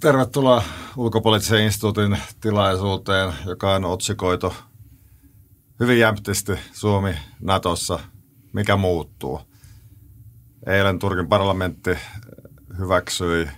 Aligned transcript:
Tervetuloa 0.00 0.62
ulkopoliittisen 0.96 1.62
instituutin 1.62 2.18
tilaisuuteen, 2.40 3.32
joka 3.46 3.74
on 3.74 3.84
otsikoitu 3.84 4.54
hyvin 5.80 5.98
jämptisti 5.98 6.52
Suomi 6.72 7.14
Natossa, 7.40 7.98
mikä 8.52 8.76
muuttuu. 8.76 9.40
Eilen 10.66 10.98
Turkin 10.98 11.28
parlamentti 11.28 11.98
hyväksyi 12.78 13.48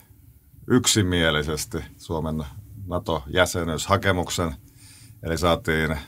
yksimielisesti 0.67 1.79
Suomen 1.97 2.45
NATO-jäsenyyshakemuksen, 2.87 4.55
eli 5.23 5.39
saatiin 5.39 5.99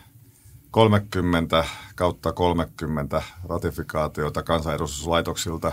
30 0.71 1.65
kautta 1.95 2.33
30 2.33 3.23
ratifikaatiota 3.49 4.43
kansanedustuslaitoksilta 4.43 5.73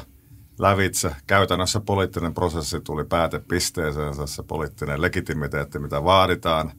lävitse. 0.60 1.16
Käytännössä 1.28 1.80
poliittinen 1.80 2.34
prosessi 2.34 2.82
tuli 2.82 3.05
päätepisteeseensä, 3.05 4.28
se 4.28 4.44
poliittinen 4.44 5.02
legitimiteetti, 5.02 5.79
mitä 5.79 6.04
vaaditaan, 6.04 6.71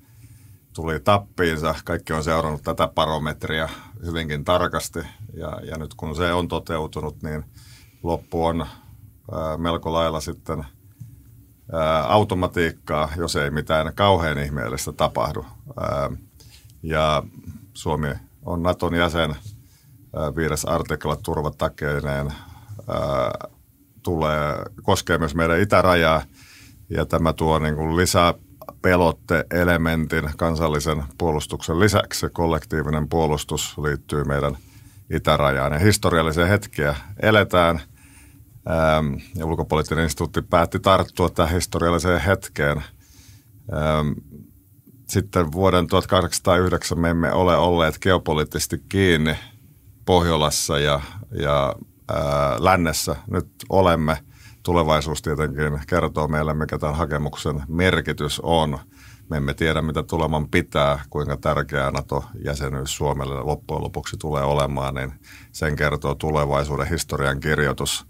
tuli 0.72 1.00
tappiinsa. 1.00 1.74
Kaikki 1.84 2.12
on 2.12 2.24
seurannut 2.24 2.62
tätä 2.62 2.88
barometria 2.88 3.68
hyvinkin 4.06 4.44
tarkasti 4.44 4.98
ja, 5.32 5.60
ja 5.64 5.78
nyt 5.78 5.94
kun 5.94 6.16
se 6.16 6.32
on 6.32 6.48
toteutunut, 6.48 7.22
niin 7.22 7.44
loppu 8.02 8.44
on 8.44 8.60
ää, 9.32 9.56
melko 9.56 9.92
lailla 9.92 10.20
sitten 10.20 10.64
ää, 11.72 12.04
automatiikkaa, 12.04 13.08
jos 13.16 13.36
ei 13.36 13.50
mitään 13.50 13.92
kauhean 13.94 14.38
ihmeellistä 14.38 14.92
tapahdu. 14.92 15.46
Ää, 15.80 16.10
ja 16.82 17.22
Suomi 17.74 18.08
on 18.44 18.62
Naton 18.62 18.94
jäsen, 18.94 19.36
viides 20.36 20.64
artikla 20.64 21.16
turvatakeineen 21.16 22.32
tulee, 24.02 24.54
koskee 24.82 25.18
myös 25.18 25.34
meidän 25.34 25.60
itärajaa 25.60 26.22
ja 26.90 27.06
tämä 27.06 27.32
tuo 27.32 27.58
niin 27.58 27.74
kuin 27.74 27.96
lisää 27.96 28.34
pelotteelementin 28.82 30.30
kansallisen 30.36 31.04
puolustuksen 31.18 31.80
lisäksi. 31.80 32.26
Kollektiivinen 32.32 33.08
puolustus 33.08 33.78
liittyy 33.78 34.24
meidän 34.24 34.56
itärajaan 35.10 35.72
ja 35.72 35.78
historiallisia 35.78 36.46
hetkiä 36.46 36.96
eletään. 37.22 37.80
Ja 39.34 39.46
ulkopoliittinen 39.46 40.04
instituutti 40.04 40.42
päätti 40.42 40.80
tarttua 40.80 41.28
tähän 41.28 41.54
historialliseen 41.54 42.20
hetkeen 42.20 42.82
sitten 45.08 45.52
vuoden 45.52 45.86
1809 45.86 46.98
me 46.98 47.10
emme 47.10 47.32
ole 47.32 47.56
olleet 47.56 47.98
geopoliittisesti 47.98 48.82
kiinni 48.88 49.36
Pohjolassa 50.04 50.78
ja, 50.78 51.00
ja 51.32 51.74
lännessä. 52.58 53.16
Nyt 53.30 53.48
olemme. 53.68 54.18
Tulevaisuus 54.62 55.22
tietenkin 55.22 55.80
kertoo 55.86 56.28
meille, 56.28 56.54
mikä 56.54 56.78
tämän 56.78 56.96
hakemuksen 56.96 57.62
merkitys 57.68 58.40
on. 58.40 58.78
Me 59.30 59.36
emme 59.36 59.54
tiedä, 59.54 59.82
mitä 59.82 60.02
tuleman 60.02 60.48
pitää, 60.48 60.98
kuinka 61.10 61.36
tärkeää 61.36 61.90
NATO-jäsenyys 61.90 62.96
Suomelle 62.96 63.42
loppujen 63.42 63.84
lopuksi 63.84 64.16
tulee 64.16 64.42
olemaan, 64.42 64.94
niin 64.94 65.12
sen 65.52 65.76
kertoo 65.76 66.14
tulevaisuuden 66.14 66.88
historian 66.88 67.40
kirjoitus. 67.40 68.06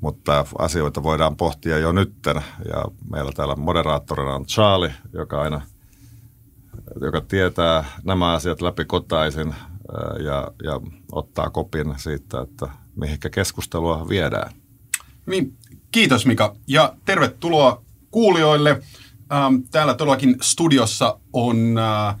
Mutta 0.00 0.44
asioita 0.58 1.02
voidaan 1.02 1.36
pohtia 1.36 1.78
jo 1.78 1.92
nytten, 1.92 2.36
ja 2.68 2.84
meillä 3.10 3.32
täällä 3.32 3.56
moderaattorina 3.56 4.34
on 4.34 4.46
Charlie, 4.46 4.94
joka 5.12 5.42
aina– 5.42 5.60
joka 7.00 7.20
tietää 7.20 7.84
nämä 8.04 8.32
asiat 8.32 8.62
läpi 8.62 8.84
kotaisin 8.84 9.54
ja, 10.24 10.50
ja 10.64 10.80
ottaa 11.12 11.50
kopin 11.50 11.94
siitä, 11.96 12.40
että 12.40 12.68
mihinkä 12.96 13.30
keskustelua 13.30 14.08
viedään. 14.08 14.52
Niin, 15.26 15.56
kiitos 15.92 16.26
Mika 16.26 16.56
ja 16.66 16.94
tervetuloa 17.04 17.82
kuulijoille. 18.10 18.82
Ähm, 19.32 19.54
täällä 19.70 19.94
todellakin 19.94 20.36
studiossa 20.40 21.18
on 21.32 21.78
äh, 21.78 22.16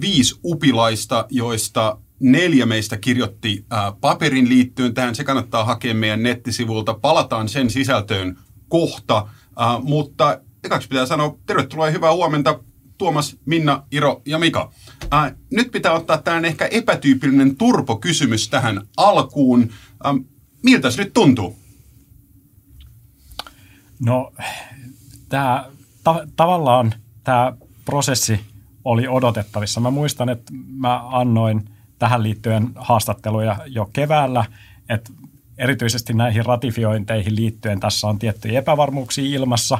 viisi 0.00 0.34
upilaista, 0.44 1.26
joista 1.30 1.98
neljä 2.20 2.66
meistä 2.66 2.96
kirjoitti 2.96 3.64
äh, 3.72 3.94
paperin 4.00 4.48
liittyen 4.48 4.94
tähän. 4.94 5.14
Se 5.14 5.24
kannattaa 5.24 5.64
hakea 5.64 5.94
meidän 5.94 6.22
nettisivulta. 6.22 6.94
Palataan 6.94 7.48
sen 7.48 7.70
sisältöön 7.70 8.38
kohta, 8.68 9.26
äh, 9.60 9.82
mutta 9.82 10.40
ekaksi 10.64 10.88
pitää 10.88 11.06
sanoa 11.06 11.38
tervetuloa 11.46 11.86
ja 11.86 11.92
hyvää 11.92 12.12
huomenta 12.12 12.60
Tuomas, 12.98 13.36
Minna, 13.44 13.82
Iro 13.90 14.22
ja 14.26 14.38
Mika. 14.38 14.72
Ää, 15.10 15.34
nyt 15.50 15.72
pitää 15.72 15.92
ottaa 15.92 16.18
tällainen 16.18 16.48
ehkä 16.48 16.66
epätyypillinen 16.66 17.56
turpokysymys 17.56 18.48
tähän 18.48 18.82
alkuun. 18.96 19.70
Ää, 20.04 20.14
miltä 20.62 20.90
se 20.90 21.04
nyt 21.04 21.12
tuntuu? 21.12 21.56
No, 24.00 24.32
tämä 25.28 25.64
ta- 26.04 26.26
tavallaan 26.36 26.94
tämä 27.24 27.52
prosessi 27.84 28.40
oli 28.84 29.08
odotettavissa. 29.08 29.80
Mä 29.80 29.90
muistan, 29.90 30.28
että 30.28 30.52
mä 30.66 31.08
annoin 31.08 31.68
tähän 31.98 32.22
liittyen 32.22 32.70
haastatteluja 32.74 33.56
jo 33.66 33.90
keväällä, 33.92 34.44
että 34.88 35.12
erityisesti 35.58 36.12
näihin 36.12 36.46
ratifiointeihin 36.46 37.36
liittyen 37.36 37.80
tässä 37.80 38.06
on 38.06 38.18
tiettyjä 38.18 38.58
epävarmuuksia 38.58 39.24
ilmassa, 39.24 39.78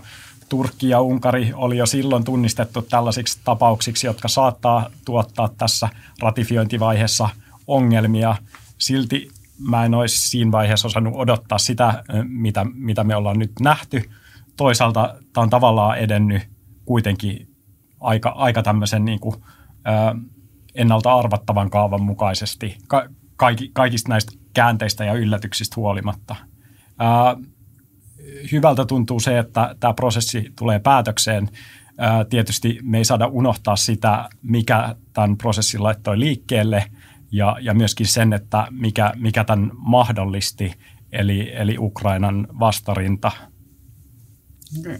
Turkki 0.48 0.88
ja 0.88 1.00
Unkari 1.00 1.52
oli 1.54 1.76
jo 1.76 1.86
silloin 1.86 2.24
tunnistettu 2.24 2.82
tällaisiksi 2.82 3.40
tapauksiksi, 3.44 4.06
jotka 4.06 4.28
saattaa 4.28 4.90
tuottaa 5.04 5.48
tässä 5.48 5.88
ratifiointivaiheessa 6.20 7.28
ongelmia. 7.66 8.36
Silti 8.78 9.28
mä 9.58 9.84
en 9.84 9.94
olisi 9.94 10.28
siinä 10.28 10.52
vaiheessa 10.52 10.88
osannut 10.88 11.14
odottaa 11.16 11.58
sitä, 11.58 12.04
mitä, 12.28 12.66
mitä 12.74 13.04
me 13.04 13.16
ollaan 13.16 13.38
nyt 13.38 13.52
nähty. 13.60 14.10
Toisaalta 14.56 15.14
tämä 15.32 15.42
on 15.42 15.50
tavallaan 15.50 15.98
edennyt 15.98 16.42
kuitenkin 16.84 17.48
aika, 18.00 18.28
aika 18.28 18.62
tämmöisen 18.62 19.04
niin 19.04 19.20
kuin, 19.20 19.36
ä, 19.86 20.14
ennalta 20.74 21.14
arvattavan 21.14 21.70
kaavan 21.70 22.02
mukaisesti 22.02 22.78
ka- 22.86 23.08
kaikista 23.72 24.08
näistä 24.08 24.32
käänteistä 24.54 25.04
ja 25.04 25.12
yllätyksistä 25.12 25.74
huolimatta. 25.76 26.36
Ä, 27.00 27.36
hyvältä 28.52 28.84
tuntuu 28.84 29.20
se, 29.20 29.38
että 29.38 29.76
tämä 29.80 29.94
prosessi 29.94 30.52
tulee 30.58 30.78
päätökseen. 30.78 31.48
Tietysti 32.30 32.78
me 32.82 32.98
ei 32.98 33.04
saada 33.04 33.26
unohtaa 33.26 33.76
sitä, 33.76 34.28
mikä 34.42 34.94
tämän 35.12 35.36
prosessin 35.36 35.82
laittoi 35.82 36.20
liikkeelle 36.20 36.84
ja, 37.32 37.56
ja 37.60 37.74
myöskin 37.74 38.06
sen, 38.06 38.32
että 38.32 38.66
mikä, 38.70 39.12
mikä 39.16 39.44
tämän 39.44 39.70
mahdollisti, 39.74 40.72
eli, 41.12 41.52
eli 41.54 41.76
Ukrainan 41.78 42.48
vastarinta. 42.58 43.30
Okay. 44.78 44.98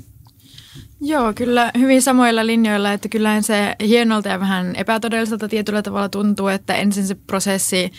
Joo, 1.01 1.33
kyllä 1.33 1.73
hyvin 1.79 2.03
samoilla 2.03 2.47
linjoilla, 2.47 2.93
että 2.93 3.09
kyllähän 3.09 3.43
se 3.43 3.77
hienolta 3.81 4.29
ja 4.29 4.41
vähän 4.41 4.77
epätodelliselta 4.77 5.49
tietyllä 5.49 5.83
tavalla 5.83 6.09
tuntuu, 6.09 6.49
että 6.49 6.75
ensin 6.75 7.07
se 7.07 7.15
prosessi 7.15 7.93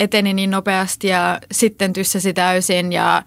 eteni 0.00 0.34
niin 0.34 0.50
nopeasti 0.50 1.08
ja 1.08 1.40
sitten 1.52 1.92
tyssäsi 1.92 2.32
täysin 2.32 2.92
ja 2.92 3.22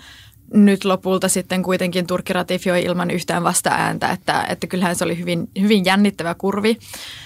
nyt 0.54 0.86
lopulta 0.86 1.30
sitten 1.30 1.64
kuitenkin 1.64 2.08
Turkki 2.08 2.34
ratifioi 2.34 2.84
ilman 2.84 3.12
yhtään 3.12 3.44
vasta-ääntä, 3.44 4.12
että, 4.12 4.46
että 4.50 4.68
kyllähän 4.68 4.96
se 4.96 5.04
oli 5.04 5.20
hyvin, 5.20 5.50
hyvin 5.62 5.86
jännittävä 5.86 6.36
kurvi 6.38 6.78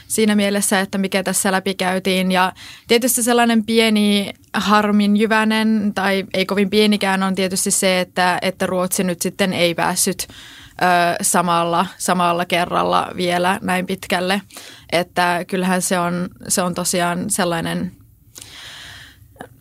siinä 0.07 0.35
mielessä, 0.35 0.79
että 0.79 0.97
mikä 0.97 1.23
tässä 1.23 1.51
läpi 1.51 1.73
käytiin. 1.75 2.31
Ja 2.31 2.53
tietysti 2.87 3.23
sellainen 3.23 3.65
pieni 3.65 4.33
harmin 4.53 5.17
jyvänen, 5.17 5.91
tai 5.95 6.25
ei 6.33 6.45
kovin 6.45 6.69
pienikään, 6.69 7.23
on 7.23 7.35
tietysti 7.35 7.71
se, 7.71 7.99
että, 7.99 8.39
että 8.41 8.65
Ruotsi 8.65 9.03
nyt 9.03 9.21
sitten 9.21 9.53
ei 9.53 9.75
päässyt 9.75 10.27
ö, 10.29 11.15
samalla, 11.21 11.85
samalla 11.97 12.45
kerralla 12.45 13.07
vielä 13.15 13.59
näin 13.61 13.85
pitkälle. 13.85 14.41
Että 14.91 15.45
kyllähän 15.47 15.81
se 15.81 15.99
on, 15.99 16.29
se 16.47 16.61
on 16.61 16.75
tosiaan 16.75 17.29
sellainen 17.29 17.98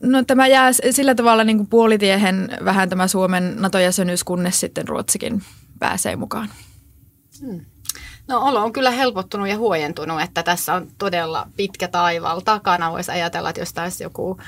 No 0.03 0.23
tämä 0.23 0.47
jää 0.47 0.71
sillä 0.91 1.15
tavalla 1.15 1.45
niin 1.45 1.57
kuin 1.57 1.69
puolitiehen 1.69 2.49
vähän 2.65 2.89
tämä 2.89 3.09
Suomen 3.09 3.57
NATO-jäsenyys, 3.57 4.25
kunnes 4.25 4.61
sitten 4.61 4.89
Ruotsikin 4.89 5.43
pääsee 5.79 6.17
mukaan. 6.17 6.49
Hmm. 7.41 7.61
No 8.29 8.41
olo 8.41 8.61
on 8.61 8.73
kyllä 8.73 8.91
helpottunut 8.91 9.49
ja 9.49 9.57
huojentunut, 9.57 10.21
että 10.21 10.43
tässä 10.43 10.75
on 10.75 10.89
todella 10.99 11.47
pitkä 11.57 11.89
taival 11.89 12.41
takana. 12.41 12.93
Voisi 12.93 13.11
ajatella, 13.11 13.51
että 13.51 13.61
jos 13.61 13.73
taisi 13.73 14.05
joku 14.05 14.41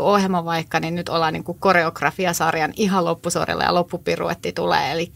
ohjelma 0.00 0.44
vaikka, 0.44 0.80
niin 0.80 0.94
nyt 0.94 1.08
ollaan 1.08 1.32
niin 1.32 1.44
kuin 1.44 1.58
koreografiasarjan 1.58 2.72
ihan 2.76 3.04
loppusorilla 3.04 3.64
ja 3.64 3.74
loppupiruetti 3.74 4.52
tulee. 4.52 4.92
Eli, 4.92 5.12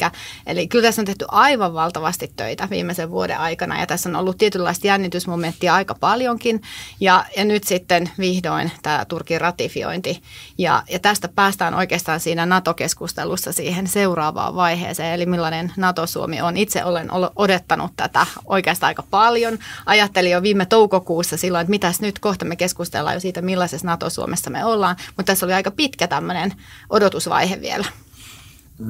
eli 0.47 0.69
kyllä 0.69 0.89
tässä 0.89 1.03
on 1.03 1.07
tehty 1.07 1.25
aivan 1.29 1.75
valtavasti 1.75 2.33
töitä 2.37 2.69
viimeisen 2.71 3.11
vuoden 3.11 3.39
aikana 3.39 3.81
ja 3.81 3.87
tässä 3.87 4.09
on 4.09 4.17
ollut 4.17 4.39
tietynlaista 4.39 4.87
jännitysmomenttia 4.87 5.75
aika 5.75 5.95
paljonkin. 5.95 6.63
Ja, 7.01 7.25
ja 7.37 7.45
nyt 7.45 7.65
sitten 7.65 8.11
vihdoin 8.19 8.73
tämä 8.83 9.05
Turkin 9.05 9.41
ratifiointi. 9.41 10.23
Ja, 10.59 10.83
ja 10.91 10.99
tästä 10.99 11.29
päästään 11.29 11.75
oikeastaan 11.75 12.21
siinä 12.21 12.47
NATO-keskustelussa 12.47 13.53
siihen 13.53 13.87
seuraavaan 13.87 14.55
vaiheeseen, 14.55 15.15
eli 15.15 15.27
millainen 15.27 15.73
NATO-Suomi 15.77 16.41
on. 16.41 16.57
Itse 16.57 16.85
olen 16.85 17.09
odottanut 17.37 17.86
seurannut 17.87 17.97
tätä 17.97 18.27
oikeastaan 18.47 18.89
aika 18.89 19.05
paljon. 19.11 19.59
Ajattelin 19.87 20.33
jo 20.33 20.43
viime 20.43 20.67
toukokuussa 20.67 21.37
silloin, 21.37 21.63
että 21.63 21.71
mitäs 21.71 22.01
nyt 22.01 22.19
kohta 22.19 22.45
me 22.45 22.57
keskustellaan 22.57 23.15
jo 23.15 23.21
siitä, 23.21 23.43
millaisessa 23.43 23.87
NATO-Suomessa 23.87 24.51
me 24.51 24.65
ollaan. 24.65 24.97
Mutta 25.17 25.33
tässä 25.33 25.47
oli 25.47 25.53
aika 25.53 25.71
pitkä 25.71 26.09
tämmöinen 26.09 26.53
odotusvaihe 26.91 27.61
vielä. 27.61 27.87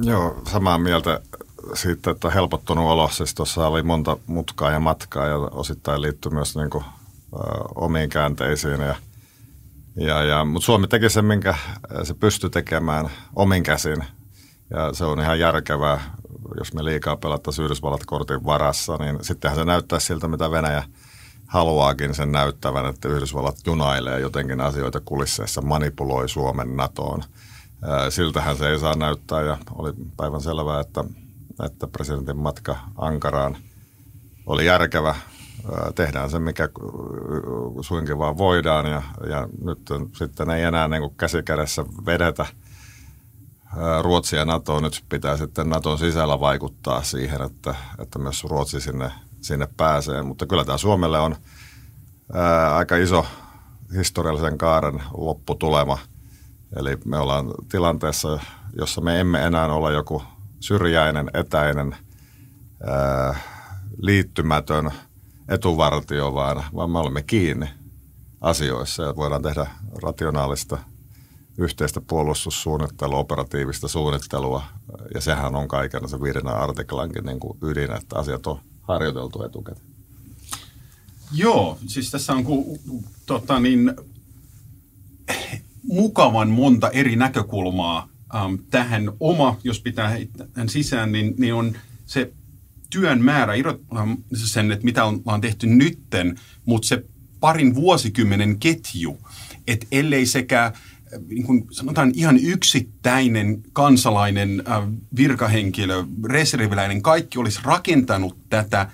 Joo, 0.03 0.41
samaa 0.51 0.77
mieltä. 0.77 1.19
siitä, 1.73 2.11
että 2.11 2.29
helpottunut 2.29 2.85
olo. 2.85 3.09
Siis 3.09 3.35
tuossa 3.35 3.67
oli 3.67 3.83
monta 3.83 4.17
mutkaa 4.27 4.71
ja 4.71 4.79
matkaa 4.79 5.27
ja 5.27 5.35
osittain 5.37 6.01
liittyy 6.01 6.31
myös 6.31 6.55
niin 6.55 6.69
kuin, 6.69 6.83
ö, 7.33 7.37
omiin 7.75 8.09
käänteisiin. 8.09 8.81
Ja, 8.81 8.95
ja, 9.95 10.23
ja, 10.23 10.45
Mutta 10.45 10.65
Suomi 10.65 10.87
teki 10.87 11.09
sen, 11.09 11.25
minkä 11.25 11.55
se 12.03 12.13
pystyi 12.13 12.49
tekemään 12.49 13.09
omin 13.35 13.63
käsin. 13.63 14.03
Ja 14.69 14.93
se 14.93 15.05
on 15.05 15.19
ihan 15.19 15.39
järkevää, 15.39 16.01
jos 16.57 16.73
me 16.73 16.85
liikaa 16.85 17.17
pelattaisiin 17.17 17.65
Yhdysvallat 17.65 18.05
kortin 18.05 18.45
varassa, 18.45 18.97
niin 18.97 19.17
sittenhän 19.21 19.59
se 19.59 19.65
näyttää 19.65 19.99
siltä, 19.99 20.27
mitä 20.27 20.51
Venäjä 20.51 20.83
haluaakin 21.47 22.15
sen 22.15 22.31
näyttävän, 22.31 22.85
että 22.85 23.07
Yhdysvallat 23.07 23.57
junailee 23.65 24.19
jotenkin 24.19 24.61
asioita 24.61 25.01
kulisseissa, 25.05 25.61
manipuloi 25.61 26.29
Suomen 26.29 26.75
NATOon. 26.75 27.23
Siltähän 28.09 28.57
se 28.57 28.69
ei 28.69 28.79
saa 28.79 28.95
näyttää 28.95 29.41
ja 29.41 29.57
oli 29.75 29.93
päivän 30.17 30.41
selvää, 30.41 30.79
että 30.79 31.03
että 31.65 31.87
presidentin 31.87 32.37
matka 32.37 32.77
Ankaraan 32.97 33.57
oli 34.45 34.65
järkevä. 34.65 35.15
Tehdään 35.95 36.29
se, 36.29 36.39
mikä 36.39 36.69
suinkin 37.81 38.17
vaan 38.17 38.37
voidaan 38.37 38.85
ja, 38.85 39.01
ja 39.29 39.47
nyt 39.63 39.79
sitten 40.13 40.49
ei 40.49 40.63
enää 40.63 40.87
niin 40.87 41.15
käsi 41.17 41.43
kädessä 41.43 41.85
vedetä 42.05 42.45
Ruotsi 44.01 44.35
ja 44.35 44.45
NATO. 44.45 44.79
Nyt 44.79 45.03
pitää 45.09 45.37
sitten 45.37 45.69
Naton 45.69 45.99
sisällä 45.99 46.39
vaikuttaa 46.39 47.03
siihen, 47.03 47.41
että, 47.41 47.75
että 47.99 48.19
myös 48.19 48.43
Ruotsi 48.43 48.81
sinne, 48.81 49.11
sinne 49.41 49.67
pääsee. 49.77 50.23
Mutta 50.23 50.45
kyllä 50.45 50.65
tämä 50.65 50.77
Suomelle 50.77 51.19
on 51.19 51.35
ää, 52.33 52.75
aika 52.75 52.97
iso 52.97 53.25
historiallisen 53.97 54.57
kaaren 54.57 55.03
lopputulema. 55.17 55.97
Eli 56.75 56.97
me 57.05 57.17
ollaan 57.17 57.45
tilanteessa, 57.71 58.39
jossa 58.77 59.01
me 59.01 59.19
emme 59.19 59.43
enää 59.45 59.65
ole 59.65 59.93
joku– 59.93 60.21
syrjäinen, 60.59 61.29
etäinen, 61.33 61.95
ää, 62.87 63.35
liittymätön 63.97 64.91
etuvartio, 65.49 66.33
vaan, 66.33 66.63
vaan 66.75 66.91
me 66.91 66.99
olemme 66.99 67.23
kiinni 67.23 67.69
asioissa 68.41 69.03
ja 69.03 69.15
voidaan 69.15 69.41
tehdä 69.41 69.67
rationaalista 70.03 70.77
yhteistä 71.57 72.01
puolustussuunnittelua, 72.01 73.17
operatiivista 73.17 73.87
suunnittelua, 73.87 74.63
ja 75.13 75.21
sehän 75.21 75.55
on 75.55 75.67
kaiken 75.67 76.09
se 76.09 76.21
viidenä 76.21 76.51
artiklankin 76.51 77.25
niin 77.25 77.39
kuin 77.39 77.57
ydin, 77.61 77.91
että 77.95 78.19
asiat 78.19 78.47
on 78.47 78.59
harjoiteltu 78.81 79.43
etukäteen. 79.43 79.87
Joo, 81.31 81.77
siis 81.87 82.11
tässä 82.11 82.33
on 82.33 82.43
ku, 82.43 82.79
tota 83.25 83.59
niin, 83.59 83.93
mukavan 85.83 86.49
monta 86.49 86.89
eri 86.89 87.15
näkökulmaa 87.15 88.09
ähm, 88.35 88.55
tähän 88.69 89.11
oma, 89.19 89.59
jos 89.63 89.79
pitää 89.79 90.09
heittää 90.09 90.47
sisään, 90.67 91.11
niin, 91.11 91.33
niin 91.37 91.53
on 91.53 91.77
se 92.05 92.31
työn 92.89 93.23
määrä, 93.23 93.53
ähm, 93.97 94.13
sen, 94.33 94.71
että 94.71 94.85
mitä 94.85 95.05
ollaan 95.05 95.41
tehty 95.41 95.67
nytten, 95.67 96.39
mutta 96.65 96.87
se 96.87 97.03
parin 97.39 97.75
vuosikymmenen 97.75 98.59
ketju, 98.59 99.17
että 99.67 99.87
ellei 99.91 100.25
sekä 100.25 100.73
niin 101.27 101.43
kuin 101.43 101.67
sanotaan 101.71 102.11
ihan 102.15 102.39
yksittäinen 102.43 103.63
kansalainen, 103.73 104.63
äh, 104.69 104.83
virkahenkilö, 105.15 106.03
reserviläinen, 106.25 107.01
kaikki 107.01 107.39
olisi 107.39 107.59
rakentanut 107.63 108.37
tätä 108.49 108.89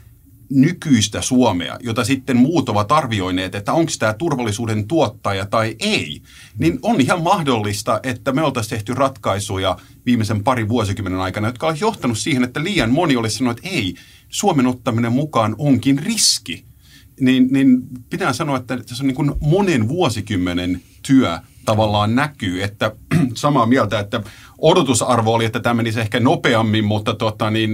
nykyistä 0.50 1.21
Suomea, 1.21 1.77
jota 1.83 2.04
sitten 2.04 2.38
muut 2.38 2.69
ovat 2.69 2.92
arvioineet, 2.92 3.56
että 3.56 3.74
onko 3.74 3.92
tämä 4.00 4.13
turvallisuuden 4.13 4.88
tuottaja 4.88 5.45
tai 5.45 5.75
ei, 5.80 6.21
niin 6.57 6.80
on 6.81 7.01
ihan 7.01 7.21
mahdollista, 7.21 8.00
että 8.04 8.31
me 8.31 8.42
oltaisiin 8.42 8.69
tehty 8.69 8.94
ratkaisuja 8.94 9.77
viimeisen 10.06 10.44
parin 10.44 10.69
vuosikymmenen 10.69 11.19
aikana, 11.19 11.48
jotka 11.48 11.68
ovat 11.68 11.81
johtanut 11.81 12.18
siihen, 12.18 12.44
että 12.44 12.63
liian 12.63 12.92
moni 12.92 13.15
olisi 13.15 13.38
sanonut, 13.38 13.57
että 13.57 13.69
ei, 13.69 13.95
Suomen 14.30 14.68
ottaminen 14.68 15.12
mukaan 15.12 15.56
onkin 15.57 16.00
riski. 16.00 16.65
Niin, 17.19 17.48
niin 17.51 17.81
pitää 18.10 18.33
sanoa, 18.33 18.57
että 18.57 18.77
tässä 18.77 19.04
on 19.04 19.07
niin 19.07 19.15
kuin 19.15 19.31
monen 19.42 19.88
vuosikymmenen 19.88 20.81
työ 21.07 21.39
tavallaan 21.65 22.15
näkyy, 22.15 22.63
että 22.63 22.92
samaa 23.36 23.65
mieltä, 23.65 24.00
että 24.00 24.21
odotusarvo 24.57 25.33
oli, 25.33 25.45
että 25.45 25.60
tämä 25.60 25.74
menisi 25.74 26.00
ehkä 26.00 26.19
nopeammin, 26.19 26.86
mutta 26.86 27.13
tota 27.13 27.50
niin, 27.50 27.71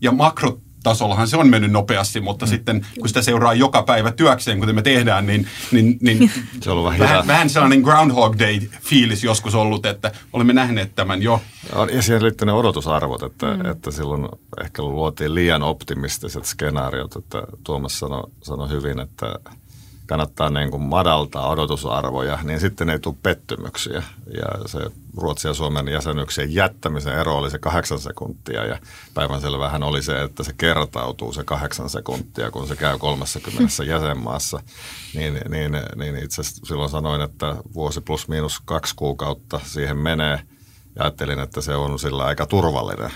ja 0.00 0.12
makro 0.12 0.58
tasollahan 0.82 1.28
se 1.28 1.36
on 1.36 1.48
mennyt 1.48 1.70
nopeasti, 1.70 2.20
mutta 2.20 2.46
mm. 2.46 2.50
sitten 2.50 2.86
kun 2.98 3.08
sitä 3.08 3.22
seuraa 3.22 3.54
joka 3.54 3.82
päivä 3.82 4.12
työkseen, 4.12 4.60
kuten 4.60 4.74
me 4.74 4.82
tehdään, 4.82 5.26
niin, 5.26 5.46
niin, 5.72 5.98
niin 6.00 6.30
se 6.62 6.70
on 6.70 6.84
vähän, 6.84 7.00
vähän, 7.00 7.26
vähän 7.26 7.50
sellainen 7.50 7.80
Groundhog 7.80 8.36
Day-fiilis 8.38 9.24
joskus 9.24 9.54
ollut, 9.54 9.86
että 9.86 10.12
olemme 10.32 10.52
nähneet 10.52 10.94
tämän 10.94 11.22
jo. 11.22 11.42
Ja 11.92 12.02
siihen 12.02 12.22
liittyy 12.22 12.46
ne 12.46 12.52
odotusarvot, 12.52 13.22
että, 13.22 13.46
mm. 13.46 13.70
että 13.70 13.90
silloin 13.90 14.28
ehkä 14.64 14.82
luotiin 14.82 15.34
liian 15.34 15.62
optimistiset 15.62 16.44
skenaariot, 16.44 17.16
että 17.16 17.42
Tuomas 17.64 17.98
sanoi 17.98 18.30
sano 18.42 18.68
hyvin, 18.68 19.00
että 19.00 19.34
kannattaa 20.10 20.50
niin 20.50 20.70
kuin 20.70 20.82
madaltaa 20.82 21.48
odotusarvoja, 21.48 22.38
niin 22.42 22.60
sitten 22.60 22.90
ei 22.90 22.98
tule 22.98 23.14
pettymyksiä. 23.22 24.02
Ja 24.26 24.68
se 24.68 24.78
Ruotsin 25.16 25.48
ja 25.48 25.54
Suomen 25.54 25.88
jäsenyyksien 25.88 26.54
jättämisen 26.54 27.14
ero 27.14 27.36
oli 27.36 27.50
se 27.50 27.58
kahdeksan 27.58 27.98
sekuntia 27.98 28.64
ja 28.64 28.78
päivänselvähän 29.14 29.82
oli 29.82 30.02
se, 30.02 30.22
että 30.22 30.42
se 30.42 30.52
kertautuu 30.52 31.32
se 31.32 31.44
kahdeksan 31.44 31.90
sekuntia, 31.90 32.50
kun 32.50 32.68
se 32.68 32.76
käy 32.76 32.98
30 32.98 33.84
jäsenmaassa. 33.84 34.62
Niin, 35.14 35.40
niin, 35.48 35.72
niin 35.96 36.16
itse 36.16 36.40
asiassa 36.40 36.66
silloin 36.66 36.90
sanoin, 36.90 37.20
että 37.20 37.56
vuosi 37.74 38.00
plus 38.00 38.28
miinus 38.28 38.60
kaksi 38.64 38.94
kuukautta 38.96 39.60
siihen 39.64 39.96
menee 39.96 40.40
ja 40.96 41.02
ajattelin, 41.02 41.38
että 41.38 41.60
se 41.60 41.74
on 41.74 41.98
sillä 41.98 42.24
aika 42.24 42.46
turvallinen 42.46 43.10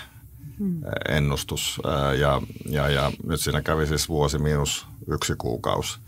hmm. 0.59 0.81
ennustus. 1.09 1.81
Ja, 2.19 2.43
ja, 2.67 2.89
ja 2.89 3.13
nyt 3.27 3.41
siinä 3.41 3.63
kävi 3.63 3.87
siis 3.87 4.09
vuosi 4.09 4.39
miinus 4.39 4.87
yksi 5.09 5.35
kuukausi 5.39 6.04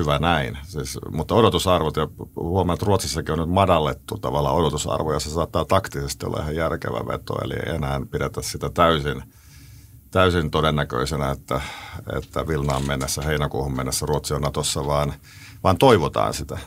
hyvä 0.00 0.18
näin. 0.18 0.58
Siis, 0.62 0.98
mutta 1.10 1.34
odotusarvot, 1.34 1.96
ja 1.96 2.08
huomaan, 2.36 2.74
että 2.74 2.86
Ruotsissakin 2.86 3.32
on 3.32 3.38
nyt 3.38 3.48
madallettu 3.48 4.18
tavallaan 4.18 4.56
odotusarvoja, 4.56 5.20
se 5.20 5.30
saattaa 5.30 5.64
taktisesti 5.64 6.26
olla 6.26 6.40
ihan 6.42 6.56
järkevä 6.56 7.06
veto, 7.06 7.34
eli 7.44 7.54
ei 7.54 7.74
enää 7.74 8.00
pidetä 8.10 8.42
sitä 8.42 8.70
täysin, 8.70 9.22
täysin 10.10 10.50
todennäköisenä, 10.50 11.30
että, 11.30 11.60
että 12.16 12.48
Vilnaan 12.48 12.86
mennessä, 12.86 13.22
heinäkuuhun 13.22 13.76
mennessä 13.76 14.06
Ruotsi 14.06 14.34
on 14.34 14.42
Natossa, 14.42 14.86
vaan, 14.86 15.12
vaan 15.64 15.78
toivotaan 15.78 16.34
sitä. 16.34 16.58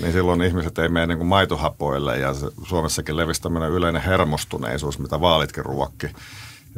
Niin 0.00 0.12
silloin 0.12 0.42
ihmiset 0.42 0.78
ei 0.78 0.88
mene 0.88 1.06
niin 1.06 1.18
kuin 1.18 1.28
maitohapoille, 1.28 2.18
ja 2.18 2.34
se, 2.34 2.46
Suomessakin 2.62 3.16
levisi 3.16 3.42
tämmöinen 3.42 3.70
yleinen 3.70 4.02
hermostuneisuus, 4.02 4.98
mitä 4.98 5.20
vaalitkin 5.20 5.64
ruokki, 5.64 6.06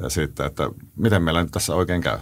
ja 0.03 0.09
sitten, 0.09 0.47
että 0.47 0.71
miten 0.97 1.23
meillä 1.23 1.43
nyt 1.43 1.53
tässä 1.53 1.75
oikein 1.75 2.01
käy 2.01 2.19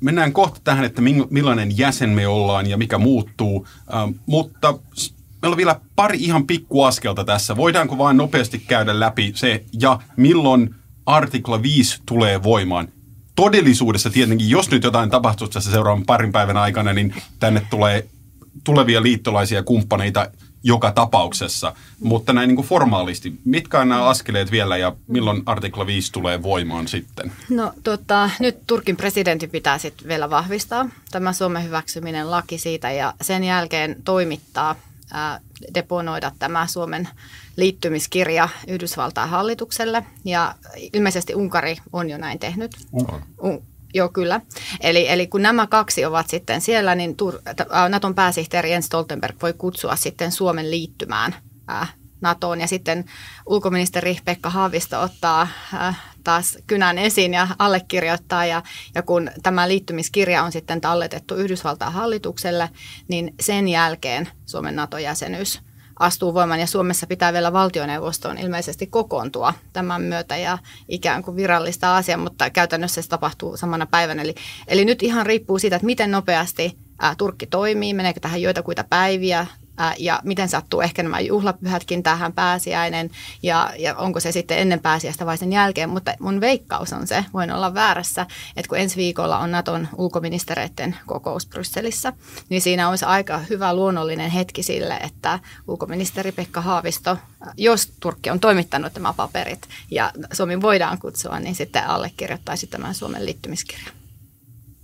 mennään 0.00 0.32
kohta 0.32 0.60
tähän, 0.64 0.84
että 0.84 1.02
millainen 1.30 1.78
jäsen 1.78 2.10
me 2.10 2.26
ollaan 2.26 2.66
ja 2.66 2.76
mikä 2.76 2.98
muuttuu, 2.98 3.68
ähm, 3.94 4.10
mutta 4.26 4.78
meillä 5.42 5.54
on 5.54 5.56
vielä 5.56 5.80
pari 5.96 6.18
ihan 6.20 6.46
pikkuaskelta 6.46 7.24
tässä. 7.24 7.56
Voidaanko 7.56 7.98
vain 7.98 8.16
nopeasti 8.16 8.58
käydä 8.58 9.00
läpi 9.00 9.32
se 9.34 9.64
ja 9.80 9.98
milloin 10.16 10.74
artikla 11.06 11.62
5 11.62 12.02
tulee 12.06 12.42
voimaan? 12.42 12.88
Todellisuudessa 13.36 14.10
tietenkin, 14.10 14.50
jos 14.50 14.70
nyt 14.70 14.84
jotain 14.84 15.10
tapahtuu 15.10 15.48
tässä 15.48 15.70
seuraavan 15.70 16.06
parin 16.06 16.32
päivän 16.32 16.56
aikana, 16.56 16.92
niin 16.92 17.14
tänne 17.38 17.62
tulee 17.70 18.08
tulevia 18.64 19.02
liittolaisia 19.02 19.62
kumppaneita– 19.62 20.30
joka 20.62 20.92
tapauksessa. 20.92 21.74
Mutta 22.00 22.32
näin 22.32 22.48
niin 22.48 22.56
kuin 22.56 22.68
formaalisti, 22.68 23.40
mitkä 23.44 23.80
on 23.80 23.88
nämä 23.88 24.04
askeleet 24.04 24.50
vielä 24.50 24.76
ja 24.76 24.96
milloin 25.06 25.42
artikla 25.46 25.86
5 25.86 26.12
tulee 26.12 26.42
voimaan 26.42 26.88
sitten? 26.88 27.32
No 27.50 27.72
tota, 27.84 28.30
nyt 28.40 28.58
Turkin 28.66 28.96
presidentin 28.96 29.50
pitää 29.50 29.78
sitten 29.78 30.08
vielä 30.08 30.30
vahvistaa 30.30 30.88
tämä 31.10 31.32
Suomen 31.32 31.64
hyväksyminen 31.64 32.30
laki 32.30 32.58
siitä 32.58 32.90
ja 32.90 33.14
sen 33.22 33.44
jälkeen 33.44 33.96
toimittaa, 34.04 34.74
ää, 35.12 35.40
deponoida 35.74 36.32
tämä 36.38 36.66
Suomen 36.66 37.08
liittymiskirja 37.56 38.48
Yhdysvaltain 38.68 39.30
hallitukselle 39.30 40.04
ja 40.24 40.54
ilmeisesti 40.92 41.34
Unkari 41.34 41.76
on 41.92 42.10
jo 42.10 42.18
näin 42.18 42.38
tehnyt. 42.38 42.76
Unkari. 42.92 43.22
Joo, 43.94 44.08
kyllä. 44.08 44.40
Eli, 44.80 45.08
eli 45.08 45.26
kun 45.26 45.42
nämä 45.42 45.66
kaksi 45.66 46.04
ovat 46.04 46.28
sitten 46.28 46.60
siellä, 46.60 46.94
niin 46.94 47.16
Naton 47.88 48.14
pääsihteeri 48.14 48.70
Jens 48.70 48.86
Stoltenberg 48.86 49.42
voi 49.42 49.52
kutsua 49.52 49.96
sitten 49.96 50.32
Suomen 50.32 50.70
liittymään 50.70 51.34
NATOon. 52.20 52.60
Ja 52.60 52.66
sitten 52.66 53.04
ulkoministeri 53.46 54.18
Pekka 54.24 54.50
Haavisto 54.50 55.00
ottaa 55.00 55.48
taas 56.24 56.58
kynän 56.66 56.98
esiin 56.98 57.34
ja 57.34 57.48
allekirjoittaa. 57.58 58.46
Ja, 58.46 58.62
ja 58.94 59.02
kun 59.02 59.30
tämä 59.42 59.68
liittymiskirja 59.68 60.42
on 60.42 60.52
sitten 60.52 60.80
talletettu 60.80 61.34
Yhdysvaltain 61.34 61.92
hallitukselle, 61.92 62.70
niin 63.08 63.34
sen 63.40 63.68
jälkeen 63.68 64.28
Suomen 64.46 64.76
NATO-jäsenyys 64.76 65.60
astuu 65.98 66.34
voimaan 66.34 66.60
ja 66.60 66.66
Suomessa 66.66 67.06
pitää 67.06 67.32
vielä 67.32 67.52
valtioneuvostoon 67.52 68.38
ilmeisesti 68.38 68.86
kokoontua 68.86 69.54
tämän 69.72 70.02
myötä 70.02 70.36
ja 70.36 70.58
ikään 70.88 71.22
kuin 71.22 71.36
virallista 71.36 71.96
asiaa, 71.96 72.18
mutta 72.18 72.50
käytännössä 72.50 73.02
se 73.02 73.08
tapahtuu 73.08 73.56
samana 73.56 73.86
päivänä. 73.86 74.22
Eli, 74.22 74.34
eli 74.66 74.84
nyt 74.84 75.02
ihan 75.02 75.26
riippuu 75.26 75.58
siitä, 75.58 75.76
että 75.76 75.86
miten 75.86 76.10
nopeasti 76.10 76.78
Turkki 77.18 77.46
toimii, 77.46 77.94
meneekö 77.94 78.20
tähän 78.20 78.42
joitakuita 78.42 78.84
päiviä, 78.90 79.46
ja 79.98 80.20
miten 80.24 80.48
sattuu 80.48 80.80
ehkä 80.80 81.02
nämä 81.02 81.20
juhlapyhätkin 81.20 82.02
tähän 82.02 82.32
pääsiäinen 82.32 83.10
ja, 83.42 83.72
ja 83.78 83.94
onko 83.94 84.20
se 84.20 84.32
sitten 84.32 84.58
ennen 84.58 84.80
pääsiäistä 84.80 85.26
vai 85.26 85.38
sen 85.38 85.52
jälkeen. 85.52 85.90
Mutta 85.90 86.14
mun 86.20 86.40
veikkaus 86.40 86.92
on 86.92 87.06
se, 87.06 87.24
voin 87.34 87.52
olla 87.52 87.74
väärässä, 87.74 88.26
että 88.56 88.68
kun 88.68 88.78
ensi 88.78 88.96
viikolla 88.96 89.38
on 89.38 89.50
Naton 89.50 89.88
ulkoministereiden 89.96 90.96
kokous 91.06 91.46
Brysselissä, 91.46 92.12
niin 92.48 92.62
siinä 92.62 92.88
olisi 92.88 93.04
aika 93.04 93.38
hyvä 93.38 93.74
luonnollinen 93.74 94.30
hetki 94.30 94.62
sille, 94.62 94.96
että 94.96 95.38
ulkoministeri 95.68 96.32
Pekka 96.32 96.60
Haavisto, 96.60 97.16
jos 97.56 97.92
Turkki 98.00 98.30
on 98.30 98.40
toimittanut 98.40 98.94
nämä 98.94 99.12
paperit 99.12 99.68
ja 99.90 100.12
Suomi 100.32 100.62
voidaan 100.62 100.98
kutsua, 100.98 101.40
niin 101.40 101.54
sitten 101.54 101.86
allekirjoittaisi 101.86 102.66
tämän 102.66 102.94
Suomen 102.94 103.26
liittymiskirjan. 103.26 103.97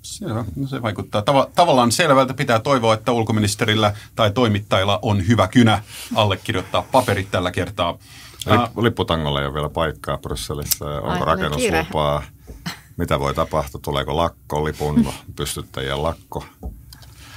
Selvä. 0.04 0.44
No 0.56 0.66
se 0.68 0.82
vaikuttaa 0.82 1.20
Tava- 1.20 1.50
tavallaan 1.54 1.92
selvältä. 1.92 2.34
Pitää 2.34 2.58
toivoa, 2.58 2.94
että 2.94 3.12
ulkoministerillä 3.12 3.94
tai 4.16 4.30
toimittajilla 4.30 4.98
on 5.02 5.26
hyvä 5.28 5.48
kynä 5.48 5.82
allekirjoittaa 6.14 6.82
paperit 6.92 7.30
tällä 7.30 7.50
kertaa. 7.50 7.98
Lip, 8.46 8.78
lipputangolla 8.78 9.40
ei 9.40 9.46
ole 9.46 9.54
vielä 9.54 9.68
paikkaa 9.68 10.18
Brysselissä. 10.18 10.84
Onko 10.84 11.24
rakennuslupaa? 11.24 12.22
Mitä 12.96 13.20
voi 13.20 13.34
tapahtua? 13.34 13.80
Tuleeko 13.84 14.16
lakko, 14.16 14.64
lipun 14.64 15.12
pystyttäjien 15.36 16.02
lakko? 16.02 16.44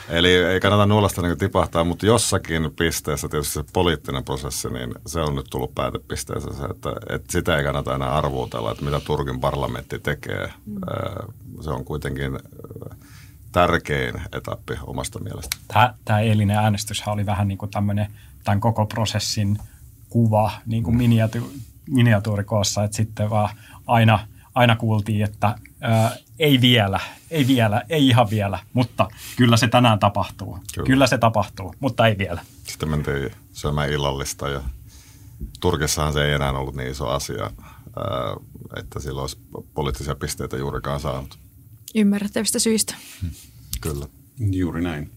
Eli 0.10 0.34
ei 0.34 0.60
kannata 0.60 0.86
nuolasta 0.86 1.22
niin 1.22 1.38
tipahtaa, 1.38 1.84
mutta 1.84 2.06
jossakin 2.06 2.72
pisteessä 2.80 3.30
tietysti 3.30 3.54
se 3.54 3.64
poliittinen 3.74 4.24
prosessi, 4.24 4.70
niin 4.70 4.94
se 5.06 5.20
on 5.20 5.36
nyt 5.36 5.46
tullut 5.50 5.76
päätepisteessä 5.76 6.54
se, 6.54 6.64
että, 6.64 6.90
että 7.10 7.32
sitä 7.32 7.58
ei 7.58 7.64
kannata 7.64 7.96
enää 7.96 8.16
arvuutella, 8.16 8.72
että 8.72 8.86
mitä 8.86 9.00
Turkin 9.00 9.40
parlamentti 9.40 10.00
tekee. 10.00 10.54
Mm. 10.66 10.80
Se 11.62 11.70
on 11.70 11.86
kuitenkin 11.86 12.40
tärkein 13.52 14.22
etappi 14.34 14.74
omasta 14.84 15.20
mielestä. 15.20 15.58
Tämä, 15.68 15.94
tämä 16.06 16.20
eilinen 16.20 16.58
äänestys 16.58 17.04
oli 17.08 17.26
vähän 17.26 17.48
niin 17.48 17.58
kuin 17.58 17.72
tämmöinen 17.72 18.12
tämän 18.44 18.60
koko 18.60 18.86
prosessin 18.86 19.58
kuva 20.10 20.52
niin 20.66 20.84
kuin 20.84 20.96
mm. 20.96 20.98
miniatu, 20.98 21.52
miniatuurikoossa, 21.90 22.84
että 22.84 22.98
sitten 22.98 23.30
vaan 23.30 23.50
aina, 23.88 24.20
aina 24.56 24.76
kuultiin, 24.76 25.24
että 25.24 25.56
ää, 25.82 26.16
ei 26.39 26.62
vielä, 26.62 27.00
ei 27.32 27.48
vielä, 27.48 27.82
ei 27.89 28.08
ihan 28.08 28.29
vielä, 28.29 28.60
mutta 28.74 29.08
kyllä 29.36 29.58
se 29.58 29.67
tänään 29.67 30.00
tapahtuu. 30.00 30.60
Kyllä, 30.74 30.88
kyllä 30.88 31.08
se 31.08 31.17
tapahtuu, 31.17 31.75
mutta 31.79 32.08
ei 32.08 32.17
vielä. 32.17 32.41
Sitten 32.67 32.89
mentiin 32.89 33.32
syömään 33.53 33.89
illallista 33.89 34.50
ja 34.50 34.62
Turkissahan 35.60 36.13
se 36.13 36.25
ei 36.25 36.34
enää 36.34 36.51
ollut 36.51 36.75
niin 36.75 36.91
iso 36.91 37.08
asia, 37.08 37.51
että 38.79 39.00
sillä 39.00 39.22
olisi 39.22 39.38
poliittisia 39.74 40.15
pisteitä 40.15 40.58
juurikaan 40.58 41.00
saanut. 41.00 41.39
Ymmärrettävistä 41.96 42.60
syistä. 42.60 42.96
Kyllä. 43.82 44.06
Juuri 44.51 44.82
näin. 44.82 45.12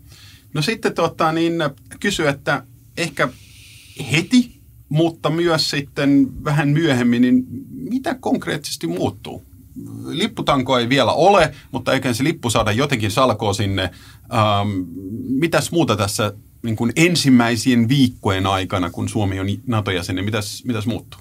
No 0.54 0.62
sitten 0.62 0.94
tota, 0.94 1.32
niin, 1.32 1.54
kysy, 2.00 2.28
että 2.28 2.64
ehkä 2.96 3.28
heti, 4.12 4.60
mutta 4.88 5.30
myös 5.30 5.70
sitten 5.70 6.28
vähän 6.44 6.68
myöhemmin, 6.68 7.22
niin 7.22 7.46
mitä 7.70 8.14
konkreettisesti 8.14 8.86
muuttuu? 8.86 9.49
Lipputanko 10.06 10.78
ei 10.78 10.88
vielä 10.88 11.12
ole, 11.12 11.54
mutta 11.70 11.92
eikä 11.92 12.12
se 12.12 12.24
lippu 12.24 12.50
saada 12.50 12.72
jotenkin 12.72 13.10
salkoa 13.10 13.52
sinne. 13.52 13.82
Ähm, 13.82 14.68
mitäs 15.28 15.72
muuta 15.72 15.96
tässä 15.96 16.32
niin 16.62 16.76
kuin 16.76 16.92
ensimmäisien 16.96 17.88
viikkojen 17.88 18.46
aikana, 18.46 18.90
kun 18.90 19.08
Suomi 19.08 19.40
on 19.40 19.46
NATO-jäsen, 19.66 20.16
niin 20.16 20.24
mitäs, 20.24 20.64
mitäs 20.64 20.86
muuttuu? 20.86 21.20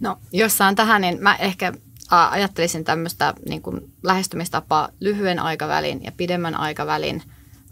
No, 0.00 0.18
jos 0.32 0.58
saan 0.58 0.74
tähän, 0.74 1.00
niin 1.00 1.18
mä 1.20 1.34
ehkä 1.34 1.72
ajattelisin 2.10 2.84
tämmöistä 2.84 3.34
niin 3.48 3.62
kuin 3.62 3.92
lähestymistapaa 4.02 4.88
lyhyen 5.00 5.38
aikavälin 5.38 6.04
ja 6.04 6.12
pidemmän 6.12 6.54
aikavälin 6.54 7.22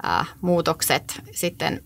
ää, 0.02 0.25
muutokset, 0.40 1.23
sitten 1.33 1.83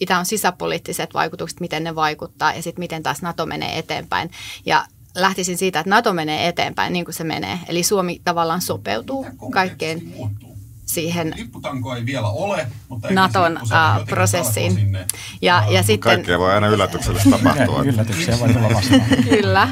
mitä 0.00 0.18
on 0.18 0.26
sisäpoliittiset 0.26 1.14
vaikutukset, 1.14 1.60
miten 1.60 1.84
ne 1.84 1.94
vaikuttaa 1.94 2.52
ja 2.52 2.62
sitten 2.62 2.82
miten 2.82 3.02
taas 3.02 3.22
NATO 3.22 3.46
menee 3.46 3.78
eteenpäin. 3.78 4.30
Ja 4.66 4.86
lähtisin 5.14 5.58
siitä, 5.58 5.80
että 5.80 5.90
NATO 5.90 6.12
menee 6.12 6.48
eteenpäin 6.48 6.92
niin 6.92 7.04
kuin 7.04 7.14
se 7.14 7.24
menee. 7.24 7.58
Eli 7.68 7.82
Suomi 7.82 8.20
tavallaan 8.24 8.60
sopeutuu 8.60 9.26
kaikkeen 9.52 10.02
siihen 10.86 11.34
Lipputanko 11.36 11.94
ei 11.94 12.06
vielä 12.06 12.28
ole, 12.28 12.66
mutta 12.88 13.08
Naton 13.10 13.60
uh, 13.62 14.06
prosessiin. 14.08 14.98
Ja, 15.42 15.64
ja 15.70 15.82
sitten, 15.82 16.00
Kaikkea 16.00 16.38
voi 16.38 16.52
aina 16.52 16.68
yllätyksellisesti 16.68 17.30
tapahtua. 17.30 17.82
Yllätyksiä 17.82 18.38
voi 18.40 18.48
tulla 18.48 18.74
vastaan. 18.74 19.02
Kyllä. 19.30 19.68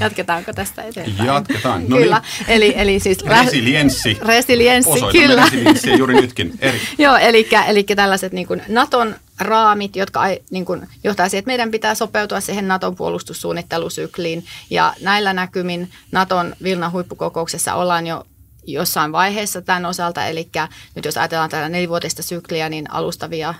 Jatketaanko 0.00 0.52
tästä 0.52 0.82
eteenpäin? 0.82 1.26
Jatketaan. 1.26 1.88
No 1.88 1.96
kyllä. 1.96 2.22
Niin. 2.38 2.50
Eli, 2.50 2.74
eli 2.76 3.00
siis 3.00 3.24
resilienssi. 3.24 4.18
Resilienssi, 4.26 4.90
Osoitamme 4.90 5.26
kyllä. 5.26 5.44
resilienssiä 5.44 5.96
juuri 5.96 6.14
nytkin. 6.14 6.52
Eri. 6.60 6.80
Joo, 6.98 7.16
eli, 7.16 7.48
eli 7.66 7.84
tällaiset 7.84 8.32
niin 8.32 8.46
kuin 8.46 8.62
Naton 8.68 9.14
raamit, 9.40 9.96
jotka 9.96 10.22
niin 10.50 10.64
kuin, 10.64 10.88
johtaa 11.04 11.28
siihen, 11.28 11.38
että 11.38 11.48
meidän 11.48 11.70
pitää 11.70 11.94
sopeutua 11.94 12.40
siihen 12.40 12.68
Naton 12.68 12.96
puolustussuunnittelusykliin. 12.96 14.44
Ja 14.70 14.94
näillä 15.00 15.32
näkymin 15.32 15.90
Naton 16.12 16.56
Vilnan 16.62 16.92
huippukokouksessa 16.92 17.74
ollaan 17.74 18.06
jo 18.06 18.24
jossain 18.66 19.12
vaiheessa 19.12 19.62
tämän 19.62 19.86
osalta. 19.86 20.26
Eli 20.26 20.50
nyt 20.94 21.04
jos 21.04 21.16
ajatellaan 21.16 21.50
tätä 21.50 21.68
nelivuotista 21.68 22.22
sykliä, 22.22 22.68
niin 22.68 22.90
alustavia 22.90 23.54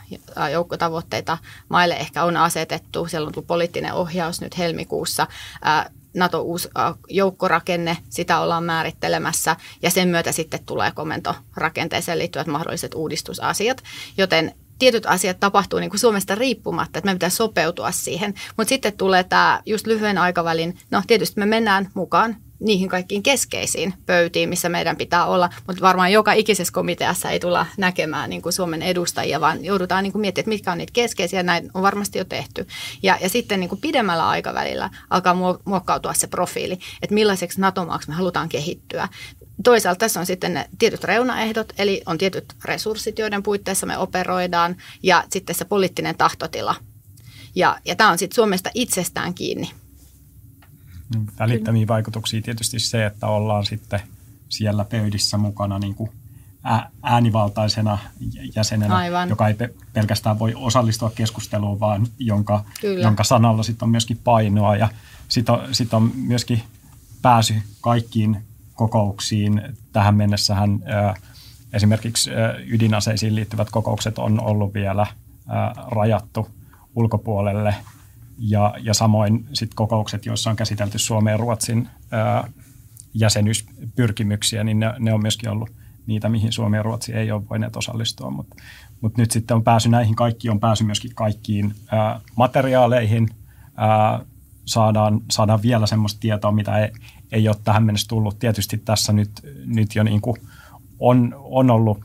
joukkotavoitteita 0.53 1.39
maille 1.69 1.95
ehkä 1.95 2.25
on 2.25 2.37
asetettu. 2.37 3.07
Siellä 3.07 3.27
on 3.27 3.33
tullut 3.33 3.47
poliittinen 3.47 3.95
ohjaus 3.95 4.41
nyt 4.41 4.59
helmikuussa. 4.59 5.27
NATO 6.15 6.41
uusi 6.41 6.69
joukkorakenne, 7.09 7.97
sitä 8.09 8.41
ollaan 8.41 8.65
määrittelemässä 8.65 9.57
ja 9.83 9.91
sen 9.91 10.09
myötä 10.09 10.33
sitten 10.33 10.65
tulee 10.67 10.91
komentorakenteeseen 10.91 12.19
liittyvät 12.19 12.47
mahdolliset 12.47 12.95
uudistusasiat. 12.95 13.83
Joten 14.17 14.55
tietyt 14.79 15.07
asiat 15.07 15.41
tapahtuu 15.41 15.79
niin 15.79 15.91
kuin 15.91 16.01
Suomesta 16.01 16.35
riippumatta, 16.35 16.99
että 16.99 17.11
me 17.11 17.15
pitää 17.15 17.31
sopeutua 17.31 17.91
siihen. 17.91 18.35
Mutta 18.57 18.69
sitten 18.69 18.97
tulee 18.97 19.25
tämä 19.25 19.61
just 19.67 19.87
lyhyen 19.87 20.19
aikavälin, 20.19 20.79
no 20.91 21.03
tietysti 21.07 21.41
me 21.41 21.47
mennään 21.47 21.89
mukaan 21.95 22.37
niihin 22.61 22.89
kaikkiin 22.89 23.23
keskeisiin 23.23 23.95
pöytiin, 24.07 24.49
missä 24.49 24.69
meidän 24.69 24.97
pitää 24.97 25.27
olla, 25.27 25.51
mutta 25.67 25.83
varmaan 25.83 26.13
joka 26.13 26.33
ikisessä 26.33 26.73
komiteassa 26.73 27.31
ei 27.31 27.41
tulla 27.41 27.67
näkemään 27.77 28.31
niin 28.31 28.43
kuin 28.43 28.53
Suomen 28.53 28.83
edustajia, 28.83 29.41
vaan 29.41 29.65
joudutaan 29.65 30.03
niin 30.03 30.13
kuin 30.13 30.21
miettimään, 30.21 30.43
että 30.43 30.49
mitkä 30.49 30.73
on 30.73 30.79
niitä 30.79 30.93
keskeisiä, 30.93 31.43
näin 31.43 31.71
on 31.75 31.83
varmasti 31.83 32.19
jo 32.19 32.25
tehty. 32.25 32.67
Ja, 33.03 33.19
ja 33.21 33.29
sitten 33.29 33.61
niin 33.61 33.69
kuin 33.69 33.81
pidemmällä 33.81 34.29
aikavälillä 34.29 34.91
alkaa 35.11 35.37
muokkautua 35.65 36.15
se 36.15 36.27
profiili, 36.27 36.79
että 37.03 37.15
millaiseksi 37.15 37.61
NATO-maaksi 37.61 38.09
me 38.09 38.15
halutaan 38.15 38.49
kehittyä. 38.49 39.09
Toisaalta 39.65 39.99
tässä 39.99 40.21
on 40.21 40.27
sitten 40.27 40.55
ne 40.55 40.69
tietyt 40.79 41.05
reunaehdot, 41.05 41.73
eli 41.79 42.03
on 42.07 42.19
tietyt 42.19 42.55
resurssit, 42.65 43.19
joiden 43.19 43.43
puitteissa 43.43 43.87
me 43.87 43.99
operoidaan, 43.99 44.77
ja 45.03 45.25
sitten 45.31 45.57
se 45.57 45.65
poliittinen 45.65 46.17
tahtotila. 46.17 46.75
Ja, 47.55 47.79
ja 47.85 47.97
tämä 47.97 48.11
on 48.11 48.19
sitten 48.19 48.35
Suomesta 48.35 48.71
itsestään 48.75 49.35
kiinni. 49.35 49.71
Välittömiä 51.39 51.87
vaikutuksia 51.87 52.43
tietysti 52.43 52.79
se, 52.79 53.07
että 53.07 53.27
ollaan 53.27 53.67
sitten 53.67 54.01
siellä 54.49 54.85
pöydissä 54.85 55.39
mukana 55.39 55.79
niin 55.79 55.95
kuin 55.95 56.11
äänivaltaisena 57.03 57.99
jäsenenä, 58.57 58.97
Aivan. 58.97 59.29
joka 59.29 59.49
ei 59.49 59.55
pelkästään 59.93 60.39
voi 60.39 60.53
osallistua 60.57 61.11
keskusteluun, 61.11 61.81
vaan 61.81 62.07
jonka, 62.19 62.65
jonka 63.03 63.25
sanalla 63.25 63.63
sitten 63.63 63.87
on 63.87 63.91
myöskin 63.91 64.21
painoa 64.25 64.77
ja 64.77 64.89
sitten 65.29 65.55
on, 65.55 65.75
sit 65.75 65.95
on 65.95 66.13
myöskin 66.15 66.63
pääsy 67.23 67.55
kaikkiin 67.81 68.43
kokouksiin. 68.79 69.63
Tähän 69.93 70.15
mennessähän 70.15 70.81
esimerkiksi 71.73 72.31
ydinaseisiin 72.67 73.35
liittyvät 73.35 73.71
kokoukset 73.71 74.19
on 74.19 74.41
ollut 74.41 74.75
vielä 74.75 75.07
rajattu 75.91 76.49
ulkopuolelle. 76.95 77.75
Ja, 78.39 78.75
ja 78.81 78.95
samoin 78.95 79.47
sit 79.53 79.75
kokoukset, 79.75 80.27
joissa 80.27 80.51
on 80.51 80.57
käsitelty 80.57 80.99
Suomen 80.99 81.33
ja 81.33 81.37
Ruotsin 81.37 81.89
jäsenyyspyrkimyksiä, 83.15 84.65
niin 84.65 84.81
ne, 84.81 84.95
ne 84.99 85.13
on 85.13 85.23
myöskin 85.23 85.51
ollut 85.51 85.71
niitä, 86.07 86.29
mihin 86.29 86.53
Suomi 86.53 86.77
ja 86.77 86.83
Ruotsi 86.83 87.13
ei 87.13 87.33
ole 87.33 87.49
voineet 87.51 87.77
osallistua, 87.77 88.31
mutta 88.31 88.57
mut 89.01 89.17
nyt 89.17 89.31
sitten 89.31 89.55
on 89.55 89.65
pääsy 89.65 89.89
näihin 89.89 90.17
kaikkiin, 90.17 90.53
on 90.53 90.61
pääsy 90.61 90.85
myöskin 90.85 91.15
kaikkiin 91.15 91.75
ää, 91.93 92.21
materiaaleihin, 92.37 93.29
ää, 93.77 94.21
saadaan, 94.65 95.21
saadaan 95.31 95.63
vielä 95.63 95.87
semmoista 95.87 96.21
tietoa, 96.21 96.53
mitä 96.53 96.79
ei, 96.79 96.91
ei 97.33 97.49
ole 97.49 97.57
tähän 97.65 97.83
mennessä 97.83 98.09
tullut. 98.09 98.39
Tietysti 98.39 98.79
tässä 98.79 99.13
nyt, 99.13 99.31
nyt 99.65 99.95
jo 99.95 100.03
niin 100.03 100.21
kuin 100.21 100.37
on, 100.99 101.35
on 101.39 101.71
ollut 101.71 102.01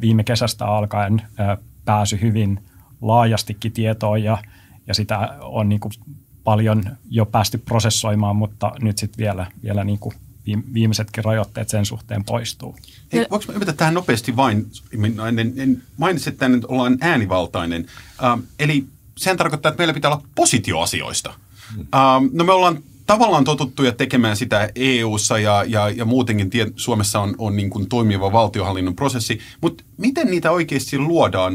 viime 0.00 0.24
kesästä 0.24 0.66
alkaen 0.66 1.22
pääsy 1.84 2.20
hyvin 2.20 2.60
laajastikin 3.00 3.72
tietoon 3.72 4.22
ja, 4.22 4.38
ja 4.86 4.94
sitä 4.94 5.18
on 5.40 5.68
niin 5.68 5.80
kuin 5.80 5.92
paljon 6.44 6.82
jo 7.10 7.26
päästy 7.26 7.58
prosessoimaan, 7.58 8.36
mutta 8.36 8.72
nyt 8.80 8.98
sitten 8.98 9.18
vielä, 9.18 9.46
vielä 9.62 9.84
niin 9.84 9.98
kuin 9.98 10.14
viimeisetkin 10.74 11.24
rajoitteet 11.24 11.68
sen 11.68 11.86
suhteen 11.86 12.24
poistuu. 12.24 12.76
Hei, 13.12 13.26
voinko 13.30 13.52
mä 13.66 13.72
tähän 13.72 13.94
nopeasti 13.94 14.36
vain, 14.36 14.66
en, 15.28 15.52
en 15.56 15.82
mainitsi, 15.96 16.30
että 16.30 16.48
nyt 16.48 16.64
ollaan 16.64 16.98
äänivaltainen. 17.00 17.86
Ähm, 18.24 18.40
eli 18.58 18.86
sehän 19.16 19.36
tarkoittaa, 19.36 19.70
että 19.70 19.80
meillä 19.80 19.94
pitää 19.94 20.10
olla 20.10 20.24
positioasioista. 20.34 21.34
Hmm. 21.74 21.80
Ähm, 21.80 22.24
no 22.32 22.44
me 22.44 22.52
ollaan 22.52 22.82
tavallaan 23.06 23.44
totuttuja 23.44 23.92
tekemään 23.92 24.36
sitä 24.36 24.70
EU-ssa 24.74 25.38
ja, 25.38 25.64
ja, 25.68 25.90
ja 25.90 26.04
muutenkin 26.04 26.50
tie, 26.50 26.66
Suomessa 26.76 27.20
on, 27.20 27.34
on 27.38 27.56
niin 27.56 27.70
kuin 27.70 27.88
toimiva 27.88 28.32
valtiohallinnon 28.32 28.96
prosessi, 28.96 29.40
mutta 29.60 29.84
miten 29.96 30.26
niitä 30.26 30.50
oikeasti 30.50 30.98
luodaan 30.98 31.54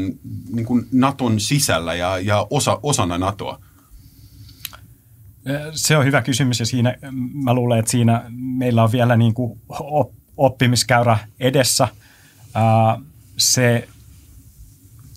niin 0.52 0.66
kuin 0.66 0.86
Naton 0.92 1.40
sisällä 1.40 1.94
ja, 1.94 2.18
ja 2.18 2.46
osa, 2.50 2.80
osana 2.82 3.18
NATOa? 3.18 3.60
Se 5.72 5.96
on 5.96 6.04
hyvä 6.04 6.22
kysymys 6.22 6.60
ja 6.60 6.66
siinä 6.66 6.94
mä 7.32 7.54
luulen, 7.54 7.78
että 7.78 7.90
siinä 7.90 8.24
meillä 8.30 8.82
on 8.82 8.92
vielä 8.92 9.16
niin 9.16 9.34
kuin 9.34 9.60
oppimiskäyrä 10.36 11.18
edessä. 11.40 11.88
Se 13.36 13.88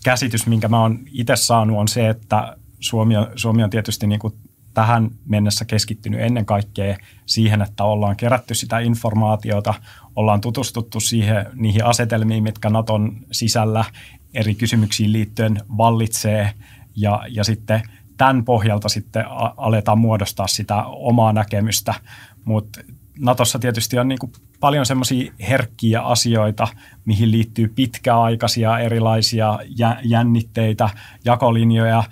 käsitys, 0.04 0.46
minkä 0.46 0.68
mä 0.68 0.80
oon 0.80 0.98
itse 1.12 1.36
saanut, 1.36 1.78
on 1.78 1.88
se, 1.88 2.08
että 2.08 2.56
Suomi 2.80 3.16
on, 3.16 3.26
Suomi 3.36 3.64
on 3.64 3.70
tietysti 3.70 4.06
niin 4.06 4.20
kuin 4.20 4.34
tähän 4.76 5.10
mennessä 5.26 5.64
keskittynyt 5.64 6.20
ennen 6.20 6.46
kaikkea 6.46 6.96
siihen, 7.26 7.62
että 7.62 7.84
ollaan 7.84 8.16
kerätty 8.16 8.54
sitä 8.54 8.78
informaatiota, 8.78 9.74
ollaan 10.16 10.40
tutustuttu 10.40 11.00
siihen, 11.00 11.46
niihin 11.54 11.84
asetelmiin, 11.84 12.42
mitkä 12.42 12.70
Naton 12.70 13.16
sisällä 13.32 13.84
eri 14.34 14.54
kysymyksiin 14.54 15.12
liittyen 15.12 15.60
vallitsee. 15.76 16.52
Ja, 16.96 17.22
ja 17.28 17.44
sitten 17.44 17.82
tämän 18.16 18.44
pohjalta 18.44 18.88
sitten 18.88 19.24
aletaan 19.56 19.98
muodostaa 19.98 20.46
sitä 20.46 20.84
omaa 20.84 21.32
näkemystä, 21.32 21.94
mutta 22.44 22.80
Natossa 23.18 23.58
tietysti 23.58 23.98
on 23.98 24.08
niin 24.08 24.18
kuin 24.18 24.32
paljon 24.60 24.86
semmoisia 24.86 25.32
herkkiä 25.48 26.00
asioita, 26.00 26.68
mihin 27.04 27.30
liittyy 27.30 27.68
pitkäaikaisia 27.68 28.78
erilaisia 28.78 29.58
jännitteitä, 30.02 30.90
jakolinjoja, 31.24 32.04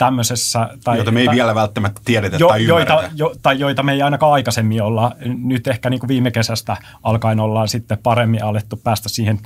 tämmöisessä... 0.00 0.68
Tai, 0.84 0.96
joita 0.96 1.10
me 1.10 1.20
ei 1.20 1.26
tai, 1.26 1.34
vielä 1.34 1.54
välttämättä 1.54 2.00
tiedetä 2.04 2.36
jo, 2.36 2.48
tai 2.48 2.66
joita, 2.66 3.02
jo, 3.14 3.34
tai 3.42 3.58
joita 3.58 3.82
me 3.82 3.92
ei 3.92 4.02
ainakaan 4.02 4.32
aikaisemmin 4.32 4.82
olla. 4.82 5.16
Nyt 5.24 5.66
ehkä 5.66 5.90
niin 5.90 6.00
kuin 6.00 6.08
viime 6.08 6.30
kesästä 6.30 6.76
alkaen 7.02 7.40
ollaan 7.40 7.68
sitten 7.68 7.98
paremmin 7.98 8.44
alettu 8.44 8.76
päästä 8.76 9.08
siihen 9.08 9.38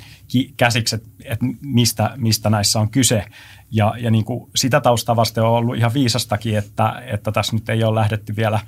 käsiksi, 0.56 0.96
että, 0.96 1.08
että 1.25 1.46
mistä, 1.62 2.11
mistä 2.16 2.50
näissä 2.50 2.80
on 2.80 2.90
kyse. 2.90 3.25
Ja, 3.70 3.94
ja 3.99 4.11
niin 4.11 4.25
kuin 4.25 4.50
sitä 4.56 4.80
taustaa 4.80 5.16
vasten 5.16 5.44
on 5.44 5.50
ollut 5.50 5.76
ihan 5.76 5.94
viisastakin, 5.94 6.58
että, 6.58 7.02
että 7.06 7.32
tässä 7.32 7.56
nyt 7.56 7.68
ei 7.68 7.84
ole 7.84 8.00
lähdetty 8.00 8.37
vielä 8.37 8.61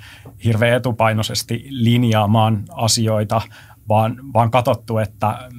hirveän 0.43 0.77
etupainoisesti 0.77 1.67
linjaamaan 1.69 2.63
asioita, 2.71 3.41
vaan, 3.89 4.33
vaan 4.33 4.51
katsottu, 4.51 4.97
että 4.97 5.49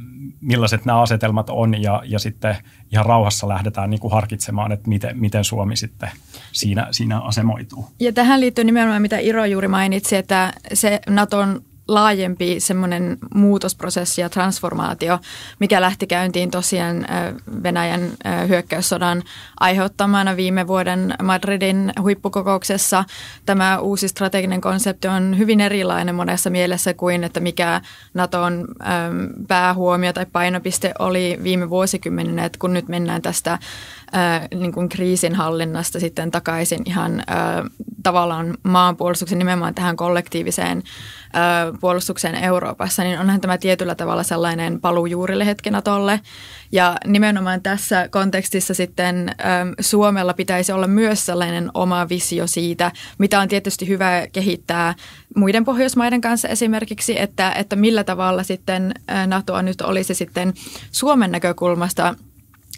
millaiset 0.41 0.85
nämä 0.85 1.03
asetelmat 1.03 1.51
on 1.51 1.83
ja, 1.83 2.03
ja 2.05 2.19
sitten 2.19 2.57
ihan 2.93 3.07
rauhassa 3.07 3.49
lähdetään 3.49 3.91
niin 3.91 4.01
kuin 4.01 4.13
harkitsemaan, 4.13 4.73
että 4.73 4.89
miten, 4.89 5.19
miten 5.19 5.45
Suomi 5.45 5.77
sitten 5.77 6.11
siinä, 6.53 6.89
siinä 6.91 7.21
asemoituu. 7.21 7.87
Ja 8.01 8.13
tähän 8.13 8.41
liittyy 8.41 8.65
nimenomaan, 8.65 9.03
mitä 9.03 9.19
Iro 9.19 9.45
juuri 9.45 9.69
mainitsi, 9.69 10.17
että 10.17 10.53
se 10.75 11.01
Naton 11.09 11.63
laajempi 11.89 12.61
semmoinen 12.61 13.19
muutosprosessi 13.35 14.21
ja 14.21 14.29
transformaatio, 14.29 15.19
mikä 15.59 15.81
lähti 15.81 16.07
käyntiin 16.07 16.51
tosiaan 16.51 17.07
Venäjän 17.63 18.11
hyökkäyssodan 18.49 19.23
aiheuttamana 19.61 20.37
viime 20.37 20.67
vuoden 20.67 21.15
Madridin 21.23 21.93
huippukokouksessa. 22.01 23.05
Tämä 23.47 23.79
uusi 23.79 24.09
strateginen 24.09 24.61
konsepti 24.61 25.09
on 25.09 25.39
hyvin 25.39 25.61
erilainen 25.61 26.15
monessa 26.15 26.51
mielessä 26.51 26.95
kuin, 26.95 27.25
että 27.25 27.41
mikä 27.41 27.81
Naton 28.15 28.69
päähuomio 29.49 30.13
tai 30.13 30.27
painopiste 30.33 30.93
oli 30.99 31.39
viime 31.43 31.71
vuosikymmeninä, 31.71 32.45
että 32.45 32.59
kun 32.59 32.73
nyt 32.73 32.89
mennään 32.89 33.23
tästä 33.23 33.59
niin 34.55 34.73
kuin 34.73 34.89
kriisinhallinnasta 34.89 36.01
sitten 36.01 36.31
takaisin 36.31 36.83
ihan 36.85 37.23
tavallaan 38.03 38.55
maanpuolustuksen 38.63 39.39
nimenomaan 39.39 39.75
tähän 39.75 39.97
kollektiiviseen 39.97 40.83
puolustukseen 41.81 42.35
Euroopassa, 42.35 43.03
niin 43.03 43.21
onhan 43.21 43.41
tämä 43.41 43.59
tietyllä 43.59 43.95
tavalla 43.95 44.23
sellainen 44.23 44.81
paluu 44.81 45.07
juurille 45.07 45.47
hetkenä 45.47 45.83
tolle. 45.83 46.21
Ja 46.73 46.97
nimenomaan 47.07 47.63
tässä 47.63 48.09
kontekstissa 48.09 48.75
sitten 48.75 49.35
Suomella 49.81 50.35
pitäisi 50.35 50.73
olla 50.73 50.87
myös 50.87 51.27
sellainen 51.27 51.71
oma 51.75 52.09
visio 52.09 52.47
siitä, 52.47 52.93
mitä 53.19 53.41
on 53.41 53.49
tietysti 53.49 53.89
hyvä 53.89 54.27
kehittää 54.33 54.95
muiden 55.37 55.65
Pohjoismaiden 55.65 56.21
kanssa 56.21 56.49
esimerkiksi, 56.49 57.21
että, 57.21 57.53
että 57.53 57.77
millä 57.77 58.05
tavalla 58.05 58.43
sitten 58.43 58.95
NATOa 59.27 59.63
nyt 59.63 59.81
olisi 59.81 60.15
sitten 60.15 60.55
Suomen 60.93 61.31
näkökulmasta– 61.31 62.15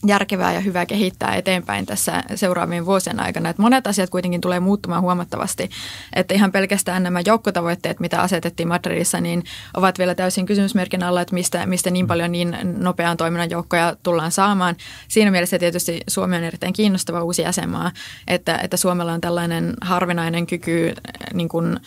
järkevää 0.07 0.53
ja 0.53 0.61
hyvää 0.61 0.87
kehittää 0.87 1.35
eteenpäin 1.35 1.87
tässä 1.87 2.25
seuraavien 2.35 2.87
vuosien 2.87 3.21
aikana. 3.21 3.49
Että 3.49 3.63
monet 3.63 3.87
asiat 3.87 4.11
kuitenkin 4.11 4.41
tulee 4.41 4.61
muuttumaan 4.61 5.03
huomattavasti. 5.03 5.71
Että 6.17 6.35
ihan 6.35 6.53
pelkästään 6.53 7.03
nämä 7.03 7.21
joukkotavoitteet, 7.27 8.01
mitä 8.01 8.21
asetettiin 8.21 8.69
Madridissa, 8.69 9.21
niin 9.21 9.45
ovat 9.77 9.99
vielä 9.99 10.15
täysin 10.15 10.47
kysymysmerkin 10.47 11.03
alla, 11.03 11.21
että 11.21 11.35
mistä, 11.35 11.67
mistä 11.67 11.91
niin 11.91 12.07
paljon 12.07 12.33
niin 12.33 12.57
nopean 12.79 13.17
toiminnan 13.17 13.51
joukkoja 13.51 13.97
tullaan 14.03 14.33
saamaan. 14.33 14.77
Siinä 15.09 15.31
mielessä 15.31 15.59
tietysti 15.59 16.01
Suomi 16.09 16.37
on 16.37 16.45
erittäin 16.45 16.73
kiinnostava 16.73 17.23
uusi 17.23 17.43
jäsenmaa, 17.43 17.91
että, 18.29 18.59
että 18.63 18.77
Suomella 18.77 19.13
on 19.13 19.21
tällainen 19.21 19.75
harvinainen 19.81 20.47
kyky 20.47 20.95
niin 21.35 21.49
kuin, 21.49 21.81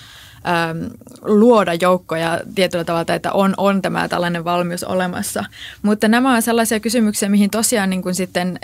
ähm, 0.48 0.86
luoda 1.22 1.74
joukkoja 1.74 2.40
tietyllä 2.56 2.84
tavalla, 2.84 3.16
että 3.16 3.32
on, 3.32 3.54
on 3.58 3.82
tämä 3.82 4.08
tällainen 4.08 4.44
valmius 4.44 4.84
olemassa. 4.84 5.46
Mutta 5.82 6.08
nämä 6.08 6.36
on 6.36 6.42
sellaisia 6.42 6.80
kysymyksiä, 6.80 7.30
mihin 7.30 7.50
tosiaan 7.50 7.90
niin 7.90 8.02
kuin 8.02 8.16
sitten 8.16 8.60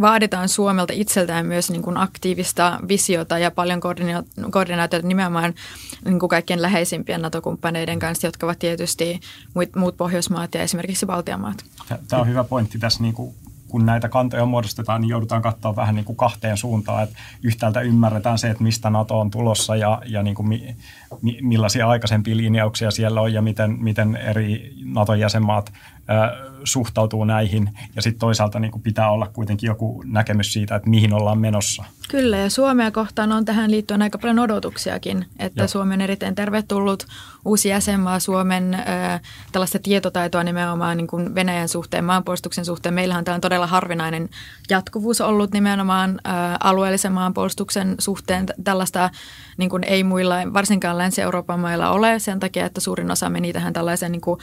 vaaditaan 0.00 0.48
Suomelta 0.48 0.92
itseltään 0.96 1.46
myös 1.46 1.70
niin 1.70 1.82
kuin 1.82 1.96
aktiivista 1.96 2.80
visiota 2.88 3.38
ja 3.38 3.50
paljon 3.50 3.80
koordinaatiota 4.50 5.08
nimenomaan 5.08 5.54
niin 6.04 6.18
kuin 6.18 6.30
kaikkien 6.30 6.62
läheisimpien 6.62 7.22
NATO-kumppaneiden 7.22 7.98
kanssa, 7.98 8.26
jotka 8.26 8.46
ovat 8.46 8.58
tietysti 8.58 9.20
muut, 9.54 9.76
muut 9.76 9.96
Pohjoismaat 9.96 10.54
ja 10.54 10.62
esimerkiksi 10.62 11.06
Baltianmaat. 11.06 11.64
Tämä 12.08 12.22
on 12.22 12.28
hyvä 12.28 12.44
pointti 12.44 12.78
tässä 12.78 13.02
niin 13.02 13.14
kuin 13.14 13.34
kun 13.70 13.86
näitä 13.86 14.08
kantoja 14.08 14.46
muodostetaan, 14.46 15.00
niin 15.00 15.08
joudutaan 15.08 15.42
katsoa 15.42 15.76
vähän 15.76 15.94
niin 15.94 16.04
kuin 16.04 16.16
kahteen 16.16 16.56
suuntaan. 16.56 17.02
Että 17.02 17.16
yhtäältä 17.42 17.80
ymmärretään 17.80 18.38
se, 18.38 18.50
että 18.50 18.62
mistä 18.62 18.90
NATO 18.90 19.20
on 19.20 19.30
tulossa 19.30 19.76
ja, 19.76 20.02
ja 20.06 20.22
niin 20.22 20.34
kuin 20.34 20.48
mi, 20.48 20.76
mi, 21.22 21.38
millaisia 21.42 21.88
aikaisempia 21.88 22.36
linjauksia 22.36 22.90
siellä 22.90 23.20
on 23.20 23.32
ja 23.32 23.42
miten, 23.42 23.76
miten 23.80 24.16
eri 24.16 24.74
NATO-jäsenmaat 24.84 25.72
suhtautuu 26.64 27.24
näihin. 27.24 27.70
Ja 27.96 28.02
sitten 28.02 28.20
toisaalta 28.20 28.60
niin 28.60 28.72
kuin 28.72 28.82
pitää 28.82 29.10
olla 29.10 29.26
kuitenkin 29.26 29.66
joku 29.66 30.02
näkemys 30.06 30.52
siitä, 30.52 30.74
että 30.74 30.90
mihin 30.90 31.12
ollaan 31.12 31.38
menossa. 31.38 31.84
Kyllä 32.08 32.36
ja 32.36 32.50
Suomea 32.50 32.90
kohtaan 32.90 33.32
on 33.32 33.44
tähän 33.44 33.70
liittyen 33.70 34.02
aika 34.02 34.18
paljon 34.18 34.38
odotuksiakin, 34.38 35.26
että 35.38 35.62
Joo. 35.62 35.68
Suomi 35.68 35.94
on 35.94 36.00
erittäin 36.00 36.34
tervetullut 36.34 37.06
uusi 37.44 37.68
jäsenmaa 37.68 38.20
Suomen 38.20 38.74
ö, 38.74 38.78
tällaista 39.52 39.78
tietotaitoa 39.78 40.44
nimenomaan 40.44 40.96
niin 40.96 41.06
kuin 41.06 41.34
Venäjän 41.34 41.68
suhteen, 41.68 42.04
maanpuolustuksen 42.04 42.64
suhteen. 42.64 42.94
Meillähän 42.94 43.18
on 43.18 43.24
tällainen 43.24 43.40
todella 43.40 43.66
harvinainen 43.66 44.28
jatkuvuus 44.70 45.20
ollut 45.20 45.52
nimenomaan 45.52 46.10
ö, 46.10 46.30
alueellisen 46.60 47.12
maanpuolustuksen 47.12 47.94
suhteen. 47.98 48.46
Tällaista 48.64 49.10
niin 49.60 49.70
kuin 49.70 49.84
ei 49.84 50.04
muilla, 50.04 50.34
varsinkaan 50.52 50.98
Länsi-Euroopan 50.98 51.60
mailla 51.60 51.90
ole 51.90 52.18
sen 52.18 52.40
takia, 52.40 52.66
että 52.66 52.80
suurin 52.80 53.10
osa 53.10 53.30
meni 53.30 53.52
tähän 53.52 53.72
tällaiseen 53.72 54.12
niin 54.12 54.20
kuin 54.20 54.40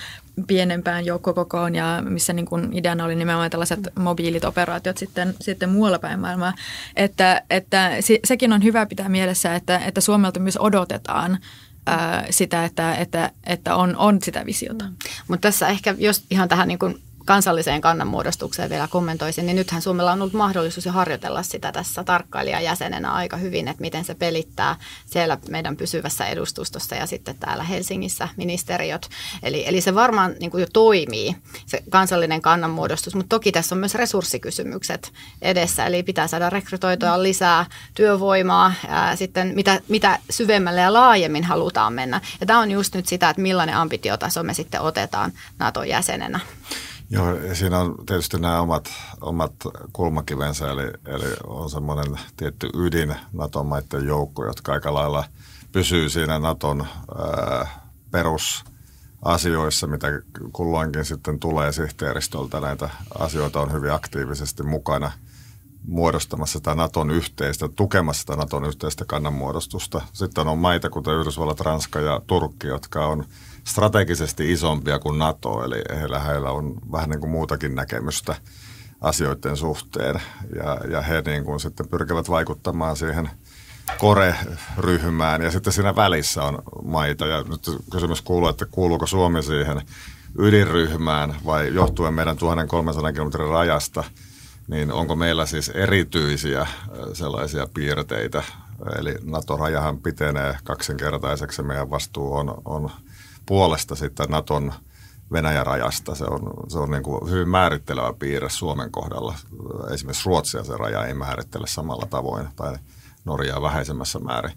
pienempään 0.47 1.05
joukkokokoon 1.05 1.75
ja 1.75 2.03
missä 2.09 2.33
niin 2.33 2.45
kuin 2.45 2.73
ideana 2.73 3.05
oli 3.05 3.15
nimenomaan 3.15 3.49
tällaiset 3.49 3.79
mobiilit 3.99 4.45
operaatiot 4.45 4.97
sitten, 4.97 5.35
sitten 5.41 5.69
muualla 5.69 5.99
päin 5.99 6.19
maailmaa. 6.19 6.53
Että, 6.95 7.41
että 7.49 7.91
sekin 8.25 8.53
on 8.53 8.63
hyvä 8.63 8.85
pitää 8.85 9.09
mielessä, 9.09 9.55
että, 9.55 9.77
että 9.77 10.01
Suomelta 10.01 10.39
myös 10.39 10.57
odotetaan 10.57 11.37
sitä, 12.29 12.65
että, 12.65 12.95
että, 12.95 13.31
että 13.45 13.75
on, 13.75 13.95
on 13.95 14.21
sitä 14.23 14.45
visiota. 14.45 14.85
Mutta 15.27 15.47
tässä 15.47 15.67
ehkä 15.67 15.95
jos 15.97 16.25
ihan 16.29 16.49
tähän 16.49 16.67
niin 16.67 16.79
kuin 16.79 17.01
kansalliseen 17.27 17.81
kannanmuodostukseen 17.81 18.69
vielä 18.69 18.87
kommentoisin, 18.87 19.45
niin 19.45 19.55
nythän 19.55 19.81
Suomella 19.81 20.11
on 20.11 20.21
ollut 20.21 20.33
mahdollisuus 20.33 20.85
jo 20.85 20.91
harjoitella 20.91 21.43
sitä 21.43 21.71
tässä 21.71 22.03
tarkkailijajäsenenä 22.03 23.11
aika 23.11 23.37
hyvin, 23.37 23.67
että 23.67 23.81
miten 23.81 24.05
se 24.05 24.15
pelittää 24.15 24.75
siellä 25.05 25.37
meidän 25.49 25.77
pysyvässä 25.77 26.25
edustustossa 26.25 26.95
ja 26.95 27.05
sitten 27.05 27.37
täällä 27.37 27.63
Helsingissä 27.63 28.29
ministeriöt. 28.37 29.09
Eli, 29.43 29.67
eli 29.67 29.81
se 29.81 29.95
varmaan 29.95 30.35
niin 30.39 30.51
kuin 30.51 30.61
jo 30.61 30.67
toimii, 30.73 31.35
se 31.65 31.83
kansallinen 31.89 32.41
kannanmuodostus, 32.41 33.15
mutta 33.15 33.35
toki 33.35 33.51
tässä 33.51 33.75
on 33.75 33.79
myös 33.79 33.95
resurssikysymykset 33.95 35.11
edessä, 35.41 35.85
eli 35.85 36.03
pitää 36.03 36.27
saada 36.27 36.49
rekrytoitua 36.49 37.23
lisää 37.23 37.65
työvoimaa, 37.93 38.73
ja 38.89 39.15
sitten 39.15 39.51
mitä, 39.55 39.81
mitä 39.87 40.19
syvemmälle 40.29 40.81
ja 40.81 40.93
laajemmin 40.93 41.43
halutaan 41.43 41.93
mennä. 41.93 42.21
Ja 42.39 42.45
tämä 42.45 42.59
on 42.59 42.71
just 42.71 42.95
nyt 42.95 43.07
sitä, 43.07 43.29
että 43.29 43.41
millainen 43.41 43.75
ambitiotaso 43.75 44.43
me 44.43 44.53
sitten 44.53 44.81
otetaan 44.81 45.31
NATO-jäsenenä. 45.59 46.39
Joo, 47.09 47.25
siinä 47.53 47.79
on 47.79 47.95
tietysti 48.05 48.39
nämä 48.39 48.61
omat, 48.61 48.89
omat 49.21 49.53
kulmakivensä, 49.93 50.71
eli, 50.71 50.83
eli 51.05 51.35
on 51.47 51.69
semmoinen 51.69 52.19
tietty 52.37 52.69
ydin 52.73 53.15
NATO-maiden 53.33 54.05
joukko, 54.05 54.45
jotka 54.45 54.73
aika 54.73 54.93
lailla 54.93 55.23
pysyy 55.71 56.09
siinä 56.09 56.39
Naton 56.39 56.87
ää, 57.17 57.67
perusasioissa, 58.11 59.87
mitä 59.87 60.07
kulloinkin 60.51 61.05
sitten 61.05 61.39
tulee 61.39 61.71
sihteeristöltä. 61.71 62.59
Näitä 62.59 62.89
asioita 63.19 63.61
on 63.61 63.71
hyvin 63.71 63.91
aktiivisesti 63.91 64.63
mukana. 64.63 65.11
muodostamassa 65.87 66.59
sitä 66.59 66.75
Naton 66.75 67.11
yhteistä, 67.11 67.69
tukemassa 67.75 68.19
sitä 68.19 68.35
Naton 68.35 68.65
yhteistä 68.65 69.05
kannanmuodostusta. 69.05 70.01
Sitten 70.13 70.47
on 70.47 70.57
maita, 70.57 70.89
kuten 70.89 71.13
Yhdysvallat, 71.13 71.59
Ranska 71.59 71.99
ja 71.99 72.21
Turkki, 72.27 72.67
jotka 72.67 73.05
on 73.05 73.25
strategisesti 73.67 74.51
isompia 74.51 74.99
kuin 74.99 75.19
NATO, 75.19 75.63
eli 75.63 75.99
heillä, 75.99 76.19
heillä 76.19 76.51
on 76.51 76.73
vähän 76.91 77.09
niin 77.09 77.19
kuin 77.19 77.31
muutakin 77.31 77.75
näkemystä 77.75 78.35
asioiden 79.01 79.57
suhteen. 79.57 80.21
Ja, 80.55 80.79
ja 80.91 81.01
he 81.01 81.21
niin 81.25 81.43
kuin 81.43 81.59
sitten 81.59 81.87
pyrkivät 81.87 82.29
vaikuttamaan 82.29 82.95
siihen 82.95 83.29
kore-ryhmään, 83.97 85.41
ja 85.41 85.51
sitten 85.51 85.73
siinä 85.73 85.95
välissä 85.95 86.43
on 86.43 86.59
maita, 86.83 87.25
ja 87.25 87.43
nyt 87.43 87.61
kysymys 87.91 88.21
kuuluu, 88.21 88.49
että 88.49 88.65
kuuluuko 88.65 89.07
Suomi 89.07 89.43
siihen 89.43 89.81
ydinryhmään, 90.39 91.35
vai 91.45 91.73
johtuen 91.73 92.13
meidän 92.13 92.37
1300 92.37 93.13
kilometrin 93.13 93.49
rajasta– 93.49 94.03
niin 94.67 94.91
onko 94.91 95.15
meillä 95.15 95.45
siis 95.45 95.69
erityisiä 95.69 96.67
sellaisia 97.13 97.67
piirteitä, 97.73 98.43
eli 98.99 99.15
NATO-rajahan 99.23 99.97
pitenee 99.97 100.57
kaksinkertaiseksi, 100.63 101.63
meidän 101.63 101.89
vastuu 101.89 102.33
on, 102.33 102.61
on 102.65 102.91
puolesta 103.47 103.95
sitten 103.95 104.29
Naton 104.29 104.73
Venäjä-rajasta. 105.31 106.15
Se 106.15 106.23
on, 106.23 106.53
se 106.67 106.77
on 106.77 106.91
niin 106.91 107.03
kuin 107.03 107.29
hyvin 107.29 107.49
määrittelevä 107.49 108.13
piirre 108.19 108.49
Suomen 108.49 108.91
kohdalla. 108.91 109.35
Esimerkiksi 109.91 110.25
Ruotsia 110.25 110.63
se 110.63 110.77
raja 110.77 111.05
ei 111.05 111.13
määrittele 111.13 111.67
samalla 111.67 112.07
tavoin, 112.09 112.47
tai 112.55 112.75
Norjaa 113.25 113.61
vähäisemmässä 113.61 114.19
määrin. 114.19 114.53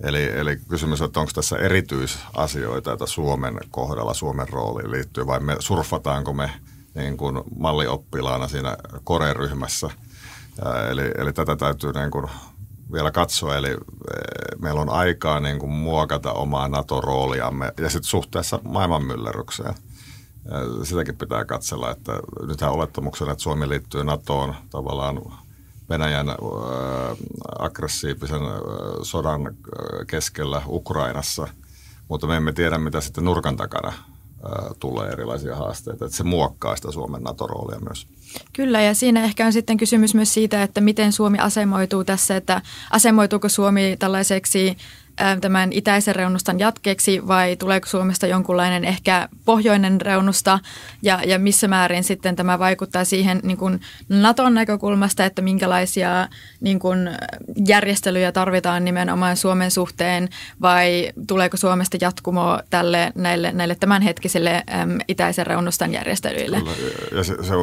Eli, 0.00 0.24
eli 0.24 0.56
kysymys 0.68 1.00
on, 1.00 1.06
että 1.06 1.20
onko 1.20 1.32
tässä 1.34 1.56
erityisasioita, 1.56 2.92
että 2.92 3.06
Suomen 3.06 3.58
kohdalla, 3.70 4.14
Suomen 4.14 4.48
rooliin 4.48 4.90
liittyy, 4.90 5.26
vai 5.26 5.40
me 5.40 5.56
surfataanko 5.60 6.32
me– 6.32 6.50
niin 6.96 7.16
kuin 7.16 7.42
mallioppilaana 7.58 8.48
siinä 8.48 8.76
koreryhmässä. 9.04 9.90
Eli, 10.90 11.10
eli 11.18 11.32
tätä 11.32 11.56
täytyy 11.56 11.92
niin 11.92 12.10
kuin 12.10 12.26
vielä 12.92 13.10
katsoa, 13.10 13.56
eli 13.56 13.70
e, 13.70 13.76
meillä 14.58 14.80
on 14.80 14.90
aikaa 14.90 15.40
niin 15.40 15.58
kuin 15.58 15.72
muokata 15.72 16.32
omaa 16.32 16.68
NATO-rooliamme 16.68 17.72
ja 17.78 17.90
sitten 17.90 18.08
suhteessa 18.08 18.60
maailmanmyllerrykseen. 18.64 19.74
Sitäkin 20.82 21.16
pitää 21.16 21.44
katsella, 21.44 21.90
että 21.90 22.12
nythän 22.46 22.72
olettamuksena, 22.72 23.32
että 23.32 23.42
Suomi 23.42 23.68
liittyy 23.68 24.04
NATOon 24.04 24.54
tavallaan 24.70 25.20
Venäjän 25.88 26.26
aggressiivisen 27.58 28.40
sodan 29.02 29.56
keskellä 30.06 30.62
Ukrainassa, 30.66 31.48
mutta 32.08 32.26
me 32.26 32.36
emme 32.36 32.52
tiedä, 32.52 32.78
mitä 32.78 33.00
sitten 33.00 33.24
nurkan 33.24 33.56
takana 33.56 33.92
tulee 34.78 35.08
erilaisia 35.08 35.56
haasteita, 35.56 36.04
että 36.04 36.16
se 36.16 36.24
muokkaa 36.24 36.76
sitä 36.76 36.92
Suomen 36.92 37.22
NATO-roolia 37.22 37.80
myös. 37.80 38.06
Kyllä, 38.52 38.80
ja 38.80 38.94
siinä 38.94 39.24
ehkä 39.24 39.46
on 39.46 39.52
sitten 39.52 39.76
kysymys 39.76 40.14
myös 40.14 40.34
siitä, 40.34 40.62
että 40.62 40.80
miten 40.80 41.12
Suomi 41.12 41.38
asemoituu 41.38 42.04
tässä, 42.04 42.36
että 42.36 42.62
asemoituuko 42.90 43.48
Suomi 43.48 43.96
tällaiseksi 43.98 44.76
tämän 45.40 45.72
itäisen 45.72 46.16
reunustan 46.16 46.58
jatkeeksi 46.58 47.26
vai 47.26 47.56
tuleeko 47.56 47.86
Suomesta 47.86 48.26
jonkunlainen 48.26 48.84
ehkä 48.84 49.28
pohjoinen 49.44 50.00
reunusta 50.00 50.58
ja, 51.02 51.20
ja 51.26 51.38
missä 51.38 51.68
määrin 51.68 52.04
sitten 52.04 52.36
tämä 52.36 52.58
vaikuttaa 52.58 53.04
siihen 53.04 53.40
niin 53.42 53.56
kuin 53.56 53.80
Naton 54.08 54.54
näkökulmasta, 54.54 55.24
että 55.24 55.42
minkälaisia 55.42 56.28
niin 56.60 56.78
kuin 56.78 57.10
järjestelyjä 57.66 58.32
tarvitaan 58.32 58.84
nimenomaan 58.84 59.36
Suomen 59.36 59.70
suhteen 59.70 60.28
vai 60.62 61.12
tuleeko 61.26 61.56
Suomesta 61.56 61.96
jatkumo 62.00 62.58
tälle 62.70 63.12
näille, 63.14 63.52
näille 63.52 63.74
tämänhetkisille 63.74 64.62
äm, 64.82 64.98
itäisen 65.08 65.46
reunustan 65.46 65.92
järjestelyille? 65.92 66.58
Kyllä. 66.60 66.72
Ja 67.12 67.24
se, 67.24 67.36
se 67.42 67.54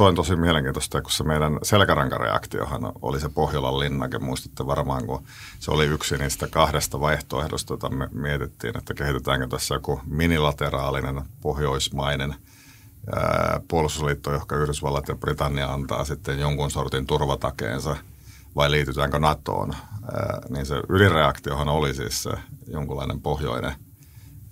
on 0.00 0.14
tosi 0.14 0.36
mielenkiintoista, 0.36 1.02
kun 1.02 1.10
se 1.10 1.24
meidän 1.24 1.58
selkärankareaktiohan 1.62 2.92
oli 3.02 3.20
se 3.20 3.28
Pohjolan 3.28 3.78
linnake, 3.78 4.18
muistatte 4.18 4.66
varmaan, 4.66 5.06
kun 5.06 5.22
se 5.58 5.70
oli 5.70 5.84
yksi 5.84 6.16
niistä 6.16 6.46
kahdesta 6.46 6.85
kahdesta 6.86 7.00
vaihtoehdosta, 7.00 7.72
jota 7.72 7.88
me 7.88 8.08
mietittiin, 8.12 8.78
että 8.78 8.94
kehitetäänkö 8.94 9.46
tässä 9.46 9.74
joku 9.74 10.00
minilateraalinen 10.06 11.22
pohjoismainen 11.40 12.34
ää, 13.16 13.60
puolustusliitto, 13.68 14.32
joka 14.32 14.56
Yhdysvallat 14.56 15.08
ja 15.08 15.14
Britannia 15.14 15.72
antaa 15.72 16.04
sitten 16.04 16.38
jonkun 16.38 16.70
sortin 16.70 17.06
turvatakeensa, 17.06 17.96
vai 18.56 18.70
liitytäänkö 18.70 19.18
NATOon. 19.18 19.72
Ää, 19.72 20.40
niin 20.48 20.66
se 20.66 20.74
ydinreaktiohan 20.88 21.68
oli 21.68 21.94
siis 21.94 22.22
se 22.22 22.30
jonkunlainen 22.66 23.20
pohjoinen 23.20 23.72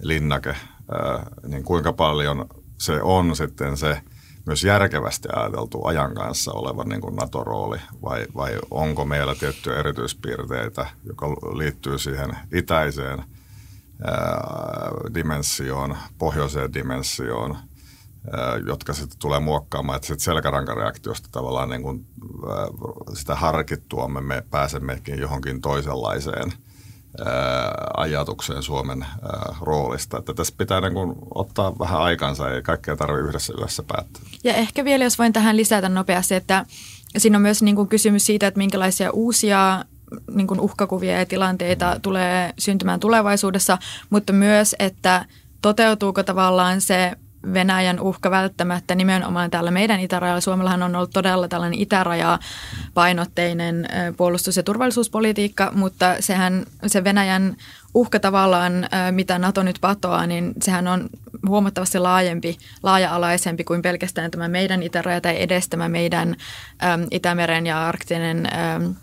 linnake, 0.02 0.56
ää, 0.92 1.26
niin 1.46 1.64
kuinka 1.64 1.92
paljon 1.92 2.46
se 2.78 3.02
on 3.02 3.36
sitten 3.36 3.76
se– 3.76 4.00
myös 4.46 4.64
järkevästi 4.64 5.28
ajateltu 5.32 5.86
ajan 5.86 6.14
kanssa 6.14 6.52
olevan 6.52 6.88
niin 6.88 7.00
kuin 7.00 7.16
NATO-rooli 7.16 7.78
vai, 8.02 8.26
vai 8.36 8.58
onko 8.70 9.04
meillä 9.04 9.34
tiettyjä 9.34 9.78
erityispiirteitä, 9.78 10.86
joka 11.04 11.26
liittyy 11.30 11.98
siihen 11.98 12.30
itäiseen 12.52 13.18
ää, 14.04 14.90
dimensioon, 15.14 15.96
pohjoiseen 16.18 16.74
dimensioon, 16.74 17.56
ää, 18.32 18.56
jotka 18.66 18.92
sitten 18.92 19.18
tulee 19.18 19.40
muokkaamaan, 19.40 19.96
että 19.96 20.06
sitten 20.06 20.24
selkärankareaktiosta 20.24 21.28
tavallaan 21.32 21.68
niin 21.68 21.82
kuin, 21.82 22.06
ää, 22.48 22.66
sitä 23.14 23.34
harkittuamme 23.34 24.20
me 24.20 24.42
pääsemmekin 24.50 25.18
johonkin 25.18 25.60
toisenlaiseen– 25.60 26.52
ajatukseen 27.96 28.62
Suomen 28.62 29.06
roolista. 29.60 30.18
Että 30.18 30.34
tässä 30.34 30.54
pitää 30.58 30.80
niin 30.80 30.94
kuin 30.94 31.14
ottaa 31.34 31.78
vähän 31.78 32.00
aikansa, 32.00 32.50
ei 32.50 32.62
kaikkea 32.62 32.96
tarvitse 32.96 33.28
yhdessä 33.28 33.52
yössä 33.58 33.82
päättää. 33.82 34.22
Ja 34.44 34.54
ehkä 34.54 34.84
vielä, 34.84 35.04
jos 35.04 35.18
voin 35.18 35.32
tähän 35.32 35.56
lisätä 35.56 35.88
nopeasti, 35.88 36.34
että 36.34 36.66
siinä 37.18 37.38
on 37.38 37.42
myös 37.42 37.62
niin 37.62 37.76
kuin 37.76 37.88
kysymys 37.88 38.26
siitä, 38.26 38.46
että 38.46 38.58
minkälaisia 38.58 39.10
uusia 39.10 39.84
niin 40.30 40.46
kuin 40.46 40.60
uhkakuvia 40.60 41.18
ja 41.18 41.26
tilanteita 41.26 42.00
tulee 42.02 42.54
syntymään 42.58 43.00
tulevaisuudessa, 43.00 43.78
mutta 44.10 44.32
myös, 44.32 44.76
että 44.78 45.24
toteutuuko 45.62 46.22
tavallaan 46.22 46.80
se 46.80 47.12
Venäjän 47.52 48.00
uhka 48.00 48.30
välttämättä 48.30 48.94
nimenomaan 48.94 49.50
täällä 49.50 49.70
meidän 49.70 50.00
itärajalla. 50.00 50.40
Suomellahan 50.40 50.82
on 50.82 50.96
ollut 50.96 51.10
todella 51.10 51.48
tällainen 51.48 51.78
itäraja-painotteinen 51.78 53.88
puolustus- 54.16 54.56
ja 54.56 54.62
turvallisuuspolitiikka, 54.62 55.72
mutta 55.74 56.16
sehän 56.20 56.64
se 56.86 57.04
Venäjän 57.04 57.56
uhka 57.94 58.20
tavallaan, 58.20 58.72
mitä 59.10 59.38
NATO 59.38 59.62
nyt 59.62 59.78
patoaa, 59.80 60.26
niin 60.26 60.52
sehän 60.62 60.88
on 60.88 61.08
huomattavasti 61.48 61.98
laajempi, 61.98 62.58
laaja-alaisempi 62.82 63.64
kuin 63.64 63.82
pelkästään 63.82 64.30
tämä 64.30 64.48
meidän 64.48 64.82
itäraja 64.82 65.20
tai 65.20 65.42
edes 65.42 65.68
tämä 65.68 65.88
meidän 65.88 66.36
äm, 66.84 67.06
Itämeren 67.10 67.66
ja 67.66 67.88
arktinen 67.88 68.46
äm, 68.46 68.94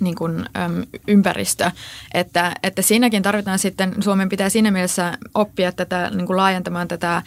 niin 0.00 0.14
kuin, 0.14 0.44
äm, 0.56 0.82
ympäristö. 1.08 1.70
Että, 2.14 2.52
että 2.62 2.82
siinäkin 2.82 3.22
tarvitaan 3.22 3.58
sitten, 3.58 4.02
Suomen 4.02 4.28
pitää 4.28 4.48
siinä 4.48 4.70
mielessä 4.70 5.18
oppia 5.34 5.72
tätä, 5.72 6.10
niin 6.14 6.26
kuin 6.26 6.36
laajentamaan 6.36 6.88
tätä 6.88 7.22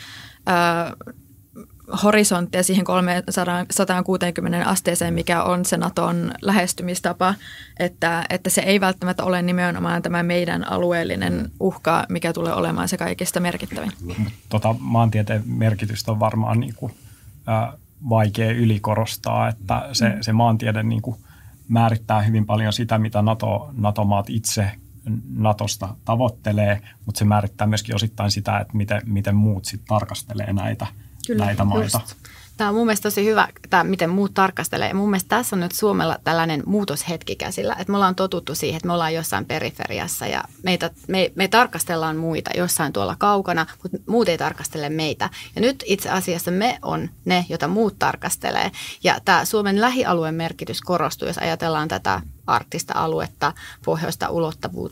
horisonttia 2.04 2.64
siihen 2.64 2.86
360 2.86 4.70
asteeseen, 4.70 5.14
mikä 5.14 5.44
on 5.44 5.66
se 5.66 5.78
Naton 5.78 6.32
lähestymistapa, 6.42 7.36
että, 7.80 8.26
että 8.30 8.50
se 8.50 8.62
ei 8.62 8.80
välttämättä 8.80 9.24
ole 9.24 9.42
nimenomaan 9.42 10.02
tämä 10.02 10.24
meidän 10.24 10.72
alueellinen 10.72 11.52
uhka, 11.60 12.06
mikä 12.10 12.34
tulee 12.34 12.54
olemaan 12.54 12.88
se 12.88 12.98
kaikista 12.98 13.40
merkittävin. 13.40 13.92
Tota, 14.50 14.76
maantieteen 14.80 15.44
merkitystä 15.46 16.12
on 16.12 16.20
varmaan 16.20 16.60
niin 16.60 16.76
kuin, 16.76 16.94
ä, 17.48 17.74
vaikea 18.10 18.52
ylikorostaa, 18.52 19.48
että 19.48 19.90
se, 19.94 20.18
se 20.22 20.34
maantiede 20.34 20.84
niin 20.84 21.02
kuin, 21.02 21.18
määrittää 21.68 22.22
hyvin 22.22 22.46
paljon 22.46 22.74
sitä, 22.74 22.98
mitä 22.98 23.22
NATO, 23.22 23.70
NATO-maat 23.78 24.30
itse 24.30 24.72
Natosta 25.36 25.96
tavoittelee, 26.06 26.82
mutta 27.06 27.20
se 27.20 27.26
määrittää 27.26 27.68
myöskin 27.68 27.96
osittain 27.96 28.32
sitä, 28.32 28.60
että 28.60 28.78
miten, 28.78 29.02
miten 29.06 29.36
muut 29.36 29.66
sitten 29.66 29.88
tarkastelee 29.88 30.54
näitä, 30.54 30.88
Kyllä, 31.28 31.46
näitä 31.46 31.66
maita. 31.66 32.00
Just. 32.04 32.16
Tämä 32.60 32.70
on 32.70 32.76
mun 32.76 32.86
mielestä 32.86 33.04
tosi 33.04 33.26
hyvä, 33.26 33.48
tämä, 33.70 33.84
miten 33.84 34.10
muut 34.10 34.34
tarkastelee. 34.34 34.88
Ja 34.88 34.96
mun 34.96 35.10
mielestä 35.10 35.30
tässä 35.30 35.56
on 35.56 35.60
nyt 35.60 35.72
Suomella 35.72 36.18
tällainen 36.24 36.64
muutoshetki 36.66 37.36
käsillä, 37.36 37.76
että 37.80 37.92
me 37.92 37.98
ollaan 37.98 38.16
totuttu 38.16 38.56
siihen, 38.56 38.78
että 38.78 38.88
me 38.88 38.94
ollaan 38.94 39.14
jossain 39.14 39.46
periferiassa 39.46 40.28
ja 40.28 40.44
meitä, 40.64 40.92
me, 41.08 41.32
me 41.36 41.48
tarkastellaan 41.48 42.18
muita 42.18 42.50
jossain 42.58 42.94
tuolla 42.94 43.16
kaukana, 43.20 43.66
mutta 43.84 43.98
muut 44.08 44.30
ei 44.30 44.38
tarkastele 44.38 44.90
meitä. 44.90 45.30
Ja 45.56 45.62
nyt 45.62 45.84
itse 45.88 46.10
asiassa 46.10 46.52
me 46.52 46.80
on 46.82 47.10
ne, 47.26 47.46
joita 47.50 47.68
muut 47.68 48.00
tarkastelee. 48.00 48.72
Ja 49.04 49.20
tämä 49.26 49.46
Suomen 49.46 49.82
lähialueen 49.82 50.36
merkitys 50.36 50.82
korostuu, 50.82 51.28
jos 51.28 51.38
ajatellaan 51.38 51.88
tätä 51.88 52.22
arktista 52.50 52.94
aluetta, 52.96 53.54
pohjoista 53.86 54.28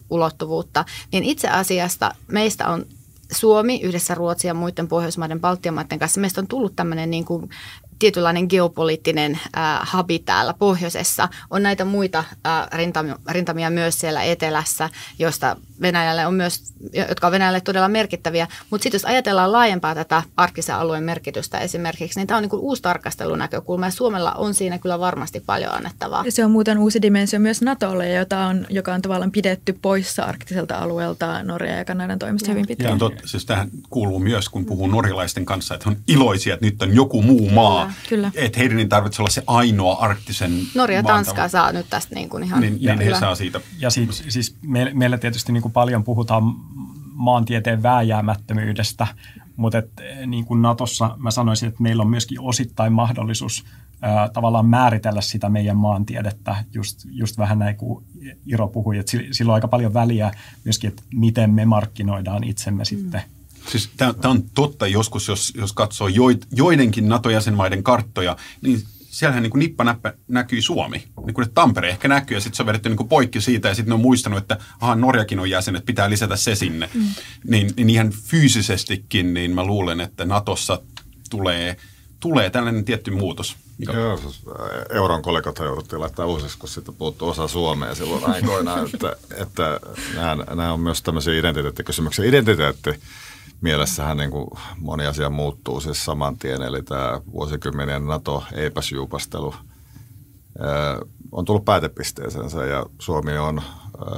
ulottuvuutta, 0.10 0.86
niin 1.12 1.24
itse 1.24 1.48
asiassa 1.48 2.12
meistä 2.28 2.68
on 2.68 2.86
Suomi 3.32 3.80
yhdessä 3.84 4.16
Ruotsin 4.16 4.48
ja 4.48 4.54
muiden 4.54 4.88
Pohjoismaiden, 4.88 5.40
Baltian 5.40 5.86
kanssa, 6.00 6.22
meistä 6.22 6.42
on 6.42 6.48
tullut 6.48 6.76
tämmöinen 6.76 7.10
niin 7.10 7.26
kuin 7.26 7.50
tietynlainen 8.00 8.46
geopoliittinen 8.50 9.40
äh, 9.58 9.80
habi 9.82 10.20
täällä 10.20 10.54
pohjoisessa. 10.54 11.30
On 11.50 11.64
näitä 11.64 11.86
muita 11.86 12.20
äh, 12.20 12.68
rintamia, 12.72 13.20
rintamia 13.30 13.70
myös 13.70 14.00
siellä 14.00 14.24
etelässä, 14.24 14.90
joista 15.20 15.56
Venäjälle 15.82 16.26
on 16.26 16.34
myös, 16.34 16.74
jotka 17.10 17.28
on 17.28 17.32
Venäjälle 17.32 17.62
todella 17.62 17.88
merkittäviä. 17.88 18.48
Mutta 18.70 18.84
sitten 18.84 18.98
jos 18.98 19.06
ajatellaan 19.06 19.52
laajempaa 19.52 19.96
tätä 19.96 20.24
arktisen 20.38 20.76
alueen 20.76 21.04
merkitystä 21.04 21.60
esimerkiksi, 21.60 22.20
niin 22.20 22.28
tämä 22.28 22.38
on 22.38 22.44
niin 22.44 22.50
kuin 22.50 22.62
uusi 22.62 22.82
tarkastelunäkökulma 22.82 23.86
ja 23.86 23.92
Suomella 23.92 24.32
on 24.32 24.54
siinä 24.54 24.80
kyllä 24.80 25.00
varmasti 25.00 25.40
paljon 25.40 25.74
annettavaa. 25.74 26.24
Ja 26.26 26.32
se 26.32 26.46
on 26.46 26.52
muuten 26.52 26.78
uusi 26.78 27.02
dimensio 27.02 27.40
myös 27.40 27.62
Natolle, 27.62 28.10
jota 28.10 28.40
on, 28.40 28.66
joka 28.70 28.94
on 28.94 29.02
tavallaan 29.02 29.32
pidetty 29.32 29.74
poissa 29.82 30.24
arktiselta 30.24 30.78
alueelta 30.78 31.44
Norja 31.44 31.78
ja 31.78 31.86
Kanadan 31.86 32.20
toimesta 32.20 32.52
hyvin 32.52 32.68
pitkään. 32.68 32.94
Ja 32.94 33.00
totta, 33.00 33.28
siis 33.28 33.46
tähän 33.46 33.70
kuuluu 33.90 34.20
myös, 34.20 34.50
kun 34.50 34.66
puhuu 34.66 34.88
norjalaisten 34.88 35.46
kanssa, 35.46 35.76
että 35.76 35.90
on 35.90 35.98
iloisia, 36.08 36.54
että 36.54 36.66
nyt 36.66 36.82
on 36.82 36.96
joku 36.96 37.22
muu 37.22 37.50
maa. 37.50 37.94
Kyllä, 38.10 38.32
kyllä. 38.32 38.46
Että 38.46 38.60
heidän 38.60 38.80
ei 38.80 38.88
tarvitse 38.88 39.22
olla 39.22 39.30
se 39.30 39.44
ainoa 39.48 39.94
arktisen 39.94 40.62
Norja 40.76 40.98
ja 40.98 41.04
Tanska 41.04 41.48
saa 41.48 41.72
nyt 41.72 41.86
tästä 41.90 42.16
niin 42.16 42.30
kuin 42.30 42.44
ihan 42.44 42.62
Niin, 42.62 42.80
niin 42.82 43.00
he 43.00 43.20
saa 43.20 43.36
siitä. 43.36 43.62
Ja 43.80 43.90
siis, 43.90 44.24
siis 44.30 44.56
me, 44.62 44.92
meillä 44.94 45.18
tietysti 45.18 45.52
niin 45.52 45.67
kuin 45.68 45.74
paljon 45.74 46.04
puhutaan 46.04 46.44
maantieteen 47.14 47.84
vääjäämättömyydestä, 47.84 49.08
mutta 49.56 49.78
et, 49.78 49.92
eh, 50.02 50.28
niin 50.28 50.46
kuin 50.46 50.62
Natossa 50.62 51.16
mä 51.18 51.32
sanoisin, 51.32 51.70
että 51.70 51.84
meillä 51.84 52.02
on 52.02 52.10
myöskin 52.10 52.42
osittain 52.42 52.94
mahdollisuus 52.94 53.66
ää, 54.02 54.30
tavallaan 54.30 54.66
määritellä 54.66 55.22
sitä 55.22 55.50
meidän 55.50 55.78
maantiedettä, 55.78 56.66
just, 56.74 57.00
just 57.12 57.38
vähän 57.38 57.60
näin 57.60 57.76
kuin 57.76 58.06
Iro 58.46 58.68
puhui, 58.68 58.98
että 58.98 59.12
si- 59.12 59.28
sillä 59.32 59.52
on 59.52 59.56
aika 59.56 59.68
paljon 59.68 59.94
väliä 59.94 60.32
myöskin, 60.66 60.88
että 60.88 61.04
miten 61.14 61.54
me 61.54 61.66
markkinoidaan 61.66 62.44
itsemme 62.44 62.86
sitten. 62.86 63.22
Siis 63.72 63.90
tämä 63.98 64.14
on 64.24 64.44
totta 64.54 64.88
joskus, 64.88 65.28
jos, 65.28 65.54
jos 65.58 65.74
katsoo 65.74 66.08
joid, 66.08 66.42
joidenkin 66.52 67.10
NATO-jäsenmaiden 67.10 67.84
karttoja, 67.84 68.38
niin 68.62 68.84
siellähän 69.18 69.44
niin 69.44 69.52
kuin 69.52 69.60
nippanäppä 69.60 70.14
näkyy 70.28 70.62
Suomi. 70.62 70.98
Niin 70.98 71.34
kuin, 71.34 71.46
että 71.46 71.56
Tampere 71.56 71.90
ehkä 71.90 72.08
näkyy 72.08 72.38
ja 72.38 72.42
sitten 72.42 72.58
se 72.58 72.64
on 72.64 72.68
vedetty 72.68 72.90
niin 72.90 72.98
kuin 72.98 73.10
poikki 73.10 73.42
siitä 73.42 73.68
ja 73.68 73.76
sitten 73.76 73.90
ne 73.90 73.94
on 73.94 74.02
muistanut, 74.02 74.40
että 74.40 74.58
aha, 74.80 74.96
Norjakin 74.96 75.40
on 75.40 75.50
jäsen, 75.50 75.76
että 75.76 75.86
pitää 75.86 76.10
lisätä 76.10 76.36
se 76.36 76.56
sinne. 76.56 76.90
Mm. 76.94 77.04
Niin, 77.48 77.74
niin 77.78 77.90
ihan 77.90 78.12
fyysisestikin, 78.12 79.34
niin 79.34 79.56
mä 79.56 79.64
luulen, 79.64 80.02
että 80.02 80.26
Natossa 80.26 80.82
tulee, 81.30 81.78
tulee 82.20 82.50
tällainen 82.50 82.86
tietty 82.86 83.12
muutos. 83.12 83.56
Mikä, 83.78 83.92
Joo, 83.92 84.18
siis, 84.18 84.42
ä, 84.48 84.96
euron 84.96 85.22
kolikot 85.22 85.60
jouduttiin 85.60 86.00
laittaa 86.00 86.26
uusiksi, 86.26 86.58
kun 86.58 86.70
siitä 86.70 86.92
puuttuu 86.92 87.30
osa 87.30 87.48
Suomea 87.48 87.96
silloin 87.96 88.26
aikoinaan. 88.26 88.90
että, 88.94 89.16
että 89.38 89.80
nämä, 90.16 90.36
nämä 90.36 90.74
on 90.74 90.80
myös 90.80 91.02
tämmöisiä 91.02 91.40
identiteettikysymyksiä. 91.40 92.26
Identiteetti 92.26 92.90
mielessähän 93.62 94.18
niin 94.18 94.32
kuin 94.32 94.48
moni 94.80 95.06
asia 95.06 95.30
muuttuu 95.30 95.80
siis 95.80 96.06
saman 96.06 96.38
tien, 96.38 96.62
eli 96.62 96.84
tämä 96.84 97.22
vuosikymmenien 97.32 98.08
NATO-eipäsjuupastelu 98.08 99.54
ä, 99.54 101.00
on 101.32 101.46
tullut 101.46 101.66
päätepisteeseensä 101.66 102.66
ja 102.66 102.86
Suomi 103.00 103.38
on 103.38 103.62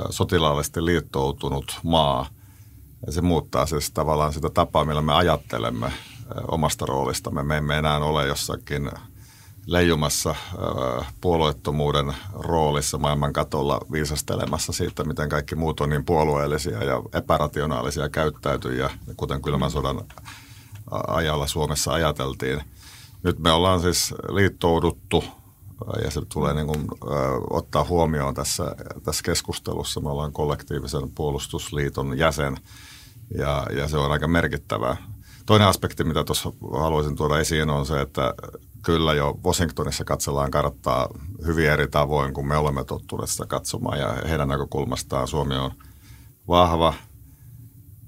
sotilaallisesti 0.10 0.86
liittoutunut 0.86 1.80
maa. 1.84 2.26
Ja 3.06 3.12
se 3.12 3.22
muuttaa 3.22 3.66
siis 3.66 3.92
tavallaan 3.92 4.34
sitä 4.34 4.50
tapaa, 4.50 4.86
millä 4.86 5.02
me 5.02 5.14
ajattelemme 5.14 5.92
omasta 6.48 6.86
roolistamme. 6.86 7.44
Me 7.44 7.58
emme 7.58 7.78
enää 7.78 7.98
ole 7.98 8.28
jossakin 8.28 8.92
leijumassa 9.72 10.30
ä, 10.30 10.36
puolueettomuuden 11.22 12.16
roolissa 12.34 12.98
maailman 12.98 13.34
katolla 13.34 13.80
viisastelemassa 13.92 14.74
siitä, 14.74 15.04
miten 15.04 15.30
kaikki 15.30 15.56
muut 15.56 15.80
on 15.80 15.90
niin 15.90 16.06
puolueellisia 16.06 16.84
ja 16.84 17.02
epärationaalisia 17.14 18.10
käyttäytyjiä, 18.10 18.90
kuten 19.18 19.42
kylmän 19.42 19.72
sodan 19.72 19.98
ä, 19.98 20.04
ajalla 21.08 21.48
Suomessa 21.48 21.94
ajateltiin. 21.94 22.62
Nyt 23.24 23.40
me 23.40 23.52
ollaan 23.52 23.82
siis 23.82 24.14
liittouduttu 24.30 25.24
ä, 25.24 26.02
ja 26.04 26.12
se 26.12 26.22
tulee 26.34 26.54
niin 26.54 26.68
kuin, 26.68 26.88
ottaa 27.50 27.84
huomioon 27.84 28.34
tässä, 28.34 28.76
tässä 29.04 29.24
keskustelussa. 29.24 30.00
Me 30.00 30.10
ollaan 30.10 30.34
kollektiivisen 30.34 31.12
puolustusliiton 31.12 32.18
jäsen 32.18 32.58
ja, 33.38 33.68
ja 33.76 33.88
se 33.88 33.98
on 33.98 34.12
aika 34.12 34.28
merkittävää. 34.28 34.98
Toinen 35.46 35.68
aspekti, 35.68 36.04
mitä 36.04 36.24
tuossa 36.24 36.52
haluaisin 36.80 37.16
tuoda 37.16 37.40
esiin, 37.40 37.70
on 37.70 37.86
se, 37.86 38.02
että 38.02 38.34
kyllä 38.84 39.14
jo 39.14 39.40
Washingtonissa 39.46 40.04
katsellaan 40.04 40.52
karttaa 40.52 41.10
hyvin 41.46 41.70
eri 41.70 41.88
tavoin 41.88 42.34
kuin 42.34 42.48
me 42.48 42.58
olemme 42.58 42.84
tottuneet 42.84 43.30
sitä 43.30 43.46
katsomaan. 43.46 44.00
Ja 44.00 44.16
heidän 44.30 44.48
näkökulmastaan 44.48 45.28
Suomi 45.28 45.56
on 45.56 45.72
vahva, 46.48 46.94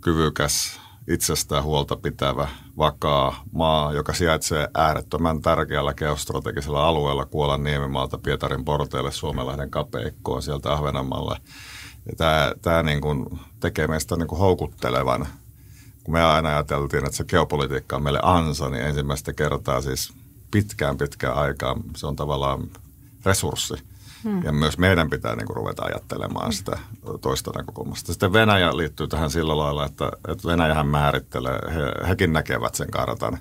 kyvykäs, 0.02 0.80
itsestään 1.08 1.64
huolta 1.64 1.96
pitävä, 1.96 2.48
vakaa 2.78 3.44
maa, 3.52 3.94
joka 3.94 4.14
sijaitsee 4.14 4.68
äärettömän 4.74 5.42
tärkeällä 5.42 5.94
geostrategisella 5.94 6.88
alueella 6.88 7.26
Kuolan 7.26 7.64
niemimaalta 7.64 8.18
Pietarin 8.18 8.66
porteille, 8.66 9.12
Suomenlahden 9.12 9.70
kapeikkoon 9.70 10.42
sieltä 10.42 10.74
Ahvenanmaalle. 10.74 11.38
Ja 12.06 12.14
tämä, 12.18 12.54
tämä 12.62 12.84
niin 12.84 13.02
kuin 13.02 13.40
tekee 13.60 13.88
meistä 13.88 14.16
niin 14.16 14.28
kuin 14.28 14.40
houkuttelevan. 14.40 15.28
Kun 16.04 16.14
me 16.14 16.24
aina 16.24 16.50
ajateltiin, 16.50 17.06
että 17.06 17.18
se 17.18 17.24
geopolitiikka 17.24 17.96
on 17.96 18.04
meille 18.04 18.20
ansa, 18.24 18.70
niin 18.70 18.86
ensimmäistä 18.86 19.34
kertaa 19.34 19.82
siis 19.82 20.14
pitkään 20.52 20.98
pitkään 20.98 21.36
aikaan 21.36 21.84
se 21.96 22.08
on 22.08 22.16
tavallaan 22.16 22.70
resurssi. 23.26 23.74
Hmm. 24.24 24.44
Ja 24.44 24.52
myös 24.52 24.78
meidän 24.78 25.10
pitää 25.10 25.36
niin 25.36 25.48
kuin, 25.48 25.56
ruveta 25.58 25.84
ajattelemaan 25.84 26.54
sitä 26.54 26.78
toista 27.22 27.52
näkökulmasta. 27.56 28.14
Sitten 28.14 28.34
Venäjä 28.34 28.78
liittyy 28.78 29.08
tähän 29.08 29.32
sillä 29.32 29.58
lailla, 29.58 29.86
että, 29.86 30.12
että 30.28 30.48
Venäjähän 30.48 30.88
määrittelee, 30.88 31.60
he, 31.74 32.08
hekin 32.08 32.34
näkevät 32.34 32.76
sen 32.76 32.92
kartan. 32.92 33.38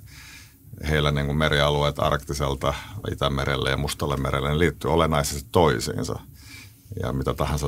Heillä 0.89 1.11
niin 1.11 1.27
kuin 1.27 1.39
merialueet 1.39 1.99
arktiselta 1.99 2.75
Itämerelle 3.11 3.71
ja 3.71 3.77
Mustalle 3.77 4.17
merelle 4.17 4.59
liittyy 4.59 4.93
olennaisesti 4.93 5.49
toisiinsa. 5.53 6.19
Ja 7.03 7.13
mitä 7.13 7.35
tahansa 7.35 7.67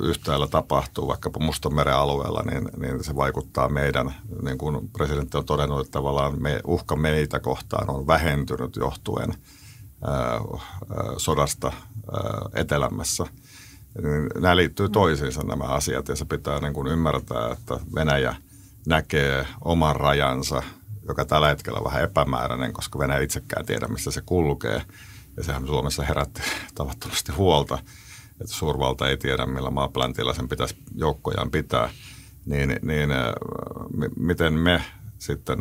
yhtäällä 0.00 0.46
tapahtuu, 0.46 1.08
vaikkapa 1.08 1.40
Mustanmeren 1.40 1.94
alueella, 1.94 2.42
niin, 2.42 2.68
niin 2.76 3.04
se 3.04 3.16
vaikuttaa 3.16 3.68
meidän, 3.68 4.14
niin 4.42 4.58
kuin 4.58 4.88
presidentti 4.88 5.36
on 5.36 5.44
todennut, 5.44 5.80
että 5.80 5.90
tavallaan 5.90 6.42
me, 6.42 6.60
uhka 6.66 6.96
meitä 6.96 7.40
kohtaan 7.40 7.90
on 7.90 8.06
vähentynyt 8.06 8.76
johtuen 8.76 9.34
ää, 10.04 10.40
sodasta 11.16 11.66
ää, 12.12 12.22
etelämässä. 12.54 13.24
Niin 14.02 14.30
nämä 14.42 14.56
liittyy 14.56 14.88
toisiinsa 14.88 15.42
nämä 15.42 15.64
asiat 15.64 16.08
ja 16.08 16.16
se 16.16 16.24
pitää 16.24 16.60
niin 16.60 16.74
kuin 16.74 16.86
ymmärtää, 16.86 17.52
että 17.52 17.80
Venäjä 17.94 18.36
näkee 18.86 19.46
oman 19.64 19.96
rajansa, 19.96 20.62
joka 21.08 21.24
tällä 21.24 21.48
hetkellä 21.48 21.78
on 21.78 21.84
vähän 21.84 22.02
epämääräinen, 22.02 22.72
koska 22.72 22.98
Venäjä 22.98 23.20
itsekään 23.20 23.66
tiedä, 23.66 23.88
missä 23.88 24.10
se 24.10 24.22
kulkee. 24.26 24.82
Ja 25.36 25.44
sehän 25.44 25.66
Suomessa 25.66 26.02
herätti 26.02 26.42
tavattomasti 26.74 27.32
huolta, 27.32 27.78
että 28.40 28.54
suurvalta 28.54 29.08
ei 29.08 29.16
tiedä, 29.16 29.46
millä 29.46 29.70
maapläntillä 29.70 30.34
sen 30.34 30.48
pitäisi 30.48 30.76
joukkojaan 30.94 31.50
pitää. 31.50 31.90
Niin, 32.46 32.76
niin 32.82 33.08
m- 33.96 34.26
miten 34.26 34.52
me 34.52 34.82
sitten 35.24 35.58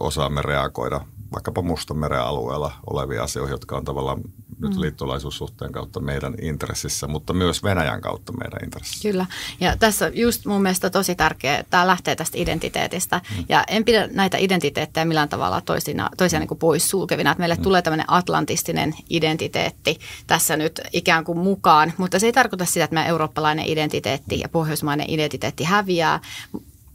osaamme 0.00 0.42
reagoida 0.42 1.00
vaikkapa 1.32 1.62
Mustanmeren 1.62 2.20
alueella 2.20 2.72
oleviin 2.90 3.22
asioihin, 3.22 3.52
jotka 3.52 3.76
on 3.76 3.84
tavallaan 3.84 4.20
nyt 4.60 4.74
Mm. 4.74 4.80
liittolaisuussuhteen 4.80 5.72
kautta 5.72 6.00
meidän 6.00 6.34
intressissä, 6.42 7.06
mutta 7.06 7.32
myös 7.32 7.62
Venäjän 7.62 8.00
kautta 8.00 8.32
meidän 8.32 8.64
intressissä. 8.64 9.08
Kyllä. 9.08 9.26
Ja 9.60 9.76
tässä 9.76 10.10
just 10.14 10.46
mun 10.46 10.62
mielestä 10.62 10.90
tosi 10.90 11.14
tärkeää, 11.14 11.58
että 11.58 11.70
tämä 11.70 11.86
lähtee 11.86 12.16
tästä 12.16 12.38
identiteetistä. 12.38 13.20
Mm. 13.36 13.44
Ja 13.48 13.64
en 13.68 13.84
pidä 13.84 14.08
näitä 14.12 14.36
identiteettejä 14.36 15.04
millään 15.04 15.28
tavalla 15.28 15.60
toisina, 15.60 16.10
toisia 16.16 16.38
niin 16.38 16.48
kuin 16.48 16.58
pois 16.58 16.90
sulkevina. 16.90 17.30
Että 17.30 17.40
meille 17.40 17.54
mm. 17.54 17.62
tulee 17.62 17.82
tämmöinen 17.82 18.12
atlantistinen 18.12 18.94
identiteetti 19.10 19.98
tässä 20.26 20.56
nyt 20.56 20.80
ikään 20.92 21.24
kuin 21.24 21.38
mukaan. 21.38 21.92
Mutta 21.96 22.18
se 22.18 22.26
ei 22.26 22.32
tarkoita 22.32 22.64
sitä, 22.64 22.84
että 22.84 22.94
meidän 22.94 23.10
eurooppalainen 23.10 23.68
identiteetti 23.68 24.40
ja 24.40 24.48
pohjoismainen 24.48 25.10
identiteetti 25.10 25.64
häviää 25.64 26.20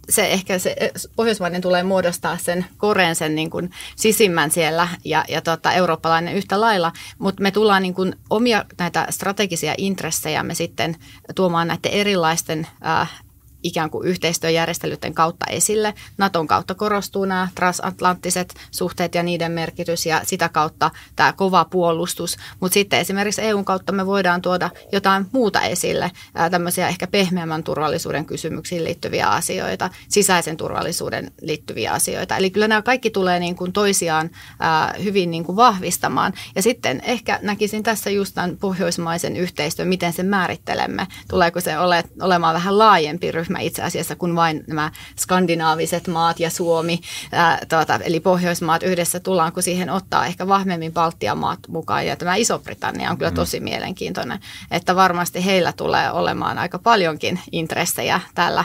se 0.10 0.28
ehkä 0.28 0.60
se 0.60 0.76
pohjoismainen 1.16 1.62
tulee 1.62 1.84
muodostaa 1.84 2.38
sen 2.38 2.66
koreen, 2.78 3.16
sen 3.16 3.36
niin 3.36 3.50
kuin 3.50 3.72
sisimmän 3.96 4.52
siellä 4.52 4.88
ja, 5.06 5.26
ja 5.28 5.42
tota, 5.42 5.72
eurooppalainen 5.72 6.36
yhtä 6.36 6.62
lailla, 6.62 6.92
mutta 7.20 7.44
me 7.44 7.52
tullaan 7.52 7.82
niin 7.82 7.94
kuin 7.94 8.16
omia 8.30 8.66
näitä 8.78 9.08
strategisia 9.10 9.74
intressejä 9.78 10.44
me 10.44 10.56
sitten 10.56 10.96
tuomaan 11.36 11.68
näiden 11.68 11.92
erilaisten 11.92 12.68
äh, 12.86 13.24
ikään 13.64 13.90
kuin 13.90 14.08
yhteistyöjärjestelyiden 14.08 15.14
kautta 15.14 15.46
esille. 15.50 15.94
Naton 16.18 16.48
kautta 16.48 16.76
korostuu 16.76 17.26
nämä 17.26 17.48
transatlanttiset 17.56 18.54
suhteet 18.72 19.16
ja 19.16 19.24
niiden 19.24 19.52
merkitys 19.52 20.06
ja 20.06 20.22
sitä 20.24 20.50
kautta 20.50 20.92
tämä 21.16 21.34
kova 21.34 21.66
puolustus. 21.66 22.38
Mutta 22.60 22.74
sitten 22.74 23.00
esimerkiksi 23.00 23.42
EUn 23.42 23.66
kautta 23.66 23.92
me 23.92 24.06
voidaan 24.06 24.42
tuoda 24.42 24.70
jotain 24.92 25.26
muuta 25.32 25.62
esille, 25.62 26.12
tämmöisiä 26.52 26.88
ehkä 26.88 27.08
pehmeämmän 27.08 27.64
turvallisuuden 27.64 28.26
kysymyksiin 28.26 28.84
liittyviä 28.84 29.28
asioita, 29.28 29.90
sisäisen 30.10 30.58
turvallisuuden 30.58 31.32
liittyviä 31.42 31.92
asioita. 31.92 32.38
Eli 32.38 32.50
kyllä 32.50 32.68
nämä 32.68 32.82
kaikki 32.82 33.10
tulee 33.10 33.40
niin 33.40 33.56
kuin 33.56 33.74
toisiaan 33.74 34.30
ää, 34.60 34.96
hyvin 35.04 35.32
niin 35.32 35.44
kuin 35.44 35.56
vahvistamaan. 35.56 36.34
Ja 36.56 36.62
sitten 36.62 37.02
ehkä 37.06 37.40
näkisin 37.42 37.84
tässä 37.84 38.10
just 38.10 38.36
tämän 38.36 38.58
pohjoismaisen 38.58 39.38
yhteistyön, 39.38 39.88
miten 39.88 40.14
sen 40.14 40.26
määrittelemme. 40.26 41.08
Tuleeko 41.30 41.62
se 41.62 41.78
ole, 41.80 42.04
olemaan 42.22 42.56
vähän 42.56 42.78
laajempi 42.78 43.32
ryhmä 43.32 43.49
ryhmä 43.50 43.60
itse 43.60 43.84
asiassa 43.84 44.16
kuin 44.16 44.36
vain 44.36 44.64
nämä 44.68 44.92
skandinaaviset 45.20 46.08
maat 46.08 46.40
ja 46.40 46.50
Suomi, 46.50 47.00
ää, 47.32 47.60
tuota, 47.70 48.00
eli 48.04 48.20
Pohjoismaat 48.20 48.84
yhdessä 48.84 49.20
tullaan, 49.20 49.54
kun 49.54 49.64
siihen 49.64 49.90
ottaa 49.90 50.26
ehkä 50.26 50.48
vahvemmin 50.48 50.94
Baltian 50.94 51.38
maat 51.38 51.60
mukaan. 51.68 52.08
Ja 52.08 52.16
tämä 52.16 52.36
Iso-Britannia 52.36 53.12
on 53.12 53.18
kyllä 53.18 53.32
mm. 53.32 53.36
tosi 53.36 53.60
mielenkiintoinen, 53.60 54.40
että 54.72 54.96
varmasti 54.96 55.46
heillä 55.46 55.74
tulee 55.74 56.12
olemaan 56.12 56.58
aika 56.58 56.80
paljonkin 56.80 57.40
intressejä 57.52 58.22
tällä 58.36 58.64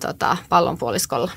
tota, 0.00 0.36
pallonpuoliskolla. 0.48 1.30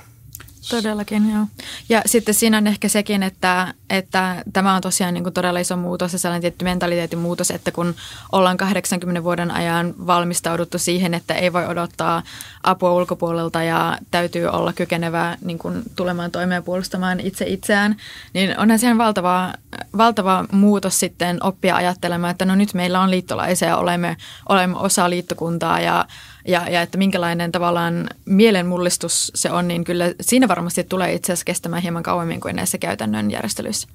Todellakin, 0.69 1.31
joo. 1.31 1.45
Ja 1.89 2.01
sitten 2.05 2.33
siinä 2.33 2.57
on 2.57 2.67
ehkä 2.67 2.87
sekin, 2.87 3.23
että, 3.23 3.73
että 3.89 4.43
tämä 4.53 4.75
on 4.75 4.81
tosiaan 4.81 5.13
niin 5.13 5.23
kuin 5.23 5.33
todella 5.33 5.59
iso 5.59 5.77
muutos 5.77 6.13
ja 6.13 6.19
sellainen 6.19 6.41
tietty 6.41 6.65
mentaliteetin 6.65 7.19
muutos, 7.19 7.51
että 7.51 7.71
kun 7.71 7.95
ollaan 8.31 8.57
80 8.57 9.23
vuoden 9.23 9.51
ajan 9.51 9.93
valmistauduttu 10.07 10.77
siihen, 10.77 11.13
että 11.13 11.33
ei 11.33 11.53
voi 11.53 11.65
odottaa 11.65 12.23
apua 12.63 12.93
ulkopuolelta 12.93 13.63
ja 13.63 13.97
täytyy 14.11 14.47
olla 14.47 14.73
kykenevää 14.73 15.37
niin 15.41 15.59
kuin 15.59 15.83
tulemaan 15.95 16.31
toimeen 16.31 16.63
puolustamaan 16.63 17.19
itse 17.19 17.45
itseään, 17.47 17.95
niin 18.33 18.59
onhan 18.59 18.79
siihen 18.79 18.97
valtava, 18.97 19.53
valtava 19.97 20.45
muutos 20.51 20.99
sitten 20.99 21.43
oppia 21.43 21.75
ajattelemaan, 21.75 22.31
että 22.31 22.45
no 22.45 22.55
nyt 22.55 22.73
meillä 22.73 23.01
on 23.01 23.11
liittolaisia, 23.11 23.77
olemme, 23.77 24.17
olemme 24.49 24.77
osa 24.77 25.09
liittokuntaa 25.09 25.79
ja 25.79 26.05
ja, 26.47 26.69
ja 26.69 26.81
että 26.81 26.97
minkälainen 26.97 27.51
tavallaan 27.51 28.09
mielenmullistus 28.25 29.31
se 29.35 29.51
on, 29.51 29.67
niin 29.67 29.83
kyllä 29.83 30.13
siinä 30.21 30.47
varmasti 30.47 30.83
tulee 30.83 31.13
itse 31.13 31.33
asiassa 31.33 31.45
kestämään 31.45 31.81
hieman 31.81 32.03
kauemmin 32.03 32.41
kuin 32.41 32.55
näissä 32.55 32.77
käytännön 32.77 33.31
järjestelyissä. 33.31 33.87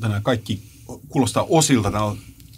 Tänään 0.00 0.22
kaikki 0.22 0.62
kuulostaa 1.08 1.46
osilta 1.48 1.90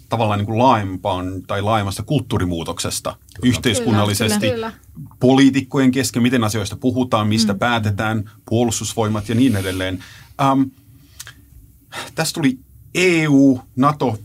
tavallaan 0.09 0.39
niin 0.39 0.45
kuin 0.45 0.57
laajempaan 0.57 1.41
tai 1.47 1.61
laajemmasta 1.61 2.03
kulttuurimuutoksesta 2.03 3.15
kyllä. 3.41 3.49
yhteiskunnallisesti, 3.49 4.49
kyllä, 4.49 4.71
kyllä. 4.71 5.07
poliitikkojen 5.19 5.91
kesken, 5.91 6.23
miten 6.23 6.43
asioista 6.43 6.75
puhutaan, 6.75 7.27
mistä 7.27 7.53
mm. 7.53 7.59
päätetään, 7.59 8.31
puolustusvoimat 8.49 9.29
ja 9.29 9.35
niin 9.35 9.55
edelleen. 9.55 10.03
Ähm, 10.41 10.61
tässä 12.15 12.33
tuli 12.33 12.59
EU, 12.95 13.59
NATO, 13.75 14.17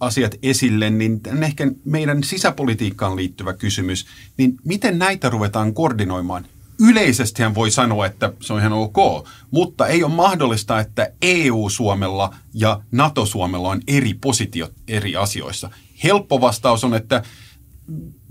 asiat 0.00 0.34
esille, 0.42 0.90
niin 0.90 1.20
ehkä 1.42 1.72
meidän 1.84 2.22
sisäpolitiikkaan 2.24 3.16
liittyvä 3.16 3.52
kysymys, 3.52 4.06
niin 4.36 4.56
miten 4.64 4.98
näitä 4.98 5.30
ruvetaan 5.30 5.74
koordinoimaan? 5.74 6.46
Yleisestihän 6.80 7.54
voi 7.54 7.70
sanoa, 7.70 8.06
että 8.06 8.32
se 8.40 8.52
on 8.52 8.60
ihan 8.60 8.72
ok, 8.72 9.28
mutta 9.50 9.86
ei 9.86 10.04
ole 10.04 10.12
mahdollista, 10.12 10.80
että 10.80 11.12
EU-Suomella 11.22 12.34
ja 12.54 12.80
NATO-Suomella 12.92 13.68
on 13.68 13.80
eri 13.86 14.14
positiot 14.14 14.72
eri 14.88 15.16
asioissa. 15.16 15.70
Helppo 16.04 16.40
vastaus 16.40 16.84
on, 16.84 16.94
että 16.94 17.22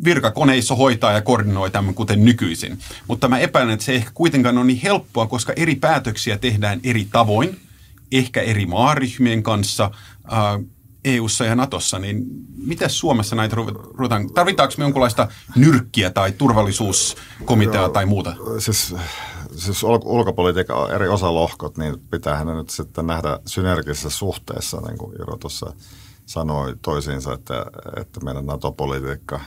virkakoneissa 0.03 0.75
hoitaa 0.75 1.11
ja 1.11 1.21
koordinoi 1.21 1.71
tämän 1.71 1.93
kuten 1.93 2.25
nykyisin. 2.25 2.79
Mutta 3.07 3.27
mä 3.27 3.39
epäilen, 3.39 3.73
että 3.73 3.85
se 3.85 3.95
ehkä 3.95 4.11
kuitenkaan 4.13 4.57
ole 4.57 4.65
niin 4.65 4.81
helppoa, 4.83 5.27
koska 5.27 5.53
eri 5.55 5.75
päätöksiä 5.75 6.37
tehdään 6.37 6.79
eri 6.83 7.07
tavoin, 7.11 7.59
ehkä 8.11 8.41
eri 8.41 8.65
maaryhmien 8.65 9.43
kanssa, 9.43 9.91
EU-ssa 11.05 11.45
ja 11.45 11.55
Natossa, 11.55 11.99
niin 11.99 12.25
miten 12.57 12.89
Suomessa 12.89 13.35
näitä 13.35 13.55
ruvetaan, 13.55 14.33
tarvitaanko 14.33 14.73
me 14.77 14.83
jonkinlaista 14.83 15.27
nyrkkiä 15.55 16.09
tai 16.09 16.31
turvallisuuskomiteaa 16.31 17.83
Joo, 17.83 17.89
tai 17.89 18.05
muuta? 18.05 18.35
Siis, 18.59 18.95
siis 19.55 19.83
ulkopolitiikan 19.83 20.91
eri 20.91 21.07
osalohkot, 21.07 21.77
niin 21.77 21.95
pitää 22.11 22.43
ne 22.43 22.55
nyt 22.55 22.69
sitten 22.69 23.07
nähdä 23.07 23.39
synergisessä 23.45 24.09
suhteessa, 24.09 24.81
niin 24.81 24.97
kuin 24.97 25.15
Jiro 25.19 25.37
tuossa 25.37 25.73
sanoi 26.25 26.75
toisiinsa, 26.81 27.33
että, 27.33 27.65
että 28.01 28.19
meidän 28.19 28.45
NATO-politiikka, 28.45 29.39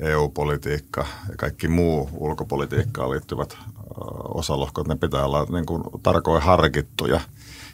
EU-politiikka 0.00 1.06
ja 1.28 1.36
kaikki 1.36 1.68
muu 1.68 2.08
ulkopolitiikkaan 2.12 3.10
liittyvät 3.10 3.56
osalohkot, 4.34 4.88
ne 4.88 4.96
pitää 4.96 5.24
olla 5.24 5.46
niin 5.52 5.66
kuin 5.66 5.82
tarkoin 6.02 6.42
harkittuja– 6.42 7.20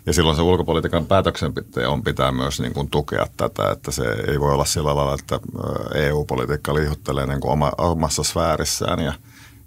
ja 0.07 0.13
silloin 0.13 0.37
se 0.37 0.43
ulkopolitiikan 0.43 1.07
päätöksenpitäjä 1.07 1.91
on 1.91 2.03
pitää 2.03 2.33
myös 2.33 2.61
niin 2.61 2.73
kuin 2.73 2.91
tukea 2.91 3.27
tätä, 3.37 3.71
että 3.71 3.91
se 3.91 4.05
ei 4.29 4.41
voi 4.41 4.53
olla 4.53 4.65
sillä 4.65 4.97
lailla, 4.97 5.15
että 5.15 5.41
EU-politiikka 5.95 6.75
liihuttelee 6.75 7.27
niin 7.27 7.41
kuin 7.41 7.53
oma, 7.53 7.73
omassa 7.79 8.23
sfäärissään 8.23 9.01
ja 9.01 9.13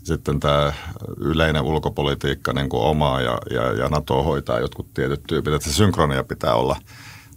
sitten 0.03 0.39
tämä 0.39 0.73
yleinen 1.17 1.61
ulkopolitiikka 1.61 2.53
niin 2.53 2.69
kuin 2.69 2.83
omaa 2.83 3.21
ja, 3.21 3.37
ja, 3.51 3.73
ja 3.73 3.89
NATO 3.89 4.23
hoitaa 4.23 4.59
jotkut 4.59 4.93
tietyt 4.93 5.23
tyypit, 5.27 5.53
että 5.53 5.69
se 5.69 5.75
synkronia 5.75 6.23
pitää 6.23 6.53
olla, 6.53 6.75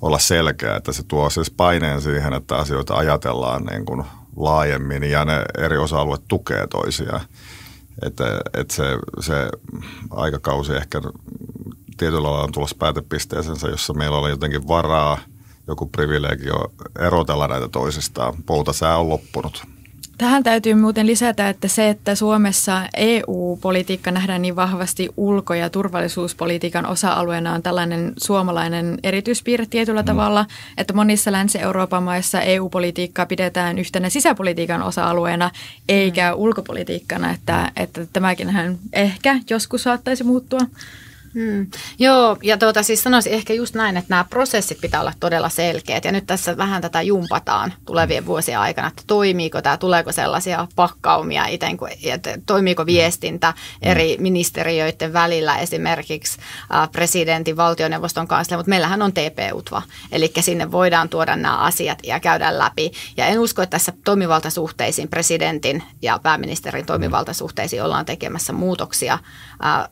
olla 0.01 0.19
selkeä, 0.19 0.77
että 0.77 0.93
se 0.93 1.03
tuo 1.03 1.31
siis 1.31 1.51
paineen 1.51 2.01
siihen, 2.01 2.33
että 2.33 2.57
asioita 2.57 2.95
ajatellaan 2.95 3.65
niin 3.65 3.85
kuin 3.85 4.05
laajemmin 4.37 5.05
ja 5.05 5.25
ne 5.25 5.45
eri 5.59 5.77
osa-alueet 5.77 6.23
tukee 6.29 6.67
toisiaan. 6.67 7.21
Että, 8.03 8.25
että 8.55 8.75
se, 8.75 8.85
se 9.21 9.49
aikakausi 10.11 10.73
ehkä 10.73 11.01
tietyllä 11.97 12.23
lailla 12.23 12.45
on 12.45 12.53
tulossa 12.53 12.77
päätepisteeseensä, 12.79 13.69
jossa 13.69 13.93
meillä 13.93 14.19
oli 14.19 14.31
jotenkin 14.31 14.69
varaa, 14.69 15.19
joku 15.67 15.87
privilegio 15.87 16.73
erotella 16.99 17.49
näitä 17.49 17.69
toisistaan. 17.69 18.35
Poutasää 18.47 18.99
on 18.99 19.09
loppunut. 19.09 19.63
Tähän 20.23 20.43
täytyy 20.43 20.75
muuten 20.75 21.07
lisätä, 21.07 21.49
että 21.49 21.69
se, 21.69 21.89
että 21.89 22.15
Suomessa 22.15 22.83
EU-politiikka 22.97 24.11
nähdään 24.11 24.43
niin 24.43 24.57
vahvasti 24.57 25.09
ulko- 25.17 25.55
ja 25.55 25.71
turvallisuuspolitiikan 25.71 26.87
osa-alueena 26.87 27.53
on 27.53 27.63
tällainen 27.63 28.13
suomalainen 28.17 28.99
erityispiirre 29.03 29.67
tietyllä 29.67 30.03
mm. 30.03 30.07
tavalla, 30.07 30.47
että 30.79 30.93
monissa 30.93 31.33
Länsi-Euroopan 31.33 32.03
maissa 32.03 32.41
EU-politiikkaa 32.41 33.27
pidetään 33.27 33.79
yhtenä 33.79 34.11
sisäpolitiikan 34.11 34.83
osa-alueena 34.83 35.51
eikä 35.89 36.31
mm. 36.31 36.39
ulkopolitiikkana, 36.39 37.31
että, 37.31 37.73
että 37.77 38.07
tämäkin 38.13 38.79
ehkä 38.93 39.37
joskus 39.51 39.83
saattaisi 39.83 40.25
muuttua. 40.25 40.61
Hmm. 41.35 41.67
Joo, 41.99 42.37
ja 42.43 42.59
tuota, 42.59 42.83
siis 42.83 43.03
sanoisin 43.03 43.33
ehkä 43.33 43.53
just 43.53 43.75
näin, 43.75 43.97
että 43.97 44.11
nämä 44.11 44.25
prosessit 44.25 44.81
pitää 44.81 45.01
olla 45.01 45.13
todella 45.21 45.49
selkeät. 45.49 46.05
Ja 46.05 46.13
nyt 46.13 46.27
tässä 46.27 46.57
vähän 46.57 46.83
tätä 46.83 47.03
jumpataan 47.03 47.73
tulevien 47.87 48.27
vuosien 48.27 48.59
aikana, 48.59 48.89
että 48.89 49.03
toimiiko 49.07 49.63
tämä, 49.63 49.77
tuleeko 49.77 50.13
sellaisia 50.13 50.69
pakkaumia 50.77 51.47
iten, 51.47 51.79
että 52.05 52.39
toimiiko 52.47 52.87
viestintä 52.87 53.55
eri 53.83 54.17
ministeriöiden 54.21 55.13
välillä 55.13 55.59
esimerkiksi 55.59 56.39
presidentin, 56.93 57.57
valtioneuvoston 57.57 58.29
kanssa, 58.29 58.57
mutta 58.57 58.71
meillähän 58.71 59.03
on 59.03 59.13
TP-UTVA, 59.13 59.83
eli 60.13 60.33
sinne 60.41 60.73
voidaan 60.73 61.09
tuoda 61.09 61.37
nämä 61.37 61.59
asiat 61.59 61.99
ja 62.03 62.21
käydä 62.21 62.59
läpi. 62.59 62.93
Ja 63.17 63.27
en 63.27 63.39
usko, 63.39 63.63
että 63.63 63.75
tässä 63.79 63.93
toimivaltasuhteisiin, 64.05 65.09
presidentin 65.09 65.83
ja 66.03 66.19
pääministerin 66.23 66.87
toimivaltasuhteisiin 66.87 67.83
ollaan 67.83 68.05
tekemässä 68.05 68.53
muutoksia 68.53 69.19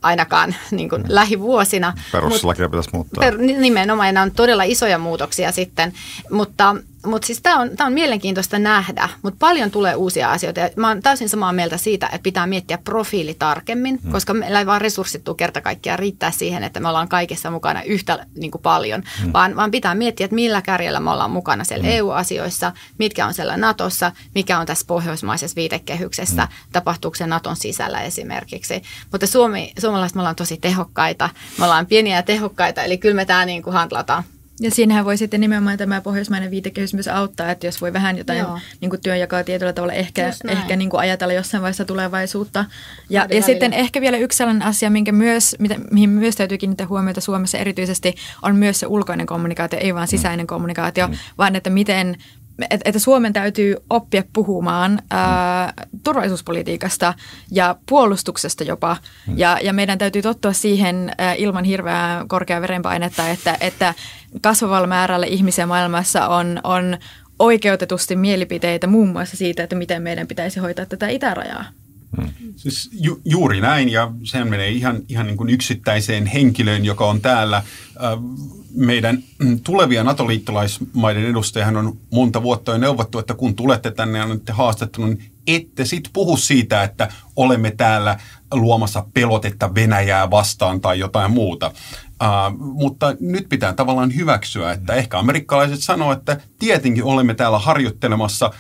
ainakaan 0.03 0.55
niin 0.71 0.89
kuin 0.89 1.05
lähi 1.09 1.30
lähivuosina. 1.31 1.93
Perustuslakia 2.13 2.69
pitäisi 2.69 2.91
muuttaa. 2.93 3.21
Per, 3.21 3.39
nimenomaan, 3.39 4.15
nämä 4.15 4.23
on 4.23 4.31
todella 4.31 4.63
isoja 4.63 4.99
muutoksia 4.99 5.53
sitten, 5.53 5.93
mutta 6.31 6.77
mutta 7.07 7.27
siis 7.27 7.41
tämä 7.43 7.61
on, 7.61 7.71
on 7.81 7.93
mielenkiintoista 7.93 8.59
nähdä, 8.59 9.09
mutta 9.23 9.37
paljon 9.39 9.71
tulee 9.71 9.95
uusia 9.95 10.31
asioita. 10.31 10.61
Ja 10.61 10.71
mä 10.77 10.89
oon 10.89 11.03
täysin 11.03 11.29
samaa 11.29 11.53
mieltä 11.53 11.77
siitä, 11.77 12.07
että 12.07 12.23
pitää 12.23 12.47
miettiä 12.47 12.79
profiili 12.79 13.35
tarkemmin, 13.35 13.99
hmm. 14.03 14.13
koska 14.13 14.35
meillä 14.35 14.59
ei 14.59 14.67
vaan 14.67 14.81
resurssit 14.81 15.25
tule 15.25 15.37
kerta 15.37 15.61
kaikkiaan 15.61 15.99
riittää 15.99 16.31
siihen, 16.31 16.65
että 16.65 16.81
me 16.81 16.89
ollaan 16.89 17.09
kaikessa 17.09 17.51
mukana 17.51 17.83
yhtä 17.83 18.27
niin 18.37 18.51
kuin 18.51 18.63
paljon, 18.63 19.03
hmm. 19.23 19.33
vaan, 19.33 19.57
vaan 19.57 19.71
pitää 19.71 19.95
miettiä, 19.95 20.25
että 20.25 20.35
millä 20.35 20.63
kärjellä 20.63 21.01
me 21.01 21.11
ollaan 21.11 21.31
mukana 21.31 21.65
siellä 21.65 21.85
hmm. 21.85 21.93
EU-asioissa, 21.93 22.73
mitkä 22.99 23.27
on 23.27 23.35
siellä 23.35 23.57
Natossa, 23.57 24.13
mikä 24.35 24.59
on 24.59 24.67
tässä 24.67 24.87
pohjoismaisessa 24.87 25.57
viitekehyksessä, 25.57 26.43
hmm. 26.43 26.73
tapahtuuko 26.73 27.15
se 27.15 27.27
Naton 27.27 27.57
sisällä 27.57 28.01
esimerkiksi. 28.01 28.83
Mutta 29.13 29.27
Suomi, 29.27 29.73
suomalaiset 29.79 30.15
me 30.15 30.21
ollaan 30.21 30.37
tosi 30.37 30.57
tehokkaita, 30.57 31.31
me 31.59 31.65
ollaan 31.65 31.87
pieniä 31.87 32.17
ja 32.17 32.23
tehokkaita, 32.23 32.83
eli 32.83 32.99
kyllä 32.99 33.17
me 33.17 33.25
tämä 33.25 33.45
niin 33.45 33.63
kuin 33.63 33.75
handlataan. 33.75 34.25
Ja 34.61 34.71
siinähän 34.71 35.05
voi 35.05 35.17
sitten 35.17 35.41
nimenomaan 35.41 35.79
tämä 35.79 36.01
pohjoismainen 36.01 36.51
viitekehys 36.51 36.95
myös 36.95 37.09
auttaa, 37.09 37.51
että 37.51 37.67
jos 37.67 37.81
voi 37.81 37.93
vähän 37.93 38.19
jotain 38.19 38.47
niin 38.81 38.91
kuin 38.91 39.01
työnjakoa 39.03 39.45
tietyllä 39.45 39.73
tavalla 39.73 39.93
ehkä, 39.93 40.33
ehkä 40.49 40.77
niin 40.77 40.91
kuin 40.91 41.01
ajatella 41.01 41.35
jossain 41.35 41.63
vaiheessa 41.63 41.85
tulevaisuutta. 41.85 42.65
Ja, 43.11 43.27
ja 43.31 43.43
sitten 43.43 43.73
ehkä 43.73 44.01
vielä 44.01 44.17
yksi 44.17 44.39
sellainen 44.39 44.69
asia, 44.69 44.91
minkä 44.91 45.13
myös, 45.13 45.57
mitä, 45.59 45.77
mihin 45.91 46.11
myös 46.11 46.37
täytyy 46.37 46.59
kiinnittää 46.59 46.87
huomiota 46.87 47.21
Suomessa 47.21 47.59
erityisesti, 47.59 48.15
on 48.43 48.57
myös 48.57 48.81
se 48.81 48.87
ulkoinen 48.87 49.27
kommunikaatio, 49.27 49.79
ei 49.79 49.95
vaan 49.95 50.09
sisäinen 50.09 50.47
kommunikaatio, 50.47 51.09
mm. 51.09 51.15
vaan 51.39 51.57
että 51.57 51.71
miten 51.71 52.17
että 52.71 52.99
Suomen 52.99 53.33
täytyy 53.33 53.77
oppia 53.91 54.23
puhumaan 54.33 55.03
ää, 55.11 55.73
turvallisuuspolitiikasta 56.05 57.15
ja 57.51 57.77
puolustuksesta 57.89 58.65
jopa. 58.65 58.97
Mm. 59.27 59.39
Ja, 59.39 59.59
ja 59.63 59.73
meidän 59.73 59.99
täytyy 59.99 60.23
tottua 60.23 60.53
siihen 60.53 61.13
ää, 61.19 61.35
ilman 61.35 61.65
hirveää 61.65 62.25
korkeaa 62.29 62.61
verenpainetta, 62.61 63.29
että, 63.29 63.57
että 63.61 63.95
kasvavalla 64.41 64.87
määrällä 64.87 65.27
ihmisiä 65.27 65.67
maailmassa 65.67 66.29
on, 66.29 66.61
on 66.65 66.99
oikeutetusti 67.39 68.17
mielipiteitä 68.17 68.87
muun 68.87 69.09
muassa 69.09 69.37
siitä, 69.37 69.63
että 69.63 69.77
miten 69.77 70.03
meidän 70.03 70.27
pitäisi 70.27 70.61
hoitaa 70.61 70.87
tätä 70.87 71.09
itärajaa. 71.09 71.65
Hmm. 72.17 72.29
Siis 72.57 72.91
ju, 72.93 73.21
juuri 73.25 73.61
näin, 73.61 73.89
ja 73.89 74.13
sehän 74.25 74.49
menee 74.49 74.69
ihan, 74.69 75.01
ihan 75.09 75.27
niin 75.27 75.37
kuin 75.37 75.51
yksittäiseen 75.51 76.27
henkilöön, 76.27 76.85
joka 76.85 77.07
on 77.07 77.21
täällä. 77.21 77.63
Meidän 78.75 79.23
tulevia 79.65 80.05
NATO-liittolaismaiden 80.05 81.27
edustajahan 81.27 81.77
on 81.77 81.97
monta 82.13 82.43
vuotta 82.43 82.73
jo 82.73 82.79
neuvottu, 82.79 83.19
että 83.19 83.35
kun 83.35 83.55
tulette 83.55 83.91
tänne 83.91 84.19
ja 84.19 84.25
olette 84.25 84.53
haastattu, 84.53 85.07
niin 85.07 85.33
ette 85.47 85.85
sit 85.85 86.11
puhu 86.13 86.37
siitä, 86.37 86.83
että 86.83 87.09
olemme 87.37 87.71
täällä 87.71 88.19
luomassa 88.55 89.07
pelotetta 89.15 89.75
Venäjää 89.75 90.31
vastaan 90.31 90.81
tai 90.81 90.99
jotain 90.99 91.31
muuta. 91.31 91.73
Uh, 92.23 92.59
mutta 92.59 93.17
nyt 93.21 93.49
pitää 93.49 93.73
tavallaan 93.73 94.15
hyväksyä, 94.15 94.73
että 94.73 94.95
ehkä 94.95 95.19
amerikkalaiset 95.19 95.81
sanoo, 95.81 96.13
että 96.13 96.41
tietenkin 96.59 97.05
olemme 97.05 97.35
täällä 97.35 97.59
harjoittelemassa 97.59 98.51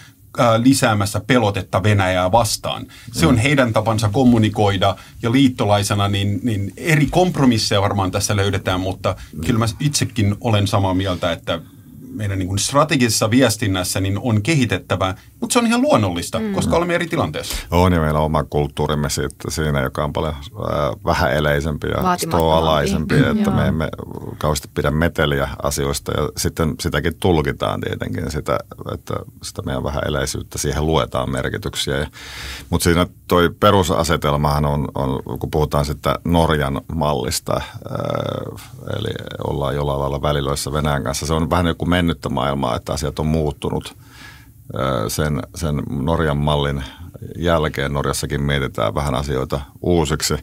lisäämässä 0.62 1.20
pelotetta 1.26 1.83
Venäjää 1.83 2.33
vastaan. 2.33 2.87
Se 3.12 3.26
on 3.26 3.35
mm. 3.35 3.41
heidän 3.41 3.72
tapansa 3.72 4.09
kommunikoida 4.09 4.97
ja 5.22 5.33
liittolaisena 5.33 6.09
niin, 6.09 6.41
niin 6.43 6.72
eri 6.76 7.07
kompromisseja 7.07 7.83
varmaan 7.83 8.11
tässä 8.11 8.37
löydetään, 8.37 8.81
mutta 8.81 9.16
kyllä 9.47 9.59
mä 9.59 9.66
itsekin 9.81 10.37
olen 10.41 10.66
samaa 10.66 10.95
mieltä, 10.95 11.33
että 11.33 11.61
meidän 12.14 12.39
niin 12.39 12.49
kuin 12.49 12.59
strategisessa 12.59 13.31
viestinnässä 13.31 14.01
niin 14.01 14.18
on 14.18 14.43
kehitettävä, 14.43 15.14
mutta 15.41 15.53
se 15.53 15.59
on 15.59 15.66
ihan 15.66 15.82
luonnollista, 15.82 16.38
mm. 16.38 16.53
koska 16.53 16.76
olemme 16.76 16.95
eri 16.95 17.07
tilanteessa. 17.07 17.57
On 17.70 17.93
ja 17.93 18.01
meillä 18.01 18.18
on 18.18 18.24
oma 18.24 18.45
kulttuurimme 18.45 19.11
siitä, 19.11 19.34
siinä, 19.49 19.80
joka 19.80 20.05
on 20.05 20.12
paljon 20.12 20.34
äh, 21.09 21.36
eleisempi 21.36 21.88
ja 21.88 22.16
stoalaisempi, 22.16 23.14
mm, 23.14 23.38
että 23.38 23.51
me 23.51 23.66
emme 23.66 23.88
kauheasti 24.38 24.68
pidä 24.74 24.91
meteliä 24.91 25.49
asioista 25.62 26.12
ja 26.20 26.28
sitten 26.36 26.74
sitäkin 26.80 27.14
tulkitaan 27.20 27.80
tietenkin, 27.80 28.30
sitä, 28.30 28.59
että 28.95 29.14
sitä 29.43 29.62
meidän 29.62 29.82
eleisyyttä, 30.07 30.59
siihen 30.59 30.86
luetaan 30.86 31.30
merkityksiä. 31.30 32.07
Mutta 32.70 32.84
siinä 32.84 33.07
toi 33.28 33.51
perusasetelmahan 33.61 34.66
on, 34.66 34.88
on, 34.95 35.22
kun 35.38 35.51
puhutaan 35.51 35.84
sitten 35.84 36.14
Norjan 36.24 36.80
mallista, 36.95 37.57
äh, 37.57 37.64
eli 38.99 39.14
ollaan 39.47 39.74
jollain 39.74 40.01
lailla 40.01 40.22
välilöissä 40.22 40.72
Venäjän 40.72 41.05
kanssa, 41.05 41.26
se 41.26 41.34
on 41.34 41.51
vähän 41.51 41.66
joku 41.66 41.86
mennyttä 41.86 42.28
maailmaa, 42.28 42.76
että 42.76 42.93
asiat 42.93 43.18
on 43.18 43.26
muuttunut 43.26 43.97
sen, 45.09 45.43
sen 45.55 45.83
Norjan 45.91 46.37
mallin 46.37 46.85
jälkeen. 47.39 47.93
Norjassakin 47.93 48.43
mietitään 48.43 48.95
vähän 48.95 49.14
asioita 49.14 49.61
uusiksi. 49.83 50.35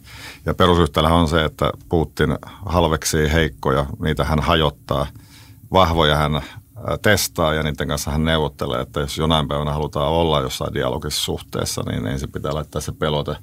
Ja 0.46 0.54
perusyhtälä 0.54 1.10
on 1.10 1.28
se, 1.28 1.46
että 1.46 1.72
Putin 1.90 2.38
halveksii 2.66 3.32
heikkoja, 3.32 3.86
niitä 4.00 4.24
hän 4.24 4.40
hajottaa. 4.40 5.08
Vahvoja 5.74 6.16
hän 6.16 6.42
testaa 7.02 7.54
ja 7.54 7.64
niiden 7.64 7.88
kanssa 7.88 8.12
hän 8.12 8.24
neuvottelee, 8.24 8.82
että 8.82 9.00
jos 9.00 9.18
jonain 9.18 9.48
päivänä 9.48 9.74
halutaan 9.74 10.12
olla 10.12 10.42
jossain 10.42 10.74
dialogisessa 10.74 11.26
suhteessa, 11.26 11.84
niin 11.86 12.08
ensin 12.08 12.32
pitää 12.32 12.54
laittaa 12.54 12.82
se 12.82 12.92
pelote 12.92 13.36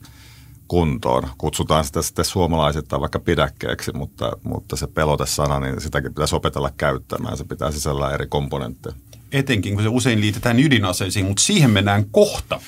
kuntoon. 0.69 1.29
Kutsutaan 1.39 1.85
sitä 1.85 2.03
sitten 2.03 2.25
suomalaisittain 2.25 3.01
vaikka 3.01 3.19
pidäkkeeksi, 3.19 3.93
mutta, 3.93 4.33
mutta 4.43 4.77
se 4.77 4.87
pelotesana, 4.87 5.61
niin 5.61 5.81
sitäkin 5.81 6.15
pitäisi 6.15 6.37
opetella 6.37 6.71
käyttämään. 6.77 7.37
Se 7.37 7.45
pitää 7.45 7.71
sisällä 7.71 8.11
eri 8.11 8.27
komponentteja. 8.27 8.95
Etenkin, 9.35 9.75
kun 9.75 9.83
se 9.83 9.89
usein 9.89 10.21
liitetään 10.21 10.61
ydinaseisiin, 10.61 11.27
mutta 11.27 11.43
siihen 11.43 11.71
mennään 11.71 12.05
kohta. 12.11 12.61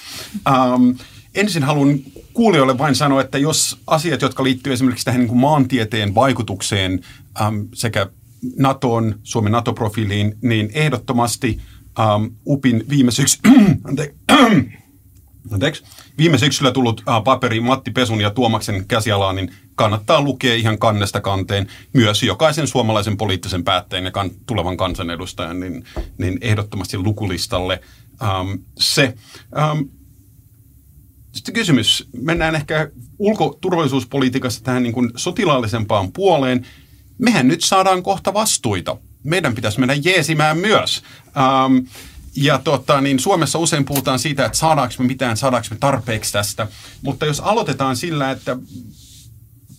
Ähm, 0.48 0.90
ensin 1.34 1.62
haluan 1.62 1.98
kuulijoille 2.32 2.78
vain 2.78 2.94
sanoa, 2.94 3.20
että 3.20 3.38
jos 3.38 3.78
asiat, 3.86 4.22
jotka 4.22 4.44
liittyy 4.44 4.72
esimerkiksi 4.72 5.04
tähän 5.04 5.20
niin 5.20 5.28
kuin 5.28 5.40
maantieteen 5.40 6.14
vaikutukseen 6.14 7.00
ähm, 7.40 7.56
sekä 7.74 8.06
NATOon, 8.58 9.18
Suomen 9.22 9.52
NATO-profiiliin, 9.52 10.36
niin 10.42 10.70
ehdottomasti 10.74 11.60
ähm, 12.00 12.24
UPin 12.46 12.84
viime 12.88 13.10
syksy... 13.10 13.38
Anteeksi. 15.50 15.84
Viime 16.18 16.38
syksyllä 16.38 16.72
tullut 16.72 17.02
äh, 17.08 17.24
paperi 17.24 17.60
Matti 17.60 17.90
Pesun 17.90 18.20
ja 18.20 18.30
Tuomaksen 18.30 18.86
käsialaan, 18.88 19.36
niin 19.36 19.54
kannattaa 19.74 20.20
lukea 20.20 20.54
ihan 20.54 20.78
kannesta 20.78 21.20
kanteen 21.20 21.66
myös 21.92 22.22
jokaisen 22.22 22.66
suomalaisen 22.66 23.16
poliittisen 23.16 23.64
päättäjän 23.64 24.04
ja 24.04 24.10
kan, 24.10 24.30
tulevan 24.46 24.76
kansanedustajan, 24.76 25.60
niin, 25.60 25.84
niin 26.18 26.38
ehdottomasti 26.40 26.98
lukulistalle 26.98 27.80
ähm, 28.22 28.50
se. 28.78 29.14
Ähm, 29.58 29.78
sitten 31.32 31.54
kysymys. 31.54 32.08
Mennään 32.22 32.54
ehkä 32.54 32.90
ulkoturvallisuuspolitiikassa 33.18 34.64
tähän 34.64 34.82
niin 34.82 34.92
kuin 34.92 35.10
sotilaallisempaan 35.16 36.12
puoleen. 36.12 36.66
Mehän 37.18 37.48
nyt 37.48 37.64
saadaan 37.64 38.02
kohta 38.02 38.34
vastuita. 38.34 38.96
Meidän 39.24 39.54
pitäisi 39.54 39.80
mennä 39.80 39.94
jeesimään 39.94 40.58
myös. 40.58 41.02
Ähm, 41.36 41.86
ja 42.36 42.58
tota, 42.58 43.00
niin 43.00 43.18
Suomessa 43.18 43.58
usein 43.58 43.84
puhutaan 43.84 44.18
siitä, 44.18 44.44
että 44.44 44.58
saadaanko 44.58 44.94
me 44.98 45.06
mitään, 45.06 45.36
saadaanko 45.36 45.68
me 45.70 45.76
tarpeeksi 45.80 46.32
tästä. 46.32 46.68
Mutta 47.02 47.26
jos 47.26 47.40
aloitetaan 47.40 47.96
sillä, 47.96 48.30
että 48.30 48.56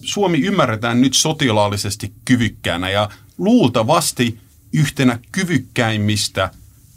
Suomi 0.01 0.37
ymmärretään 0.37 1.01
nyt 1.01 1.13
sotilaallisesti 1.13 2.13
kyvykkäänä 2.25 2.89
ja 2.89 3.09
luultavasti 3.37 4.39
yhtenä 4.73 5.19
kyvykkäimmistä 5.31 6.51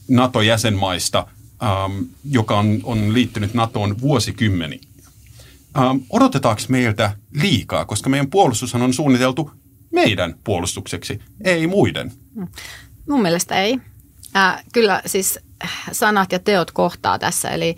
NATO-jäsenmaista, 0.09 1.27
ähm, 1.63 2.03
joka 2.25 2.59
on, 2.59 2.81
on 2.83 3.15
liittynyt 3.15 3.55
NATOon 3.55 4.01
vuosikymmeni. 4.01 4.81
Ähm, 5.79 5.97
odotetaanko 6.11 6.63
meiltä 6.69 7.17
liikaa, 7.33 7.85
koska 7.85 8.11
meidän 8.11 8.31
puolustushan 8.31 8.83
on 8.83 8.95
suunniteltu 8.95 9.51
meidän 9.93 10.35
puolustukseksi, 10.45 11.21
ei 11.45 11.67
muiden? 11.67 12.13
Mun 13.09 13.23
mielestä 13.23 13.63
ei. 13.63 13.79
Äh, 14.37 14.65
kyllä 14.73 15.03
siis 15.07 15.39
sanat 15.93 16.33
ja 16.33 16.39
teot 16.39 16.71
kohtaa 16.71 17.19
tässä. 17.19 17.49
Eli 17.49 17.77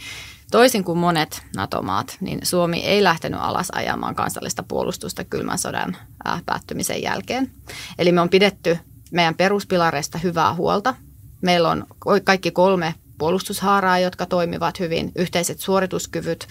toisin 0.50 0.84
kuin 0.84 0.98
monet 0.98 1.42
NATO-maat, 1.56 2.16
niin 2.20 2.38
Suomi 2.42 2.80
ei 2.80 3.02
lähtenyt 3.02 3.40
alas 3.42 3.70
ajamaan 3.70 4.14
kansallista 4.14 4.62
puolustusta 4.62 5.24
kylmän 5.24 5.58
sodan 5.58 5.96
äh, 6.28 6.42
päättymisen 6.46 7.02
jälkeen. 7.02 7.50
Eli 7.98 8.12
me 8.12 8.20
on 8.20 8.28
pidetty 8.28 8.78
meidän 9.10 9.34
peruspilareista 9.34 10.18
hyvää 10.18 10.54
huolta. 10.54 10.94
Meillä 11.40 11.68
on 11.70 11.86
kaikki 12.24 12.50
kolme 12.50 12.94
puolustushaaraa, 13.18 13.98
jotka 13.98 14.26
toimivat 14.26 14.80
hyvin, 14.80 15.12
yhteiset 15.16 15.60
suorituskyvyt, 15.60 16.46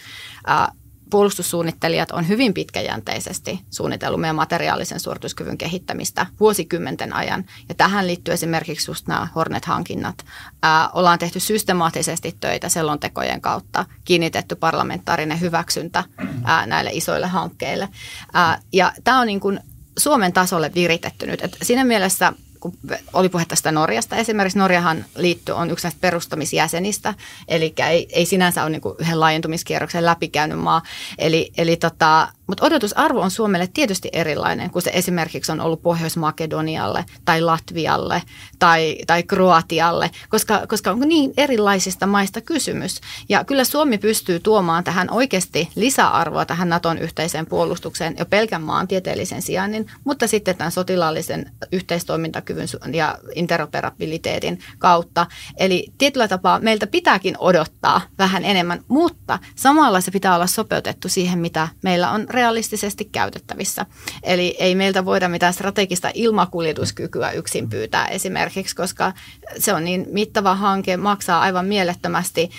äh, 0.50 0.68
puolustussuunnittelijat 1.12 2.12
on 2.12 2.28
hyvin 2.28 2.54
pitkäjänteisesti 2.54 3.60
suunnitellut 3.70 4.22
meidän 4.22 4.36
materiaalisen 4.36 5.00
suorituskyvyn 5.00 5.58
kehittämistä 5.58 6.26
vuosikymmenten 6.40 7.16
ajan. 7.16 7.46
Ja 7.70 7.76
tähän 7.76 8.08
liittyy 8.08 8.34
esimerkiksi 8.34 8.92
just 8.92 9.08
nämä 9.08 9.28
Hornet-hankinnat. 9.36 10.26
Ää, 10.64 10.90
ollaan 10.90 11.20
tehty 11.20 11.40
systemaattisesti 11.40 12.38
töitä 12.40 12.70
selontekojen 12.70 13.42
kautta, 13.42 13.86
kiinnitetty 14.06 14.56
parlamentaarinen 14.56 15.42
hyväksyntä 15.42 16.04
ää, 16.44 16.66
näille 16.66 16.90
isoille 16.94 17.28
hankkeille. 17.28 17.90
Ää, 18.34 18.62
ja 18.74 18.94
tämä 19.04 19.20
on 19.20 19.28
niin 19.28 19.40
kuin 19.40 19.60
Suomen 20.00 20.34
tasolle 20.34 20.72
viritetty 20.76 21.28
nyt. 21.28 21.44
Et 21.44 21.58
siinä 21.62 21.84
mielessä– 21.84 22.34
kun 22.62 22.74
oli 23.14 23.30
puhe 23.30 23.46
tästä 23.46 23.72
Norjasta. 23.72 24.16
Esimerkiksi 24.16 24.60
Norjahan 24.60 25.06
liitto 25.16 25.58
on 25.58 25.72
yksi 25.72 25.86
näistä 25.86 26.02
perustamisjäsenistä, 26.02 27.14
eli 27.48 27.74
ei, 27.90 28.08
ei 28.12 28.26
sinänsä 28.26 28.62
ole 28.62 28.70
niin 28.70 28.82
kuin 28.82 28.96
yhden 29.00 29.20
laajentumiskierroksen 29.20 30.06
läpikäynyt 30.06 30.60
maa. 30.60 30.82
Eli, 31.18 31.52
eli 31.58 31.78
tota, 31.78 32.28
mutta 32.52 32.66
odotusarvo 32.66 33.22
on 33.22 33.32
Suomelle 33.32 33.70
tietysti 33.74 34.10
erilainen 34.14 34.70
kuin 34.70 34.84
se 34.84 34.92
esimerkiksi 34.94 35.52
on 35.52 35.62
ollut 35.62 35.82
Pohjois-Makedonialle 35.82 37.06
tai 37.26 37.42
Latvialle 37.42 38.24
tai, 38.60 38.98
tai 39.08 39.24
Kroatialle, 39.24 40.12
koska, 40.30 40.62
koska 40.68 40.92
on 40.92 41.00
niin 41.00 41.34
erilaisista 41.38 42.08
maista 42.08 42.42
kysymys. 42.42 43.02
Ja 43.30 43.44
kyllä 43.44 43.64
Suomi 43.64 43.98
pystyy 43.98 44.40
tuomaan 44.40 44.84
tähän 44.84 45.12
oikeasti 45.12 45.70
lisäarvoa 45.76 46.46
tähän 46.46 46.70
Naton 46.70 46.98
yhteiseen 46.98 47.46
puolustukseen 47.46 48.16
jo 48.20 48.26
pelkän 48.26 48.62
maantieteellisen 48.62 49.42
sijainnin, 49.42 49.92
mutta 50.04 50.28
sitten 50.28 50.58
tämän 50.58 50.72
sotilaallisen 50.72 51.52
yhteistoimintakyvyn 51.72 52.68
ja 52.94 53.18
interoperabiliteetin 53.36 54.60
kautta. 54.80 55.28
Eli 55.58 55.88
tietyllä 55.98 56.28
tapaa 56.28 56.60
meiltä 56.60 56.88
pitääkin 56.88 57.36
odottaa 57.40 58.02
vähän 58.18 58.46
enemmän, 58.46 58.84
mutta 58.88 59.40
samalla 59.56 60.02
se 60.02 60.12
pitää 60.12 60.36
olla 60.36 60.48
sopeutettu 60.48 61.10
siihen, 61.10 61.40
mitä 61.40 61.68
meillä 61.84 62.12
on 62.12 62.26
realistisesti 62.42 63.06
käytettävissä. 63.06 63.86
Eli 64.24 64.56
ei 64.60 64.76
meiltä 64.76 65.06
voida 65.06 65.30
mitään 65.30 65.54
strategista 65.54 66.12
ilmakuljetuskykyä 66.14 67.32
yksin 67.32 67.70
pyytää 67.70 68.08
esimerkiksi, 68.08 68.76
koska 68.76 69.14
se 69.58 69.74
on 69.74 69.84
niin 69.84 70.08
mittava 70.12 70.56
hanke, 70.56 70.98
maksaa 70.98 71.42
aivan 71.42 71.66
mielettömästi 71.66 72.50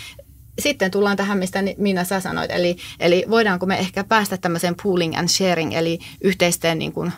sitten 0.58 0.90
tullaan 0.90 1.16
tähän, 1.16 1.38
mistä 1.38 1.58
Minna 1.78 2.04
sä 2.04 2.20
sanoit, 2.20 2.50
eli, 2.50 2.76
eli 3.00 3.24
voidaanko 3.30 3.66
me 3.66 3.78
ehkä 3.78 4.04
päästä 4.04 4.36
tämmöiseen 4.36 4.74
pooling 4.82 5.18
and 5.18 5.28
sharing, 5.28 5.74
eli 5.74 5.98
yhteisten 6.20 6.78
niin 6.78 6.92
kuin, 6.92 7.12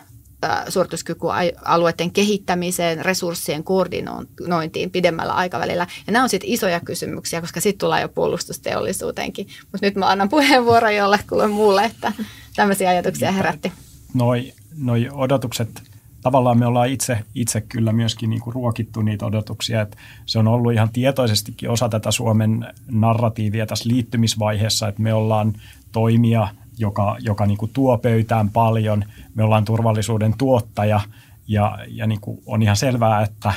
suorituskykyalueiden 0.69 2.11
kehittämiseen, 2.11 3.05
resurssien 3.05 3.63
koordinointiin 3.63 4.91
pidemmällä 4.91 5.33
aikavälillä. 5.33 5.87
Ja 6.07 6.13
nämä 6.13 6.23
on 6.23 6.29
sitten 6.29 6.49
isoja 6.49 6.79
kysymyksiä, 6.79 7.41
koska 7.41 7.61
sitten 7.61 7.79
tullaan 7.79 8.01
jo 8.01 8.09
puolustusteollisuuteenkin. 8.09 9.47
Mutta 9.71 9.87
nyt 9.87 9.95
mä 9.95 10.09
annan 10.09 10.29
puheenvuoron 10.29 10.95
jollekulle 10.95 11.47
muulle, 11.47 11.83
että 11.83 12.13
tämmöisiä 12.55 12.89
ajatuksia 12.89 13.31
herätti. 13.31 13.71
Noi, 14.13 14.53
noi 14.77 15.09
odotukset, 15.11 15.81
tavallaan 16.21 16.59
me 16.59 16.65
ollaan 16.65 16.89
itse, 16.89 17.17
itse 17.35 17.61
kyllä 17.61 17.93
myöskin 17.93 18.29
niin 18.29 18.41
kuin 18.41 18.53
ruokittu 18.53 19.01
niitä 19.01 19.25
odotuksia, 19.25 19.81
että 19.81 19.97
se 20.25 20.39
on 20.39 20.47
ollut 20.47 20.73
ihan 20.73 20.89
tietoisestikin 20.89 21.69
osa 21.69 21.89
tätä 21.89 22.11
Suomen 22.11 22.73
narratiivia 22.91 23.65
tässä 23.65 23.89
liittymisvaiheessa, 23.89 24.87
että 24.87 25.01
me 25.01 25.13
ollaan 25.13 25.53
toimia, 25.91 26.47
joka, 26.77 27.15
joka 27.19 27.45
niin 27.45 27.57
kuin 27.57 27.71
tuo 27.73 27.97
pöytään 27.97 28.49
paljon, 28.49 29.05
me 29.35 29.43
ollaan 29.43 29.65
turvallisuuden 29.65 30.33
tuottaja 30.37 31.01
ja, 31.47 31.79
ja 31.87 32.07
niin 32.07 32.21
kuin 32.21 32.41
on 32.45 32.61
ihan 32.61 32.75
selvää, 32.75 33.21
että, 33.21 33.53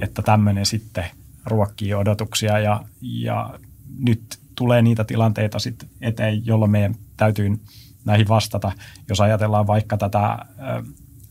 että 0.00 0.22
tämmöinen 0.22 0.66
sitten 0.66 1.04
ruokkii 1.46 1.94
odotuksia 1.94 2.58
ja, 2.58 2.84
ja 3.00 3.58
nyt 3.98 4.38
tulee 4.54 4.82
niitä 4.82 5.04
tilanteita 5.04 5.58
sitten 5.58 5.88
eteen, 6.00 6.46
jolloin 6.46 6.70
meidän 6.70 6.94
täytyy 7.16 7.60
näihin 8.04 8.28
vastata. 8.28 8.72
Jos 9.08 9.20
ajatellaan 9.20 9.66
vaikka 9.66 9.96
tätä 9.96 10.38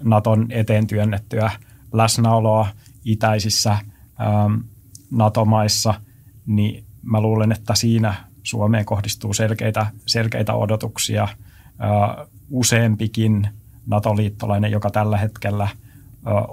Naton 0.03 0.47
eteen 0.49 0.87
työnnettyä 0.87 1.51
läsnäoloa 1.93 2.67
itäisissä 3.05 3.77
NATO-maissa, 5.11 5.93
niin 6.45 6.85
mä 7.01 7.21
luulen, 7.21 7.51
että 7.51 7.75
siinä 7.75 8.13
Suomeen 8.43 8.85
kohdistuu 8.85 9.33
selkeitä, 9.33 9.85
selkeitä 10.05 10.53
odotuksia. 10.53 11.27
Useampikin 12.49 13.47
NATO-liittolainen, 13.87 14.71
joka 14.71 14.89
tällä 14.89 15.17
hetkellä 15.17 15.67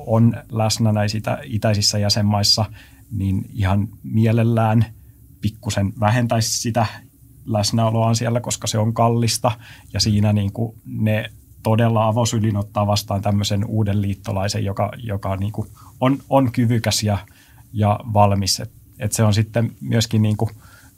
on 0.06 0.34
läsnä 0.52 0.92
näissä 0.92 1.38
itäisissä 1.44 1.98
jäsenmaissa, 1.98 2.64
niin 3.10 3.50
ihan 3.52 3.88
mielellään 4.02 4.84
pikkusen 5.40 5.92
vähentäisi 6.00 6.60
sitä 6.60 6.86
läsnäoloaan 7.44 8.16
siellä, 8.16 8.40
koska 8.40 8.66
se 8.66 8.78
on 8.78 8.94
kallista 8.94 9.52
ja 9.92 10.00
siinä 10.00 10.32
niin 10.32 10.52
kuin 10.52 10.76
ne 10.86 11.30
todella 11.62 12.06
avosylin 12.06 12.56
ottaa 12.56 12.86
vastaan 12.86 13.22
tämmöisen 13.22 13.64
uuden 13.64 14.02
liittolaisen, 14.02 14.64
joka, 14.64 14.92
joka 14.96 15.36
niin 15.36 15.52
kuin 15.52 15.68
on, 16.00 16.18
on 16.30 16.52
kyvykäs 16.52 17.02
ja, 17.02 17.18
ja 17.72 18.00
valmis. 18.12 18.60
Et, 18.60 18.70
et 18.98 19.12
se 19.12 19.22
on 19.22 19.34
sitten 19.34 19.72
myöskin 19.80 20.22
niin 20.22 20.36
kuin, 20.36 20.50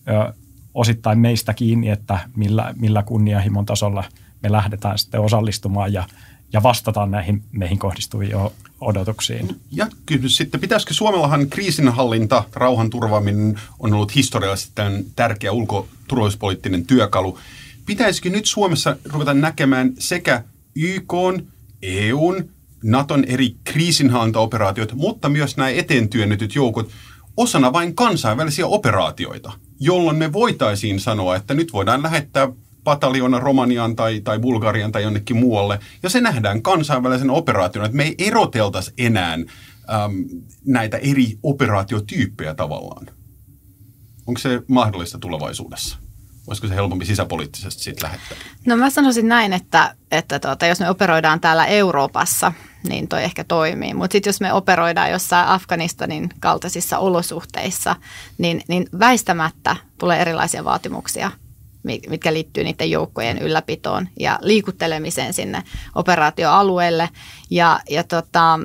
ö, 0.09 0.35
osittain 0.81 1.19
meistä 1.19 1.55
kiinni, 1.55 1.89
että 1.89 2.19
millä, 2.37 2.75
millä 2.77 3.03
kunnianhimon 3.03 3.67
tasolla 3.67 4.05
me 4.43 4.53
lähdetään 4.53 4.99
sitten 4.99 5.21
osallistumaan 5.21 5.93
ja, 5.93 6.05
ja 6.53 6.63
vastataan 6.63 7.11
näihin 7.11 7.43
meihin 7.53 7.79
kohdistuviin 7.79 8.33
odotuksiin. 8.81 9.61
Ja 9.71 9.87
kysymys 10.07 10.37
sitten, 10.37 10.61
pitäisikö 10.61 10.95
Suomellahan 10.95 11.49
kriisinhallinta, 11.49 12.45
rauhan 12.55 12.91
turvaaminen 12.91 13.61
on 13.79 13.95
ollut 13.95 14.15
historiallisesti 14.15 14.73
tämän 14.75 15.05
tärkeä 15.17 15.53
ulko- 15.53 15.89
turvallisuuspoliittinen 16.09 16.87
työkalu. 16.87 17.39
Pitäisikö 17.87 18.31
nyt 18.31 18.47
Suomessa 18.47 18.97
ruveta 19.05 19.35
näkemään 19.35 19.93
sekä 19.99 20.45
YK, 20.77 21.15
EUn, 21.83 22.49
Naton 22.85 23.25
eri 23.25 23.57
kriisinhallintaoperaatiot, 23.65 24.95
mutta 24.95 25.29
myös 25.29 25.57
nämä 25.57 25.71
eteen 25.71 26.09
työnnetyt 26.09 26.55
joukot 26.55 26.91
osana 27.37 27.73
vain 27.73 27.95
kansainvälisiä 27.95 28.67
operaatioita, 28.67 29.53
jolloin 29.81 30.17
me 30.17 30.33
voitaisiin 30.33 31.01
sanoa, 31.01 31.37
että 31.37 31.55
nyt 31.55 31.73
voidaan 31.73 32.03
lähettää 32.03 32.49
pataljona 32.85 33.39
Romaniaan 33.39 33.97
tai, 33.97 34.21
tai 34.21 34.39
Bulgarian 34.39 34.93
tai 34.93 35.03
jonnekin 35.03 35.37
muualle, 35.37 35.79
ja 36.03 36.11
se 36.11 36.21
nähdään 36.21 36.63
kansainvälisen 36.63 37.31
operaationa, 37.31 37.87
että 37.87 37.97
me 37.97 38.03
ei 38.03 38.15
eroteltaisi 38.19 38.93
enää 38.99 39.33
äm, 39.33 39.45
näitä 40.67 40.97
eri 40.97 41.39
operaatiotyyppejä 41.43 42.55
tavallaan. 42.55 43.07
Onko 44.27 44.39
se 44.39 44.63
mahdollista 44.69 45.19
tulevaisuudessa? 45.19 45.99
Olisiko 46.47 46.69
se 46.69 46.75
helpompi 46.75 47.05
sisäpoliittisesti 47.05 47.83
siitä 47.83 48.03
lähettää? 48.03 48.39
No 48.67 48.77
mä 48.77 48.91
sanoisin 48.91 49.29
näin, 49.29 49.53
että, 49.53 49.95
että 50.11 50.39
tuota, 50.39 50.67
jos 50.67 50.81
me 50.81 50.91
operoidaan 50.91 51.41
täällä 51.41 51.67
Euroopassa, 51.67 52.53
niin 52.89 53.09
toi 53.09 53.25
ehkä 53.25 53.45
toimii. 53.45 53.95
Mutta 53.95 54.13
sitten 54.13 54.29
jos 54.29 54.41
me 54.41 54.53
operoidaan 54.53 55.11
jossain 55.11 55.49
Afganistanin 55.49 56.29
kaltaisissa 56.41 56.99
olosuhteissa, 56.99 57.97
niin, 58.39 58.63
niin 58.69 58.89
väistämättä 58.99 59.77
tulee 59.99 60.21
erilaisia 60.21 60.65
vaatimuksia 60.65 61.31
mitkä 61.83 62.33
liittyy 62.33 62.65
niiden 62.65 62.91
joukkojen 62.91 63.39
ylläpitoon 63.39 64.09
ja 64.19 64.39
liikuttelemiseen 64.43 65.35
sinne 65.35 65.63
operaatioalueelle. 65.95 67.09
Ja, 67.51 67.81
ja 67.91 68.05
tota, 68.05 68.59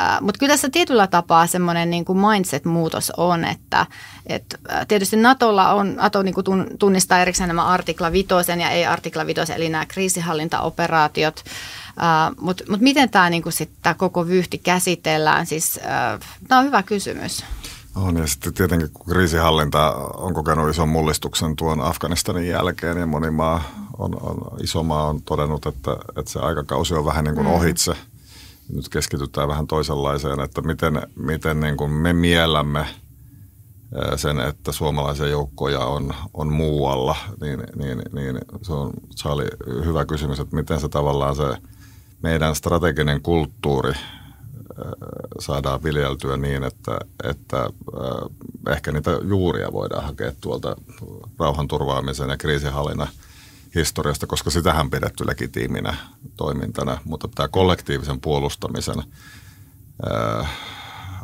äh, 0.00 0.20
mutta 0.20 0.38
kyllä 0.38 0.52
tässä 0.52 0.68
tietyllä 0.70 1.06
tapaa 1.06 1.46
semmoinen 1.46 1.90
niin 1.90 2.04
kuin 2.04 2.18
mindset-muutos 2.18 3.12
on, 3.16 3.44
että 3.44 3.86
et, 4.26 4.44
äh, 4.72 4.86
tietysti 4.86 5.16
Natolla 5.16 5.72
on, 5.72 5.94
Nato 5.94 6.22
niin 6.22 6.34
kuin 6.34 6.44
tunnistaa 6.78 7.18
erikseen 7.18 7.48
nämä 7.48 7.66
artikla 7.66 8.12
5 8.12 8.28
ja 8.60 8.70
ei 8.70 8.86
artikla 8.86 9.26
5, 9.26 9.40
eli 9.52 9.68
nämä 9.68 9.86
kriisihallintaoperaatiot, 9.86 11.44
äh, 11.88 12.36
mutta 12.40 12.64
mut 12.68 12.80
miten 12.80 13.10
tämä 13.10 13.30
niin 13.30 13.42
koko 13.96 14.26
vyhti 14.26 14.58
käsitellään, 14.58 15.46
siis 15.46 15.80
äh, 15.86 16.20
tämä 16.48 16.58
on 16.58 16.66
hyvä 16.66 16.82
kysymys. 16.82 17.44
On, 17.94 18.16
ja 18.16 18.26
sitten 18.26 18.54
tietenkin 18.54 18.90
kun 18.92 19.06
kriisihallinta 19.06 19.92
on 19.94 20.34
kokenut 20.34 20.70
ison 20.70 20.88
mullistuksen 20.88 21.56
tuon 21.56 21.80
Afganistanin 21.80 22.48
jälkeen, 22.48 22.98
ja 22.98 23.06
moni 23.06 23.30
maa 23.30 23.62
on, 23.98 24.16
on, 24.22 24.60
iso 24.62 24.82
maa 24.82 25.08
on 25.08 25.22
todennut, 25.22 25.66
että, 25.66 25.96
että 26.16 26.30
se 26.30 26.38
aikakausi 26.38 26.94
on 26.94 27.04
vähän 27.04 27.24
niin 27.24 27.34
kuin 27.34 27.46
mm. 27.46 27.52
Nyt 28.72 28.88
keskitytään 28.88 29.48
vähän 29.48 29.66
toisenlaiseen, 29.66 30.40
että 30.40 30.62
miten, 30.62 31.02
miten 31.16 31.60
niin 31.60 31.76
kuin 31.76 31.90
me 31.90 32.12
miellämme 32.12 32.86
sen, 34.16 34.40
että 34.40 34.72
suomalaisia 34.72 35.26
joukkoja 35.26 35.80
on, 35.80 36.14
on 36.34 36.52
muualla, 36.52 37.16
niin, 37.40 37.62
niin, 37.76 38.02
niin 38.12 38.38
se, 38.62 38.72
on, 38.72 38.92
oli 39.24 39.46
hyvä 39.84 40.04
kysymys, 40.04 40.40
että 40.40 40.56
miten 40.56 40.80
se 40.80 40.88
tavallaan 40.88 41.36
se 41.36 41.56
meidän 42.22 42.54
strateginen 42.54 43.22
kulttuuri– 43.22 43.92
saadaan 45.38 45.82
viljeltyä 45.82 46.36
niin, 46.36 46.64
että, 46.64 46.98
että 47.24 47.70
ehkä 48.68 48.92
niitä 48.92 49.10
juuria 49.28 49.72
voidaan 49.72 50.04
hakea 50.04 50.32
tuolta 50.40 50.76
rauhanturvaamisen 51.38 52.30
ja 52.30 52.36
kriisinhallinnan 52.36 53.08
historiasta, 53.74 54.26
koska 54.26 54.50
sitähän 54.50 54.90
pidetty 54.90 55.26
legitiiminä 55.26 55.94
toimintana, 56.36 56.98
mutta 57.04 57.28
tämä 57.34 57.48
kollektiivisen 57.48 58.20
puolustamisen 58.20 59.02
äh, 60.10 60.50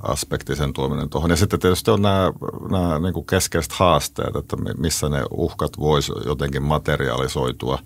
aspekti 0.03 0.57
sen 0.57 0.73
tuominen 0.73 1.11
tuohon. 1.11 1.31
Ja 1.31 1.37
sitten 1.37 1.61
tietysti 1.61 1.91
on 1.91 2.03
nämä, 2.03 2.33
nämä 2.71 2.99
niin 2.99 3.15
kuin 3.15 3.27
keskeiset 3.27 3.73
haasteet, 3.73 4.37
että 4.37 4.57
missä 4.79 5.09
ne 5.09 5.23
uhkat 5.31 5.73
voisi 5.79 6.13
jotenkin 6.25 6.63
materialisoitua 6.63 7.79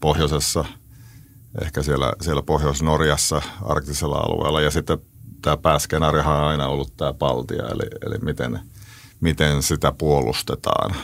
pohjoisessa– 0.00 0.64
ehkä 1.62 1.82
siellä, 1.82 2.12
siellä 2.20 2.42
Pohjois-Norjassa 2.42 3.42
arktisella 3.62 4.16
alueella. 4.16 4.60
Ja 4.60 4.70
sitten 4.70 4.98
tämä 5.42 5.56
pääskenaariohan 5.56 6.36
on 6.36 6.48
aina 6.48 6.66
ollut 6.66 6.96
tämä 6.96 7.12
Baltia, 7.12 7.68
eli, 7.68 7.90
eli 8.06 8.18
miten, 8.18 8.60
miten 9.20 9.62
sitä 9.62 9.92
puolustetaan. 9.98 10.94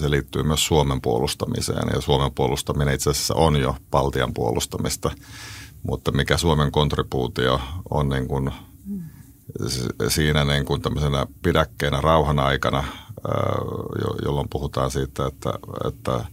Se 0.00 0.10
liittyy 0.10 0.42
myös 0.42 0.66
Suomen 0.66 1.00
puolustamiseen 1.00 1.88
ja 1.94 2.00
Suomen 2.00 2.32
puolustaminen 2.34 2.94
itse 2.94 3.10
asiassa 3.10 3.34
on 3.34 3.56
jo 3.56 3.76
Baltian 3.90 4.34
puolustamista, 4.34 5.10
mutta 5.82 6.12
mikä 6.12 6.36
Suomen 6.36 6.72
kontribuutio 6.72 7.60
on 7.90 8.08
niin 8.08 8.28
kuin 8.28 8.50
siinä 10.08 10.44
niin 10.44 10.64
kuin 10.64 10.82
tämmöisenä 10.82 11.26
pidäkkeenä 11.42 12.00
rauhan 12.00 12.38
aikana, 12.38 12.84
jolloin 14.24 14.48
puhutaan 14.48 14.90
siitä, 14.90 15.26
että, 15.26 15.54
että 15.88 16.24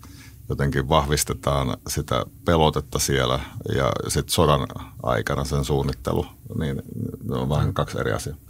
jotenkin 0.50 0.90
vahvistetaan 0.90 1.78
sitä 1.88 2.26
pelotetta 2.46 3.00
siellä 3.00 3.40
ja 3.76 3.92
sitten 4.08 4.34
sodan 4.34 4.68
aikana 5.04 5.44
sen 5.44 5.66
suunnittelu, 5.66 6.26
niin 6.60 6.82
ne 7.24 7.36
on 7.36 7.50
vähän 7.50 7.74
kaksi 7.74 8.00
eri 8.00 8.12
asiaa 8.12 8.49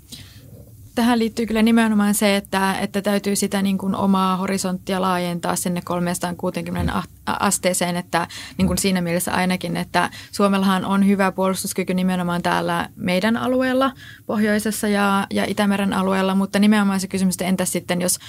tähän 1.00 1.20
liittyy 1.20 1.46
kyllä 1.46 1.62
nimenomaan 1.62 2.14
se, 2.14 2.36
että, 2.36 2.80
että 2.80 3.02
täytyy 3.02 3.36
sitä 3.36 3.62
niin 3.62 3.78
kuin 3.78 3.96
omaa 3.96 4.38
horisonttia 4.38 5.02
laajentaa 5.02 5.56
sinne 5.56 5.82
360 5.82 6.94
asteeseen, 7.40 7.96
että 7.96 8.28
niin 8.58 8.68
kuin 8.68 8.78
siinä 8.78 9.02
mielessä 9.02 9.34
ainakin, 9.34 9.78
että 9.78 10.10
Suomellahan 10.32 10.86
on 10.86 11.08
hyvä 11.08 11.32
puolustuskyky 11.32 11.94
nimenomaan 11.94 12.42
täällä 12.42 12.90
meidän 12.96 13.38
alueella, 13.38 13.92
pohjoisessa 14.26 14.88
ja, 14.88 15.28
ja 15.30 15.46
Itämeren 15.48 15.94
alueella, 15.94 16.36
mutta 16.36 16.60
nimenomaan 16.60 17.00
se 17.00 17.08
kysymys, 17.08 17.36
että 17.36 17.46
entäs 17.46 17.72
sitten, 17.72 18.02
jos, 18.02 18.20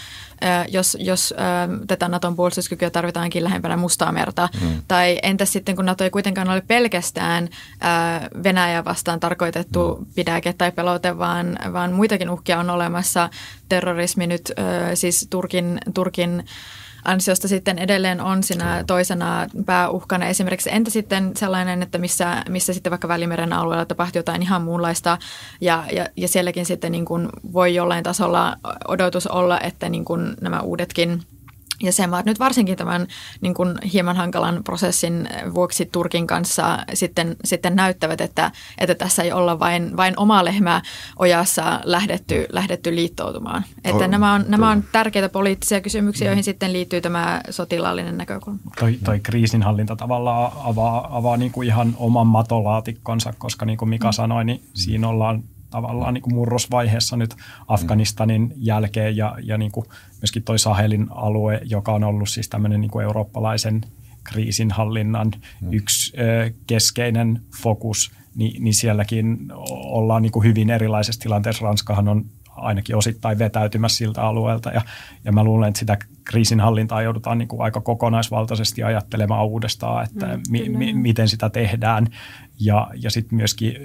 jos, 0.68 0.96
jos 1.00 1.34
tätä 1.86 2.08
Naton 2.08 2.36
puolustuskykyä 2.36 2.90
tarvitaankin 2.90 3.44
lähempänä 3.44 3.76
Mustaa 3.76 4.12
merta, 4.12 4.48
mm. 4.60 4.82
tai 4.88 5.18
entäs 5.22 5.52
sitten, 5.52 5.76
kun 5.76 5.86
Nato 5.86 6.04
ei 6.04 6.10
kuitenkaan 6.10 6.50
ole 6.50 6.60
pelkästään 6.60 7.48
Venäjä 8.42 8.84
vastaan 8.84 9.20
tarkoitettu 9.20 9.96
mm. 10.00 10.06
pidäke 10.14 10.52
tai 10.52 10.72
pelote, 10.72 11.18
vaan, 11.18 11.58
vaan 11.72 11.92
muitakin 11.92 12.30
uhkia 12.30 12.58
on 12.58 12.70
olemassa. 12.70 13.30
Terrorismi 13.68 14.26
nyt 14.26 14.52
siis 14.94 15.26
Turkin, 15.30 15.78
Turkin 15.94 16.44
ansiosta 17.04 17.48
sitten 17.48 17.78
edelleen 17.78 18.20
on 18.20 18.42
siinä 18.42 18.84
toisena 18.86 19.46
pääuhkana. 19.66 20.26
Esimerkiksi 20.26 20.70
entä 20.72 20.90
sitten 20.90 21.32
sellainen, 21.36 21.82
että 21.82 21.98
missä, 21.98 22.42
missä 22.48 22.72
sitten 22.72 22.90
vaikka 22.90 23.08
Välimeren 23.08 23.52
alueella 23.52 23.86
tapahtuu 23.86 24.18
jotain 24.18 24.42
ihan 24.42 24.62
muunlaista 24.62 25.18
ja, 25.60 25.84
ja, 25.92 26.08
ja 26.16 26.28
sielläkin 26.28 26.66
sitten 26.66 26.92
niin 26.92 27.04
kuin 27.04 27.28
voi 27.52 27.74
jollain 27.74 28.04
tasolla 28.04 28.56
odotus 28.88 29.26
olla, 29.26 29.60
että 29.60 29.88
niin 29.88 30.04
kuin 30.04 30.34
nämä 30.40 30.60
uudetkin– 30.60 31.22
jäsenmaat 31.82 32.24
nyt 32.24 32.38
varsinkin 32.38 32.76
tämän 32.76 33.06
niin 33.40 33.54
kuin 33.54 33.78
hieman 33.92 34.16
hankalan 34.16 34.60
prosessin 34.64 35.28
vuoksi 35.54 35.86
Turkin 35.86 36.26
kanssa 36.26 36.78
sitten, 36.94 37.36
sitten 37.44 37.76
näyttävät, 37.76 38.20
että, 38.20 38.50
että 38.78 38.94
tässä 38.94 39.22
ei 39.22 39.32
olla 39.32 39.58
vain, 39.58 39.96
vain 39.96 40.14
oma 40.16 40.44
lehmä 40.44 40.82
ojassa 41.18 41.80
lähdetty, 41.84 42.46
lähdetty 42.52 42.94
liittoutumaan. 42.94 43.64
Että 43.84 44.04
on, 44.04 44.10
nämä, 44.10 44.34
on, 44.34 44.44
nämä 44.48 44.70
on 44.70 44.84
tärkeitä 44.92 45.28
poliittisia 45.28 45.80
kysymyksiä, 45.80 46.26
joihin 46.28 46.44
sitten 46.44 46.72
liittyy 46.72 47.00
tämä 47.00 47.40
sotilaallinen 47.50 48.18
näkökulma. 48.18 48.58
Toi, 48.78 48.98
toi 49.04 49.20
kriisinhallinta 49.20 49.96
tavallaan 49.96 50.52
avaa, 50.56 51.16
avaa 51.16 51.36
niin 51.36 51.52
kuin 51.52 51.68
ihan 51.68 51.94
oman 51.96 52.26
matolaatikkonsa, 52.26 53.32
koska 53.38 53.66
niin 53.66 53.78
kuin 53.78 53.88
Mika 53.88 54.08
mm. 54.08 54.12
sanoi, 54.12 54.44
niin 54.44 54.62
siinä 54.74 55.08
ollaan 55.08 55.42
tavallaan 55.70 56.14
niin 56.14 56.22
kuin 56.22 56.34
murrosvaiheessa 56.34 57.16
nyt 57.16 57.34
Afganistanin 57.68 58.52
jälkeen 58.56 59.16
ja, 59.16 59.36
ja 59.42 59.58
niin 59.58 59.72
kuin 59.72 59.86
myöskin 60.20 60.42
toi 60.42 60.58
Sahelin 60.58 61.06
alue, 61.10 61.60
joka 61.64 61.92
on 61.92 62.04
ollut 62.04 62.28
siis 62.28 62.48
tämmöinen 62.48 62.80
niin 62.80 62.90
kuin 62.90 63.04
eurooppalaisen 63.04 63.80
kriisinhallinnan 64.24 65.32
mm. 65.60 65.72
yksi 65.72 66.12
ö, 66.18 66.50
keskeinen 66.66 67.40
fokus, 67.62 68.10
niin, 68.34 68.64
niin 68.64 68.74
sielläkin 68.74 69.38
ollaan 69.68 70.22
niin 70.22 70.32
kuin 70.32 70.44
hyvin 70.44 70.70
erilaisessa 70.70 71.20
tilanteessa. 71.20 71.64
Ranskahan 71.64 72.08
on 72.08 72.24
ainakin 72.60 72.96
osittain 72.96 73.38
vetäytymässä 73.38 73.96
siltä 73.98 74.22
alueelta. 74.22 74.70
Ja, 74.70 74.82
ja 75.24 75.32
mä 75.32 75.44
luulen, 75.44 75.68
että 75.68 75.78
sitä 75.78 75.98
kriisinhallintaa 76.24 77.02
joudutaan 77.02 77.38
niin 77.38 77.48
kuin 77.48 77.62
aika 77.62 77.80
kokonaisvaltaisesti 77.80 78.82
ajattelemaan 78.82 79.46
uudestaan, 79.46 80.04
että 80.04 80.26
mm, 80.26 80.42
mi, 80.50 80.68
mi, 80.68 80.92
miten 80.92 81.28
sitä 81.28 81.50
tehdään. 81.50 82.06
Ja, 82.60 82.90
ja 82.94 83.10
sitten 83.10 83.36
myöskin, 83.36 83.76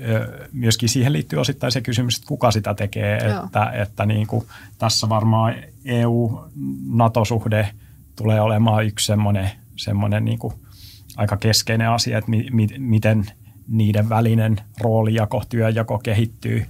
myöskin 0.51 0.89
siihen 0.89 1.13
liittyy 1.13 1.39
osittain 1.39 1.71
se 1.71 1.81
kysymys, 1.81 2.15
että 2.15 2.27
kuka 2.27 2.51
sitä 2.51 2.73
tekee. 2.73 3.17
Joo. 3.17 3.45
Että, 3.45 3.71
että 3.71 4.05
niin 4.05 4.27
kuin 4.27 4.45
tässä 4.77 5.09
varmaan 5.09 5.55
EU-NATO-suhde 5.85 7.69
tulee 8.15 8.41
olemaan 8.41 8.85
yksi 8.85 9.05
semmoinen, 9.05 9.51
semmoinen 9.75 10.25
niin 10.25 10.39
kuin 10.39 10.53
aika 11.17 11.37
keskeinen 11.37 11.89
asia, 11.89 12.17
että 12.17 12.29
mi, 12.29 12.47
mi, 12.51 12.67
miten 12.77 13.25
niiden 13.67 14.09
välinen 14.09 14.61
roolijako, 14.81 15.43
työjako 15.49 15.99
kehittyy 15.99 16.65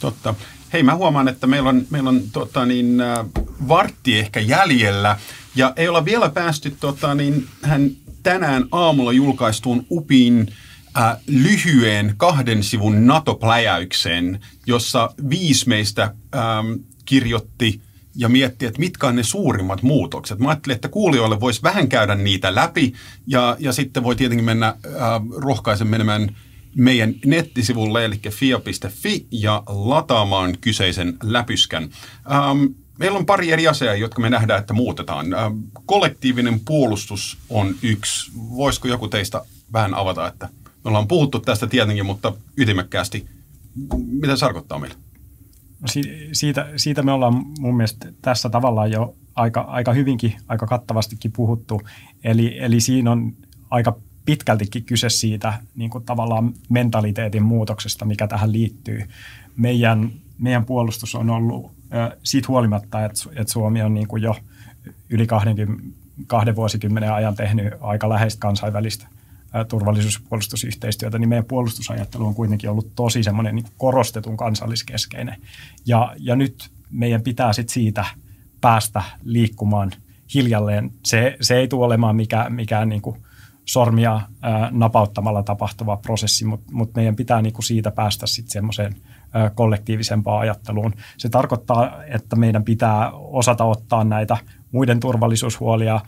Totta. 0.00 0.34
Hei, 0.72 0.82
mä 0.82 0.94
huomaan, 0.94 1.28
että 1.28 1.46
meillä 1.46 1.68
on, 1.68 1.86
meillä 1.90 2.08
on 2.08 2.22
tota, 2.32 2.66
niin, 2.66 3.00
äh, 3.00 3.26
vartti 3.68 4.18
ehkä 4.18 4.40
jäljellä 4.40 5.18
ja 5.54 5.72
ei 5.76 5.88
olla 5.88 6.04
vielä 6.04 6.28
päästy 6.28 6.76
tota, 6.80 7.14
niin, 7.14 7.46
hän 7.62 7.90
tänään 8.22 8.64
aamulla 8.72 9.12
julkaistuun 9.12 9.86
UPin 9.90 10.52
äh, 10.98 11.16
lyhyen 11.26 12.14
kahden 12.16 12.62
sivun 12.62 13.06
NATO-pläjäykseen, 13.06 14.40
jossa 14.66 15.10
viisi 15.30 15.68
meistä 15.68 16.14
ähm, 16.34 16.72
kirjoitti 17.04 17.80
ja 18.16 18.28
mietti, 18.28 18.66
että 18.66 18.80
mitkä 18.80 19.06
on 19.06 19.16
ne 19.16 19.22
suurimmat 19.22 19.82
muutokset. 19.82 20.38
Mä 20.38 20.48
ajattelin, 20.48 20.74
että 20.74 20.88
kuulijoille 20.88 21.40
voisi 21.40 21.62
vähän 21.62 21.88
käydä 21.88 22.14
niitä 22.14 22.54
läpi 22.54 22.92
ja, 23.26 23.56
ja 23.58 23.72
sitten 23.72 24.02
voi 24.02 24.16
tietenkin 24.16 24.44
mennä 24.44 24.68
äh, 24.68 24.76
rohkaisen 25.36 25.86
menemään– 25.86 26.36
meidän 26.74 27.14
nettisivulle, 27.26 28.04
eli 28.04 28.20
fia.fi, 28.30 29.26
ja 29.30 29.62
lataamaan 29.66 30.58
kyseisen 30.60 31.16
läpyskän. 31.22 31.82
Ähm, 32.32 32.64
meillä 33.00 33.18
on 33.18 33.26
pari 33.26 33.52
eri 33.52 33.68
asiaa, 33.68 33.94
jotka 33.94 34.22
me 34.22 34.30
nähdään, 34.30 34.60
että 34.60 34.74
muutetaan. 34.74 35.34
Ähm, 35.34 35.58
kollektiivinen 35.86 36.60
puolustus 36.60 37.38
on 37.50 37.74
yksi. 37.82 38.30
Voisiko 38.36 38.88
joku 38.88 39.08
teistä 39.08 39.42
vähän 39.72 39.94
avata, 39.94 40.28
että 40.28 40.48
me 40.84 40.88
ollaan 40.88 41.08
puhuttu 41.08 41.40
tästä 41.40 41.66
tietenkin, 41.66 42.06
mutta 42.06 42.32
ytimekkäästi. 42.56 43.26
Mitä 44.06 44.36
se 44.36 44.40
tarkoittaa 44.40 44.78
meille? 44.78 44.96
No 45.80 45.88
si- 45.88 46.28
siitä, 46.32 46.68
siitä 46.76 47.02
me 47.02 47.12
ollaan 47.12 47.44
mun 47.60 47.76
mielestä 47.76 48.12
tässä 48.22 48.50
tavallaan 48.50 48.90
jo 48.90 49.14
aika, 49.34 49.60
aika 49.60 49.92
hyvinkin, 49.92 50.36
aika 50.48 50.66
kattavastikin 50.66 51.32
puhuttu. 51.32 51.82
Eli, 52.24 52.58
eli 52.58 52.80
siinä 52.80 53.10
on 53.10 53.32
aika 53.70 53.96
pitkältikin 54.24 54.84
kyse 54.84 55.08
siitä 55.08 55.62
niin 55.74 55.90
kuin 55.90 56.04
tavallaan 56.04 56.54
mentaliteetin 56.68 57.42
muutoksesta, 57.42 58.04
mikä 58.04 58.26
tähän 58.26 58.52
liittyy. 58.52 59.02
Meidän, 59.56 60.10
meidän 60.38 60.64
puolustus 60.64 61.14
on 61.14 61.30
ollut 61.30 61.79
siitä 62.22 62.48
huolimatta, 62.48 63.04
että, 63.04 63.20
Suomi 63.46 63.82
on 63.82 63.94
niin 63.94 64.08
kuin 64.08 64.22
jo 64.22 64.36
yli 65.10 65.26
20, 65.26 65.82
kahden 66.26 66.56
vuosikymmenen 66.56 67.12
ajan 67.12 67.36
tehnyt 67.36 67.74
aika 67.80 68.08
läheistä 68.08 68.40
kansainvälistä 68.40 69.06
turvallisuus- 69.68 70.14
ja 70.14 70.20
puolustusyhteistyötä, 70.28 71.18
niin 71.18 71.28
meidän 71.28 71.44
puolustusajattelu 71.44 72.26
on 72.26 72.34
kuitenkin 72.34 72.70
ollut 72.70 72.94
tosi 72.94 73.22
semmoinen 73.22 73.54
niin 73.54 73.66
korostetun 73.78 74.36
kansalliskeskeinen. 74.36 75.36
Ja, 75.86 76.14
ja 76.18 76.36
nyt 76.36 76.70
meidän 76.90 77.22
pitää 77.22 77.52
sitten 77.52 77.74
siitä 77.74 78.04
päästä 78.60 79.02
liikkumaan 79.24 79.92
hiljalleen. 80.34 80.92
Se, 81.04 81.36
se 81.40 81.56
ei 81.56 81.68
tule 81.68 81.86
olemaan 81.86 82.16
mikään, 82.16 82.52
mikään 82.52 82.88
niin 82.88 83.02
kuin 83.02 83.16
sormia 83.64 84.20
ää, 84.42 84.68
napauttamalla 84.70 85.42
tapahtuva 85.42 85.96
prosessi, 85.96 86.44
mutta 86.44 86.72
mut 86.72 86.94
meidän 86.94 87.16
pitää 87.16 87.42
niinku 87.42 87.62
siitä 87.62 87.90
päästä 87.90 88.26
sitten 88.26 88.52
semmoiseen 88.52 88.96
kollektiivisempaan 89.54 90.40
ajatteluun. 90.40 90.94
Se 91.16 91.28
tarkoittaa, 91.28 92.04
että 92.04 92.36
meidän 92.36 92.64
pitää 92.64 93.10
osata 93.12 93.64
ottaa 93.64 94.04
näitä 94.04 94.36
muiden 94.72 95.00
turvallisuushuolia 95.00 96.00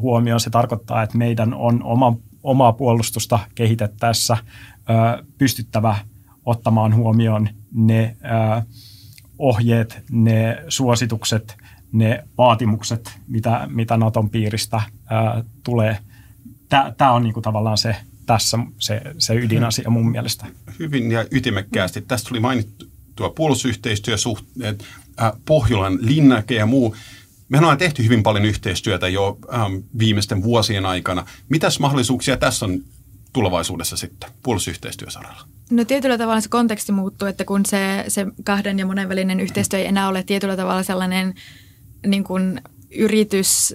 huomioon. 0.00 0.40
Se 0.40 0.50
tarkoittaa, 0.50 1.02
että 1.02 1.18
meidän 1.18 1.54
on 1.54 1.82
oma, 1.82 2.16
omaa 2.42 2.72
puolustusta 2.72 3.38
kehitettäessä 3.54 4.36
pystyttävä 5.38 5.96
ottamaan 6.44 6.94
huomioon 6.94 7.48
ne 7.74 8.16
ohjeet, 9.38 10.04
ne 10.10 10.64
suositukset, 10.68 11.56
ne 11.92 12.24
vaatimukset, 12.38 13.18
mitä, 13.28 13.68
mitä 13.70 13.96
Naton 13.96 14.30
piiristä 14.30 14.80
tulee– 15.64 15.98
tämä 16.68 17.12
on 17.12 17.22
niinku 17.22 17.40
tavallaan 17.40 17.78
se 17.78 17.96
tässä 18.26 18.58
se, 18.78 19.00
se 19.18 19.34
ydinasia 19.34 19.90
mun 19.90 20.10
mielestä. 20.10 20.46
Hyvin 20.78 21.10
ja 21.10 21.24
ytimekkäästi. 21.30 22.00
Tästä 22.00 22.28
tuli 22.28 22.40
mainittua 22.40 23.30
puolustusyhteistyösuhteet, 23.30 24.84
äh, 25.22 25.32
Pohjolan 25.44 25.98
linnake 26.00 26.54
ja 26.54 26.66
muu. 26.66 26.96
Me 27.48 27.58
ollaan 27.58 27.78
tehty 27.78 28.04
hyvin 28.04 28.22
paljon 28.22 28.44
yhteistyötä 28.44 29.08
jo 29.08 29.38
ähm, 29.54 29.74
viimeisten 29.98 30.42
vuosien 30.42 30.86
aikana. 30.86 31.26
Mitäs 31.48 31.80
mahdollisuuksia 31.80 32.36
tässä 32.36 32.66
on 32.66 32.80
tulevaisuudessa 33.32 33.96
sitten 33.96 34.30
puolustusyhteistyösaralla? 34.42 35.48
No 35.70 35.84
tietyllä 35.84 36.18
tavalla 36.18 36.40
se 36.40 36.48
konteksti 36.48 36.92
muuttuu, 36.92 37.28
että 37.28 37.44
kun 37.44 37.66
se, 37.66 38.04
se 38.08 38.26
kahden 38.44 38.78
ja 38.78 38.86
monenvälinen 38.86 39.40
yhteistyö 39.40 39.78
ei 39.78 39.86
enää 39.86 40.08
ole 40.08 40.22
tietyllä 40.22 40.56
tavalla 40.56 40.82
sellainen 40.82 41.34
niin 42.06 42.24
kuin 42.24 42.60
yritys 42.90 43.74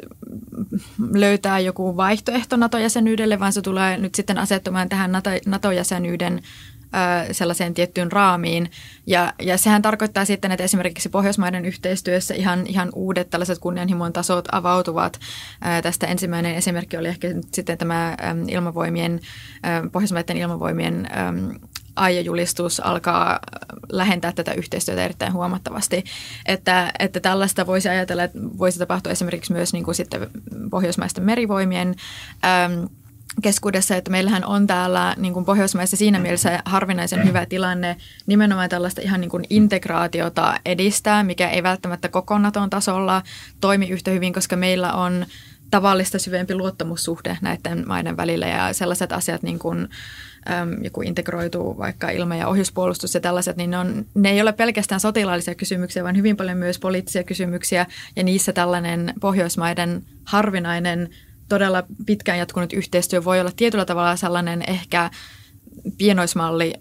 löytää 1.14 1.59
joku 1.59 1.97
vaihtoehto 1.97 2.57
NATO-jäsenyydelle, 2.57 3.39
vaan 3.39 3.53
se 3.53 3.62
tulee 3.62 3.97
nyt 3.97 4.16
sitten 4.16 4.38
asettumaan 4.38 4.89
tähän 4.89 5.12
NATO-jäsenyyden 5.45 6.41
sellaiseen 7.32 7.74
tiettyyn 7.74 8.12
raamiin. 8.12 8.72
Ja, 9.07 9.34
ja 9.41 9.57
sehän 9.57 9.82
tarkoittaa 9.82 10.26
sitten, 10.26 10.51
että 10.51 10.64
esimerkiksi 10.64 11.09
Pohjoismaiden 11.09 11.66
yhteistyössä 11.66 12.34
ihan, 12.34 12.68
ihan 12.68 12.89
uudet 12.95 13.30
tällaiset 13.30 13.59
kunnianhimon 13.59 14.14
tasot 14.14 14.47
avautuvat. 14.51 15.20
Tästä 15.84 16.07
ensimmäinen 16.07 16.55
esimerkki 16.55 16.97
oli 16.97 17.07
ehkä 17.07 17.28
sitten 17.53 17.78
tämä 17.78 18.18
ilmavoimien, 18.47 19.20
Pohjoismaiden 19.91 20.38
ilmavoimien 20.38 21.09
aiejulistus 21.96 22.80
alkaa 22.80 23.39
lähentää 23.92 24.32
tätä 24.32 24.54
yhteistyötä 24.54 25.06
erittäin 25.06 25.34
huomattavasti. 25.34 26.04
Että, 26.46 26.92
että 27.00 27.20
tällaista 27.20 27.68
voisi 27.68 27.89
ajatella, 27.89 28.24
että 28.24 28.39
voisi 28.58 28.80
tapahtua 28.80 29.12
esimerkiksi 29.12 29.54
myös 29.54 29.74
niin 29.74 29.84
kuin 29.84 29.96
sitten 29.96 30.30
pohjoismaisten 30.70 31.24
merivoimien 31.24 31.96
äm, 32.46 32.88
keskuudessa, 33.42 33.96
että 33.96 34.12
meillähän 34.12 34.46
on 34.46 34.68
täällä 34.68 35.16
niin 35.18 35.34
kuin 35.34 35.46
Pohjoismaissa 35.46 35.98
siinä 35.98 36.20
mielessä 36.20 36.62
harvinaisen 36.66 37.28
hyvä 37.28 37.46
tilanne 37.46 37.98
nimenomaan 38.26 38.70
tällaista 38.70 39.02
ihan 39.02 39.22
niin 39.22 39.32
kuin 39.32 39.46
integraatiota 39.50 40.60
edistää, 40.66 41.24
mikä 41.24 41.50
ei 41.50 41.64
välttämättä 41.64 42.10
koko 42.10 42.38
Naton 42.38 42.70
tasolla 42.70 43.22
toimi 43.62 43.89
yhtä 43.89 44.12
hyvin, 44.12 44.34
koska 44.34 44.56
meillä 44.56 44.94
on 44.94 45.26
tavallista 45.72 46.20
syvempi 46.20 46.56
luottamussuhde 46.56 47.38
näiden 47.42 47.88
maiden 47.88 48.18
välillä 48.18 48.48
ja 48.48 48.74
sellaiset 48.74 49.12
asiat 49.12 49.44
niin 49.44 49.60
kuin 49.60 49.88
äm, 50.50 50.84
joku 50.84 51.02
integroituu 51.02 51.78
vaikka 51.78 52.10
ilma- 52.10 52.36
ja 52.36 52.48
ohjuspuolustus 52.48 53.14
ja 53.14 53.20
tällaiset, 53.20 53.58
niin 53.58 53.72
ne, 53.72 53.78
on, 53.78 54.06
ne 54.16 54.32
ei 54.32 54.42
ole 54.42 54.54
pelkästään 54.54 55.02
sotilaallisia 55.02 55.56
kysymyksiä, 55.56 56.04
vaan 56.04 56.18
hyvin 56.18 56.38
paljon 56.38 56.58
myös 56.58 56.80
poliittisia 56.80 57.24
kysymyksiä. 57.24 57.86
Ja 58.16 58.24
niissä 58.24 58.54
tällainen 58.54 59.14
Pohjoismaiden 59.22 60.04
harvinainen 60.24 61.10
todella 61.50 61.84
pitkään 62.06 62.39
jatkunut 62.39 62.74
yhteistyö 62.74 63.24
voi 63.24 63.39
olla 63.39 63.52
tietyllä 63.56 63.86
tavalla 63.86 64.16
sellainen 64.16 64.64
ehkä 64.68 65.10
pienoismalli, 65.98 66.74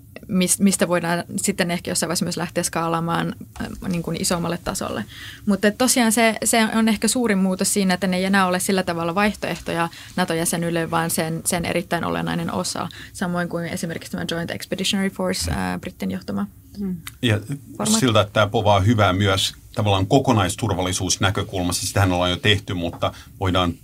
mistä 0.59 0.89
voidaan 0.89 1.25
sitten 1.37 1.71
ehkä 1.71 1.91
jossain 1.91 2.09
vaiheessa 2.09 2.25
myös 2.25 2.37
lähteä 2.37 2.63
skaalaamaan 2.63 3.35
äh, 3.61 3.69
niin 3.89 4.03
kuin 4.03 4.21
isommalle 4.21 4.59
tasolle. 4.65 5.05
Mutta 5.47 5.71
tosiaan 5.71 6.13
se, 6.13 6.37
se 6.45 6.69
on 6.75 6.89
ehkä 6.89 7.09
suurin 7.09 7.39
muutos 7.39 7.73
siinä, 7.73 7.95
että 7.95 8.07
ne 8.07 8.17
ei 8.17 8.25
enää 8.25 8.47
ole 8.47 8.61
sillä 8.61 8.83
tavalla 8.83 9.15
vaihtoehtoja 9.15 9.89
NATO-jäsenyydelle, 10.17 10.91
vaan 10.91 11.11
sen, 11.11 11.43
sen 11.45 11.65
erittäin 11.65 12.05
olennainen 12.05 12.53
osa, 12.53 12.89
samoin 13.13 13.49
kuin 13.49 13.67
esimerkiksi 13.69 14.13
tämä 14.13 14.25
Joint 14.31 14.51
Expeditionary 14.51 15.11
Force, 15.11 15.51
ää, 15.51 15.75
äh, 15.75 15.81
Britten 15.81 16.11
johtama. 16.11 16.47
Hmm. 16.79 16.97
Ja 17.23 17.41
Format. 17.77 18.01
siltä, 18.01 18.21
että 18.21 18.33
tämä 18.33 18.47
povaa 18.47 18.81
hyvää 18.81 19.13
myös 19.13 19.55
tavallaan 19.75 20.07
kokonaisturvallisuusnäkökulmassa. 20.07 21.87
Sitähän 21.87 22.13
ollaan 22.13 22.31
jo 22.31 22.37
tehty, 22.37 22.75
mutta 22.75 23.13
voidaan 23.41 23.75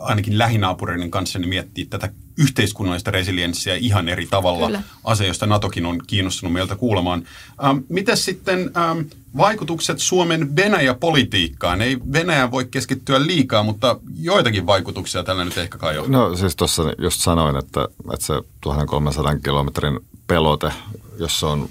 ainakin 0.00 0.38
lähinaapureiden 0.38 1.10
kanssa 1.10 1.38
niin 1.38 1.48
miettiä 1.48 1.86
tätä 1.90 2.10
yhteiskunnallista 2.38 3.10
resilienssiä 3.10 3.74
ihan 3.74 4.08
eri 4.08 4.26
tavalla. 4.26 4.66
Kyllä. 4.66 4.82
Asia, 5.04 5.26
josta 5.26 5.46
NATOkin 5.46 5.86
on 5.86 6.00
kiinnostunut 6.06 6.52
meiltä 6.52 6.76
kuulemaan. 6.76 7.22
Ähm, 7.64 7.78
Miten 7.88 8.16
sitten 8.16 8.70
ähm, 8.76 8.98
vaikutukset 9.36 9.98
Suomen 9.98 10.56
Venäjä-politiikkaan? 10.56 11.82
Ei 11.82 11.98
Venäjä 12.12 12.50
voi 12.50 12.64
keskittyä 12.64 13.26
liikaa, 13.26 13.62
mutta 13.62 14.00
joitakin 14.20 14.66
vaikutuksia 14.66 15.22
tällä 15.22 15.44
nyt 15.44 15.58
ehkä 15.58 15.78
kai 15.78 15.98
on. 15.98 16.10
No 16.10 16.36
siis 16.36 16.56
tuossa 16.56 16.82
just 16.98 17.20
sanoin, 17.20 17.56
että, 17.56 17.88
että 18.14 18.26
se 18.26 18.34
1300 18.60 19.38
kilometrin 19.38 20.00
pelote, 20.26 20.72
jossa 21.18 21.48
on 21.48 21.68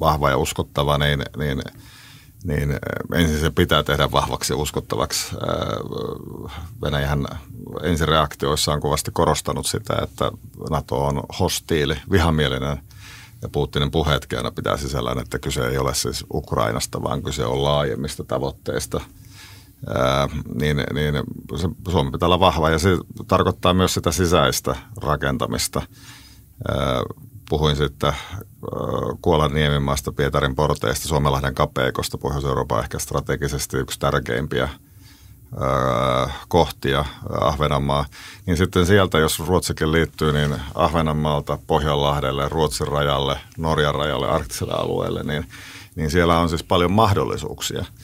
vahva 0.00 0.30
ja 0.30 0.36
uskottava, 0.36 0.98
niin, 0.98 1.22
niin, 1.36 1.62
niin 2.44 2.78
ensin 3.14 3.40
se 3.40 3.50
pitää 3.50 3.82
tehdä 3.82 4.10
vahvaksi 4.12 4.52
ja 4.52 4.56
uskottavaksi. 4.56 5.36
Venäjähän 6.82 7.26
ensireaktioissa 7.82 8.72
on 8.72 8.80
kovasti 8.80 9.10
korostanut 9.10 9.66
sitä, 9.66 9.94
että 10.02 10.30
NATO 10.70 11.04
on 11.04 11.22
hostiili, 11.40 11.96
vihamielinen 12.10 12.78
ja 13.42 13.48
Putinin 13.48 13.90
puheetkin 13.90 14.38
aina 14.38 14.50
pitää 14.50 14.76
sisällään, 14.76 15.18
että 15.18 15.38
kyse 15.38 15.68
ei 15.68 15.78
ole 15.78 15.94
siis 15.94 16.24
Ukrainasta, 16.34 17.02
vaan 17.02 17.22
kyse 17.22 17.44
on 17.44 17.64
laajemmista 17.64 18.24
tavoitteista– 18.24 19.00
ää, 19.88 20.28
niin, 20.54 20.76
niin 20.94 21.14
se, 21.56 21.68
Suomi 21.90 22.10
pitää 22.10 22.26
olla 22.26 22.40
vahva 22.40 22.70
ja 22.70 22.78
se 22.78 22.88
tarkoittaa 23.28 23.74
myös 23.74 23.94
sitä 23.94 24.12
sisäistä 24.12 24.76
rakentamista. 24.96 25.82
Ää, 26.68 27.02
puhuin 27.48 27.76
sitten 27.76 28.12
Kuolan 29.22 29.54
Niemimaasta, 29.54 30.12
Pietarin 30.12 30.54
porteista, 30.54 31.08
Suomenlahden 31.08 31.54
kapeikosta, 31.54 32.18
Pohjois-Euroopan 32.18 32.80
ehkä 32.80 32.98
strategisesti 32.98 33.76
yksi 33.76 33.98
tärkeimpiä 33.98 34.68
kohtia 36.48 37.04
Ahvenanmaa, 37.40 38.04
niin 38.46 38.56
sitten 38.56 38.86
sieltä, 38.86 39.18
jos 39.18 39.40
Ruotsikin 39.40 39.92
liittyy, 39.92 40.32
niin 40.32 40.54
Ahvenanmaalta 40.74 41.58
Pohjanlahdelle, 41.66 42.48
Ruotsin 42.48 42.88
rajalle, 42.88 43.38
Norjan 43.58 43.94
rajalle, 43.94 44.28
arktiselle 44.28 44.74
alueelle, 44.74 45.22
niin, 45.22 45.46
niin 45.94 46.10
siellä 46.10 46.38
on 46.38 46.48
siis 46.48 46.62
paljon 46.62 46.92
mahdollisuuksia– 46.92 47.84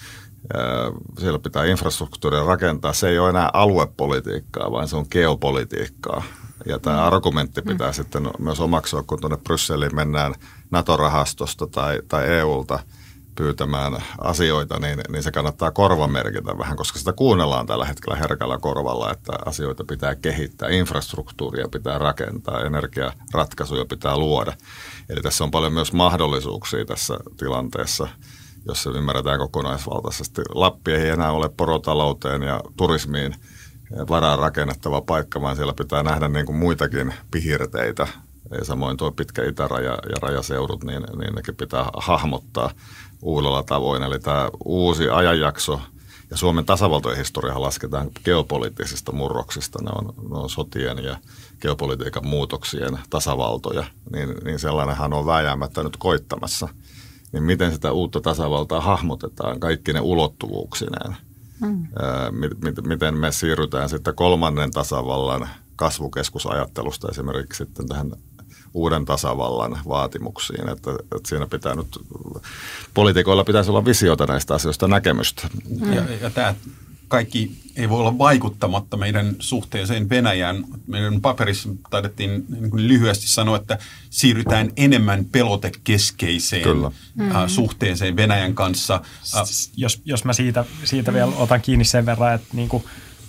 siellä 1.19 1.39
pitää 1.39 1.65
infrastruktuuria 1.65 2.45
rakentaa. 2.45 2.93
Se 2.93 3.09
ei 3.09 3.19
ole 3.19 3.29
enää 3.29 3.51
aluepolitiikkaa, 3.53 4.73
vaan 4.73 4.89
se 4.89 4.97
on 4.97 5.07
geopolitiikkaa. 5.11 6.23
Ja 6.67 6.79
tämä 6.79 6.97
mm. 6.97 7.03
argumentti 7.03 7.63
pitää 7.63 7.89
mm. 7.89 7.95
sitten 7.95 8.31
myös 8.39 8.61
omaksua, 8.61 9.03
kun 9.03 9.21
tuonne 9.21 9.37
Brysseliin 9.37 9.95
mennään 9.95 10.35
NATO-rahastosta 10.71 11.67
tai, 11.67 12.01
tai 12.09 12.29
EUlta 12.29 12.79
pyytämään 13.35 14.03
asioita, 14.19 14.79
niin, 14.79 15.01
niin 15.09 15.23
se 15.23 15.33
kannattaa 15.33 15.71
korvamerkitä 15.71 16.59
vähän, 16.59 16.77
koska 16.77 16.99
sitä 16.99 17.13
kuunnellaan 17.13 17.67
tällä 17.67 17.85
hetkellä 17.85 18.17
herkällä 18.17 18.59
korvalla, 18.59 19.13
että 19.13 19.33
asioita 19.47 19.85
pitää 19.85 20.15
kehittää, 20.15 20.69
infrastruktuuria 20.69 21.69
pitää 21.69 21.99
rakentaa, 21.99 22.61
energiaratkaisuja 22.61 23.85
pitää 23.85 24.17
luoda. 24.17 24.53
Eli 25.09 25.21
tässä 25.21 25.45
on 25.45 25.51
paljon 25.51 25.73
myös 25.73 25.93
mahdollisuuksia 25.93 26.85
tässä 26.85 27.19
tilanteessa– 27.37 28.09
jos 28.69 28.83
se 28.83 28.91
ymmärretään 28.91 29.39
kokonaisvaltaisesti. 29.39 30.43
Lappi 30.55 30.93
ei 30.93 31.09
enää 31.09 31.33
ole 31.33 31.49
porotalouteen 31.49 32.43
ja 32.43 32.61
turismiin 32.77 33.35
varaan 34.09 34.39
rakennettava 34.39 35.01
paikka, 35.01 35.41
vaan 35.41 35.57
siellä 35.57 35.75
pitää 35.75 36.03
nähdä 36.03 36.29
niin 36.29 36.47
kuin 36.47 36.57
muitakin 36.57 37.15
piirteitä. 37.31 38.07
Ja 38.59 38.65
samoin 38.65 38.97
tuo 38.97 39.13
pitkä 39.13 39.45
itäraja 39.45 39.91
ja 39.91 40.17
rajaseudut, 40.23 40.85
niin, 40.85 41.03
niin 41.19 41.35
nekin 41.35 41.57
pitää 41.57 41.87
hahmottaa 41.97 42.71
uudella 43.23 43.63
tavoin. 43.63 44.03
Eli 44.03 44.19
tämä 44.19 44.51
uusi 44.65 45.09
ajanjakso 45.09 45.81
ja 46.31 46.37
Suomen 46.37 46.67
tasavaltojen 46.67 47.19
historiahan 47.19 47.63
lasketaan 47.63 48.11
geopoliittisista 48.25 49.13
murroksista. 49.13 49.79
Ne 49.83 49.91
on, 49.95 50.15
ne 50.31 50.39
on 50.39 50.51
sotien 50.51 51.05
ja 51.05 51.17
geopolitiikan 51.61 52.27
muutoksien 52.27 52.99
tasavaltoja, 53.11 53.85
niin, 54.13 54.35
niin 54.45 54.59
sellainenhan 54.59 55.13
on 55.13 55.27
vääjäämättä 55.27 55.83
nyt 55.83 55.97
koittamassa– 55.97 56.69
niin 57.33 57.43
miten 57.43 57.73
sitä 57.73 57.93
uutta 57.93 58.21
tasavaltaa 58.21 58.81
hahmotetaan 58.81 59.61
kaikki 59.61 59.93
ne 59.93 60.01
ulottuvuuksineen. 60.01 61.17
Mm. 61.61 61.87
Miten 62.87 63.17
me 63.17 63.33
siirrytään 63.33 63.89
sitten 63.89 64.15
kolmannen 64.15 64.71
tasavallan 64.71 65.49
kasvukeskusajattelusta 65.77 67.09
esimerkiksi 67.11 67.65
sitten 67.65 67.89
tähän 67.89 68.13
uuden 68.75 69.05
tasavallan 69.05 69.79
vaatimuksiin. 69.89 70.69
Että, 70.69 70.91
että 70.91 71.29
siinä 71.29 71.47
pitää 71.47 71.75
nyt, 71.75 71.99
poliitikoilla 72.95 73.45
pitäisi 73.45 73.71
olla 73.71 73.85
visiota 73.85 74.27
näistä 74.27 74.55
asioista 74.55 74.89
näkemystä. 74.89 75.49
Mm. 75.81 75.93
Ja, 75.93 76.03
ja 76.21 76.31
tämä 76.31 76.55
kaikki 77.11 77.51
ei 77.77 77.89
voi 77.89 78.01
olla 78.01 78.19
vaikuttamatta 78.19 78.97
meidän 78.97 79.37
suhteeseen 79.39 80.09
Venäjään. 80.09 80.65
Meidän 80.87 81.21
paperissa 81.21 81.69
taidettiin 81.91 82.45
niin 82.49 82.71
kuin 82.71 82.89
lyhyesti 82.89 83.27
sanoa, 83.27 83.57
että 83.57 83.79
siirrytään 84.11 84.71
enemmän 84.77 85.25
pelotekeskeiseen 85.25 86.63
Kyllä. 86.63 86.89
Mm-hmm. 86.89 87.49
suhteeseen 87.49 88.17
Venäjän 88.17 88.55
kanssa. 88.55 89.01
Jos, 89.77 90.03
jos 90.05 90.25
mä 90.25 90.33
siitä, 90.33 90.65
siitä 90.85 91.13
vielä 91.13 91.33
otan 91.37 91.61
kiinni 91.61 91.85
sen 91.85 92.07
verran, 92.07 92.35
että 92.35 92.49
niin 92.53 92.69
kuin, 92.69 92.85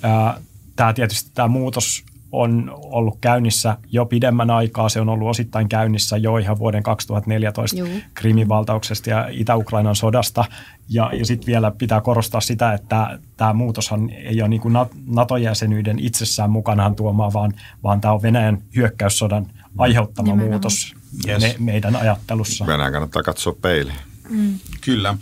äh, 0.05 0.41
tämä 0.75 0.93
tietysti 0.93 1.31
tämä 1.33 1.47
muutos 1.47 2.03
on 2.31 2.71
ollut 2.75 3.17
käynnissä 3.21 3.77
jo 3.91 4.05
pidemmän 4.05 4.49
aikaa. 4.49 4.89
Se 4.89 5.01
on 5.01 5.09
ollut 5.09 5.29
osittain 5.29 5.69
käynnissä 5.69 6.17
jo 6.17 6.37
ihan 6.37 6.59
vuoden 6.59 6.83
2014 6.83 7.79
Juu. 7.79 7.89
Krimin 8.13 8.49
valtauksesta 8.49 9.09
ja 9.09 9.27
Itä-Ukrainan 9.31 9.95
sodasta. 9.95 10.45
Ja, 10.89 11.11
ja 11.13 11.25
sitten 11.25 11.47
vielä 11.47 11.71
pitää 11.71 12.01
korostaa 12.01 12.41
sitä, 12.41 12.73
että 12.73 13.19
tämä 13.37 13.53
muutoshan 13.53 14.09
ei 14.09 14.41
ole 14.41 14.49
niin 14.49 14.61
kuin 14.61 14.73
NATO-jäsenyyden 15.07 15.99
itsessään 15.99 16.49
mukanaan 16.49 16.95
tuomaa, 16.95 17.33
vaan, 17.33 17.53
vaan 17.83 18.01
tämä 18.01 18.13
on 18.13 18.21
Venäjän 18.21 18.63
hyökkäyssodan 18.75 19.47
aiheuttama 19.77 20.25
Nimenomaan. 20.25 20.51
muutos 20.51 20.93
yes. 21.27 21.41
me, 21.41 21.55
meidän 21.59 21.95
ajattelussa. 21.95 22.65
Venäjän 22.65 22.91
kannattaa 22.91 23.23
katsoa 23.23 23.55
peiliin. 23.61 23.95
Mm. 24.29 24.59
Kyllä. 24.81 25.17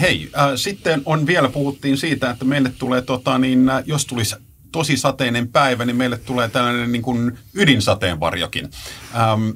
Hei, 0.00 0.30
äh, 0.38 0.48
sitten 0.56 1.02
on 1.04 1.26
vielä 1.26 1.48
puhuttiin 1.48 1.96
siitä, 1.96 2.30
että 2.30 2.44
meille 2.44 2.72
tulee, 2.78 3.02
tota, 3.02 3.38
niin, 3.38 3.68
äh, 3.68 3.82
jos 3.86 4.06
tulisi 4.06 4.36
tosi 4.72 4.96
sateinen 4.96 5.48
päivä, 5.48 5.84
niin 5.84 5.96
meille 5.96 6.18
tulee 6.18 6.48
tällainen 6.48 6.92
niin 6.92 7.02
kuin 7.02 7.38
ydinsateenvarjokin. 7.54 8.70
Ähm, 9.14 9.50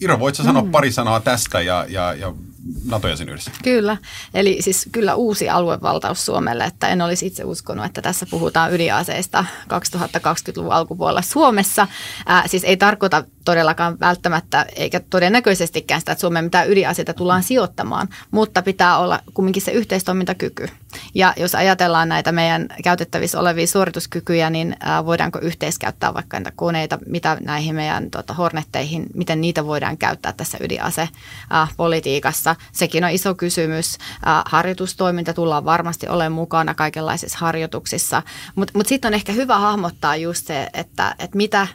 Iro, 0.00 0.18
voitko 0.18 0.42
sanoa 0.42 0.62
mm. 0.62 0.70
pari 0.70 0.92
sanaa 0.92 1.20
tästä 1.20 1.60
ja, 1.60 1.86
ja, 1.88 2.14
ja 2.14 2.34
NATO-jäsenyydestä? 2.84 3.50
Kyllä, 3.64 3.96
eli 4.34 4.56
siis 4.60 4.88
kyllä 4.92 5.14
uusi 5.14 5.48
aluevaltaus 5.48 6.26
Suomelle, 6.26 6.64
että 6.64 6.88
en 6.88 7.02
olisi 7.02 7.26
itse 7.26 7.44
uskonut, 7.44 7.84
että 7.84 8.02
tässä 8.02 8.26
puhutaan 8.30 8.74
ydinaseista 8.74 9.44
2020-luvun 9.64 10.72
alkupuolella 10.72 11.22
Suomessa. 11.22 11.88
Ää, 12.26 12.48
siis 12.48 12.64
ei 12.64 12.76
tarkoita 12.76 13.24
todellakaan 13.44 14.00
välttämättä, 14.00 14.66
eikä 14.76 15.00
todennäköisestikään 15.00 16.00
sitä, 16.00 16.12
että 16.12 16.20
Suomeen 16.20 16.44
mitään 16.44 16.70
ydinaseita 16.70 17.14
tullaan 17.14 17.42
sijoittamaan, 17.42 18.08
mutta 18.30 18.62
pitää 18.62 18.98
olla 18.98 19.20
kumminkin 19.34 19.62
se 19.62 19.72
yhteistoimintakyky. 19.72 20.68
Ja 21.14 21.34
jos 21.36 21.54
ajatellaan 21.54 22.08
näitä 22.08 22.32
meidän 22.32 22.66
käytettävissä 22.84 23.40
olevia 23.40 23.66
suorituskykyjä, 23.66 24.50
niin 24.50 24.76
voidaanko 25.04 25.38
yhteiskäyttää 25.38 26.14
vaikka 26.14 26.36
näitä 26.36 26.52
koneita, 26.56 26.98
mitä 27.06 27.36
näihin 27.40 27.74
meidän 27.74 28.10
tuota, 28.10 28.34
hornetteihin, 28.34 29.06
miten 29.14 29.40
niitä 29.40 29.66
voidaan 29.66 29.98
käyttää 29.98 30.32
tässä 30.32 30.58
ydinasepolitiikassa. 30.60 32.56
Sekin 32.72 33.04
on 33.04 33.10
iso 33.10 33.34
kysymys. 33.34 33.98
Harjoitustoiminta 34.46 35.34
tullaan 35.34 35.64
varmasti 35.64 36.08
olemaan 36.08 36.32
mukana 36.32 36.74
kaikenlaisissa 36.74 37.38
harjoituksissa, 37.38 38.22
mutta 38.54 38.72
mut 38.78 38.86
sitten 38.86 39.08
on 39.08 39.14
ehkä 39.14 39.32
hyvä 39.32 39.58
hahmottaa 39.58 40.16
just 40.16 40.46
se, 40.46 40.68
että, 40.74 41.14
että 41.18 41.36
mitä 41.36 41.66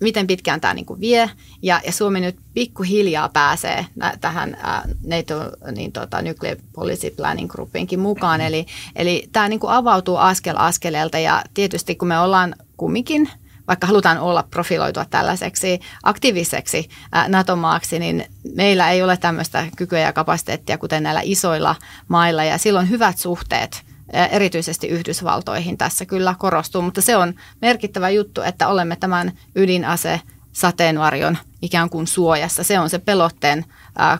miten 0.00 0.26
pitkään 0.26 0.60
tämä 0.60 0.74
niinku 0.74 1.00
vie. 1.00 1.30
Ja, 1.62 1.80
ja 1.86 1.92
Suomi 1.92 2.20
nyt 2.20 2.36
pikkuhiljaa 2.54 3.28
pääsee 3.28 3.86
tähän 4.20 4.56
ää, 4.62 4.88
NATO 5.06 5.34
niin 5.72 5.92
tota, 5.92 6.22
Nuclear 6.22 6.56
Policy 6.72 7.10
Planning 7.10 7.50
Groupinkin 7.50 8.00
mukaan. 8.00 8.40
Eli, 8.40 8.66
eli 8.96 9.28
tämä 9.32 9.48
niinku 9.48 9.68
avautuu 9.68 10.16
askel 10.16 10.56
askeleelta 10.58 11.18
ja 11.18 11.42
tietysti 11.54 11.94
kun 11.94 12.08
me 12.08 12.18
ollaan 12.18 12.54
kumminkin 12.76 13.30
vaikka 13.68 13.86
halutaan 13.86 14.18
olla 14.18 14.42
profiloitua 14.42 15.04
tällaiseksi 15.04 15.80
aktiiviseksi 16.02 16.88
NATO-maaksi, 17.28 17.98
niin 17.98 18.24
meillä 18.54 18.90
ei 18.90 19.02
ole 19.02 19.16
tämmöistä 19.16 19.66
kykyä 19.76 19.98
ja 19.98 20.12
kapasiteettia 20.12 20.78
kuten 20.78 21.02
näillä 21.02 21.20
isoilla 21.24 21.76
mailla 22.08 22.44
ja 22.44 22.58
silloin 22.58 22.90
hyvät 22.90 23.18
suhteet 23.18 23.87
erityisesti 24.30 24.88
Yhdysvaltoihin 24.88 25.78
tässä 25.78 26.06
kyllä 26.06 26.34
korostuu, 26.38 26.82
mutta 26.82 27.02
se 27.02 27.16
on 27.16 27.34
merkittävä 27.62 28.10
juttu, 28.10 28.42
että 28.42 28.68
olemme 28.68 28.96
tämän 28.96 29.32
ydinase 29.54 30.20
sateenvarjon 30.52 31.38
ikään 31.62 31.90
kuin 31.90 32.06
suojassa. 32.06 32.62
Se 32.62 32.78
on 32.78 32.90
se 32.90 32.98
pelotteen 32.98 33.64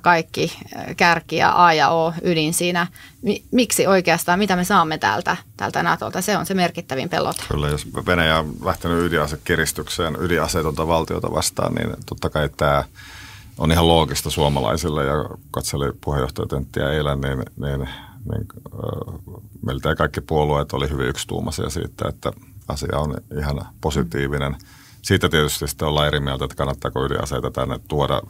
kaikki 0.03 0.59
kärki 0.97 1.37
ja 1.37 1.65
A 1.65 1.73
ja 1.73 1.89
O 1.89 2.13
ydin 2.23 2.55
siinä. 2.55 2.87
Miksi 3.51 3.87
oikeastaan, 3.87 4.39
mitä 4.39 4.57
me 4.57 4.65
saamme 4.65 4.99
täältä, 4.99 5.37
täältä 5.57 5.83
Natolta? 5.83 6.23
Se 6.23 6.37
on 6.37 6.47
se 6.47 6.55
merkittävin 6.55 7.09
pelote. 7.09 7.43
Kyllä, 7.49 7.69
jos 7.69 7.87
Venäjä 8.07 8.39
on 8.39 8.55
lähtenyt 8.65 9.05
ydinasekiristykseen 9.07 10.17
ydinaseetonta 10.21 10.87
valtiota 10.87 11.31
vastaan, 11.31 11.75
niin 11.75 11.91
totta 12.07 12.31
kai 12.31 12.49
tämä 12.57 12.85
on 13.59 13.73
ihan 13.73 13.89
loogista 13.89 14.31
suomalaisille 14.31 15.05
ja 15.05 15.15
katseli 15.51 15.93
puheenjohtajatenttiä 16.01 16.91
eilen, 16.91 17.21
niin, 17.21 17.45
niin 17.57 17.89
niin 18.31 18.47
meiltä 19.67 19.95
kaikki 19.95 20.21
puolueet 20.21 20.73
oli 20.73 20.91
hyvin 20.91 21.09
yksituumaisia 21.09 21.71
siitä, 21.71 22.09
että 22.09 22.33
asia 22.69 22.99
on 22.99 23.15
ihan 23.39 23.67
positiivinen. 23.81 24.57
Siitä 25.03 25.29
tietysti 25.29 25.69
sitten 25.69 25.89
ollaan 25.89 26.07
eri 26.07 26.21
mieltä, 26.21 26.45
että 26.45 26.57
kannattaako 26.57 27.05
ydinaseita 27.05 27.51
tänne 27.51 27.81
tuoda. 27.89 28.23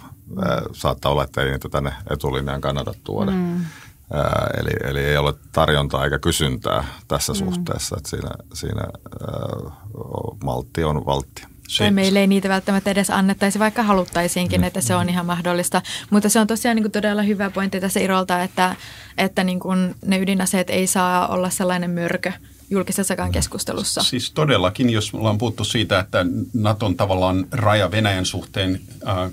Saattaa 0.72 1.12
olla, 1.12 1.24
että 1.24 1.42
ei 1.42 1.50
niitä 1.50 1.68
tänne 1.68 1.92
etulinjaan 2.10 2.60
kannata 2.60 2.94
tuoda. 3.04 3.30
Mm. 3.30 3.64
Eli, 4.60 4.70
eli 4.90 5.00
ei 5.00 5.16
ole 5.16 5.34
tarjontaa 5.52 6.04
eikä 6.04 6.18
kysyntää 6.18 6.84
tässä 7.08 7.32
mm. 7.32 7.38
suhteessa, 7.38 7.96
että 7.96 8.10
siinä, 8.10 8.30
siinä 8.54 8.82
maltti 10.44 10.84
on 10.84 11.06
valtti. 11.06 11.46
Se, 11.68 11.84
tai 11.84 11.90
meille 11.90 12.20
ei 12.20 12.26
niitä 12.26 12.48
välttämättä 12.48 12.90
edes 12.90 13.10
annettaisi, 13.10 13.58
vaikka 13.58 13.82
haluttaisiinkin, 13.82 14.64
että 14.64 14.80
se 14.80 14.94
on 14.94 15.08
ihan 15.08 15.26
mahdollista. 15.26 15.82
Mutta 16.10 16.28
se 16.28 16.40
on 16.40 16.46
tosiaan 16.46 16.76
niin 16.76 16.84
kuin 16.84 16.92
todella 16.92 17.22
hyvä 17.22 17.50
pointti 17.50 17.80
tässä 17.80 18.00
Irolta, 18.00 18.42
että, 18.42 18.76
että 19.18 19.44
niin 19.44 19.60
kuin 19.60 19.94
ne 20.06 20.18
ydinaseet 20.18 20.70
ei 20.70 20.86
saa 20.86 21.28
olla 21.28 21.50
sellainen 21.50 21.90
mörkö, 21.90 22.32
julkisessakaan 22.70 23.32
keskustelussa. 23.32 24.02
Siis 24.02 24.30
todellakin, 24.30 24.90
jos 24.90 25.14
ollaan 25.14 25.38
puhuttu 25.38 25.64
siitä, 25.64 25.98
että 25.98 26.26
Naton 26.54 26.96
tavallaan 26.96 27.46
raja 27.52 27.90
Venäjän 27.90 28.26
suhteen, 28.26 28.80
äh, 29.08 29.30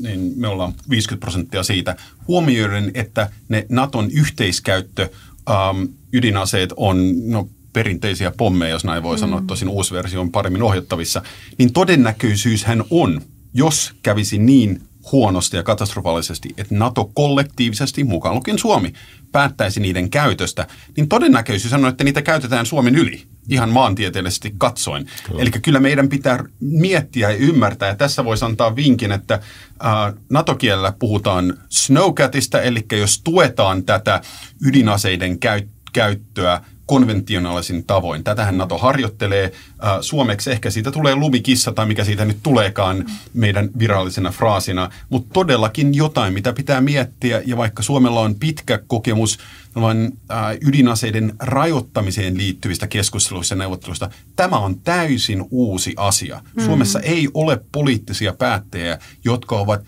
niin 0.00 0.32
me 0.36 0.48
ollaan 0.48 0.74
50 0.90 1.20
prosenttia 1.20 1.62
siitä. 1.62 1.96
Huomioiden, 2.28 2.90
että 2.94 3.30
ne 3.48 3.66
Naton 3.68 4.10
yhteiskäyttö 4.10 5.08
ähm, 5.50 5.84
ydinaseet 6.12 6.72
on 6.76 7.30
no, 7.30 7.48
perinteisiä 7.76 8.32
pommeja, 8.36 8.70
jos 8.70 8.84
näin 8.84 9.02
voi 9.02 9.16
mm. 9.16 9.20
sanoa, 9.20 9.42
tosin 9.46 9.68
uusi 9.68 9.94
versio 9.94 10.20
on 10.20 10.32
paremmin 10.32 10.62
ohjattavissa, 10.62 11.22
niin 11.58 11.72
todennäköisyyshän 11.72 12.84
on, 12.90 13.20
jos 13.54 13.92
kävisi 14.02 14.38
niin 14.38 14.82
huonosti 15.12 15.56
ja 15.56 15.62
katastrofaalisesti, 15.62 16.48
että 16.56 16.74
NATO 16.74 17.10
kollektiivisesti, 17.14 18.04
mukaan 18.04 18.34
lukien 18.34 18.58
Suomi, 18.58 18.92
päättäisi 19.32 19.80
niiden 19.80 20.10
käytöstä, 20.10 20.66
niin 20.96 21.08
todennäköisyys 21.08 21.72
on, 21.72 21.86
että 21.86 22.04
niitä 22.04 22.22
käytetään 22.22 22.66
Suomen 22.66 22.94
yli 22.94 23.22
ihan 23.48 23.70
maantieteellisesti 23.70 24.54
katsoen. 24.58 25.06
Kyllä. 25.26 25.42
Eli 25.42 25.50
kyllä 25.50 25.80
meidän 25.80 26.08
pitää 26.08 26.44
miettiä 26.60 27.30
ja 27.30 27.36
ymmärtää, 27.36 27.88
ja 27.88 27.96
tässä 27.96 28.24
voisi 28.24 28.44
antaa 28.44 28.76
vinkin, 28.76 29.12
että 29.12 29.34
äh, 29.34 30.14
NATO-kielellä 30.30 30.92
puhutaan 30.98 31.54
snowcatista, 31.68 32.62
eli 32.62 32.86
jos 32.92 33.20
tuetaan 33.24 33.84
tätä 33.84 34.20
ydinaseiden 34.66 35.38
käy- 35.38 35.68
käyttöä 35.92 36.60
konventionaalisin 36.86 37.84
tavoin. 37.84 38.24
Tätähän 38.24 38.58
NATO 38.58 38.78
harjoittelee. 38.78 39.44
Äh, 39.44 39.98
suomeksi 40.00 40.50
ehkä 40.50 40.70
siitä 40.70 40.90
tulee 40.90 41.14
lumikissa 41.14 41.72
tai 41.72 41.86
mikä 41.86 42.04
siitä 42.04 42.24
nyt 42.24 42.38
tuleekaan 42.42 43.04
meidän 43.34 43.70
virallisena 43.78 44.30
fraasina, 44.30 44.90
mutta 45.08 45.32
todellakin 45.32 45.94
jotain, 45.94 46.34
mitä 46.34 46.52
pitää 46.52 46.80
miettiä. 46.80 47.42
Ja 47.46 47.56
vaikka 47.56 47.82
Suomella 47.82 48.20
on 48.20 48.34
pitkä 48.34 48.78
kokemus 48.86 49.38
äh, 49.76 50.56
ydinaseiden 50.60 51.32
rajoittamiseen 51.38 52.38
liittyvistä 52.38 52.86
keskusteluista 52.86 53.54
ja 53.54 53.58
neuvotteluista, 53.58 54.10
tämä 54.36 54.58
on 54.58 54.80
täysin 54.80 55.44
uusi 55.50 55.94
asia. 55.96 56.40
Mm. 56.56 56.64
Suomessa 56.64 57.00
ei 57.00 57.28
ole 57.34 57.60
poliittisia 57.72 58.32
päättäjiä, 58.32 58.98
jotka 59.24 59.56
ovat 59.56 59.84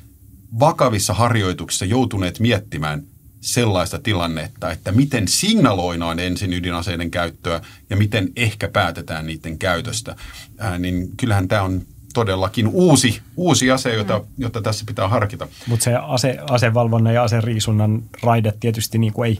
vakavissa 0.60 1.14
harjoituksissa 1.14 1.84
joutuneet 1.84 2.40
miettimään– 2.40 3.02
sellaista 3.52 3.98
tilannetta, 3.98 4.72
että 4.72 4.92
miten 4.92 5.28
signaloidaan 5.28 6.18
ensin 6.18 6.52
ydinaseiden 6.52 7.10
käyttöä 7.10 7.60
ja 7.90 7.96
miten 7.96 8.28
ehkä 8.36 8.68
päätetään 8.68 9.26
niiden 9.26 9.58
käytöstä, 9.58 10.16
ää, 10.58 10.78
niin 10.78 11.08
kyllähän 11.16 11.48
tämä 11.48 11.62
on 11.62 11.82
todellakin 12.14 12.68
uusi, 12.68 13.20
uusi 13.36 13.70
ase, 13.70 13.94
jota, 13.94 14.24
jota 14.38 14.62
tässä 14.62 14.84
pitää 14.86 15.08
harkita. 15.08 15.48
Mutta 15.66 15.84
se 15.84 15.94
ase, 15.94 16.38
asevalvonnan 16.50 17.14
ja 17.14 17.22
aseriisunnan 17.22 18.02
raide 18.22 18.52
tietysti 18.60 18.98
niin 18.98 19.12
kuin 19.12 19.28
ei, 19.28 19.38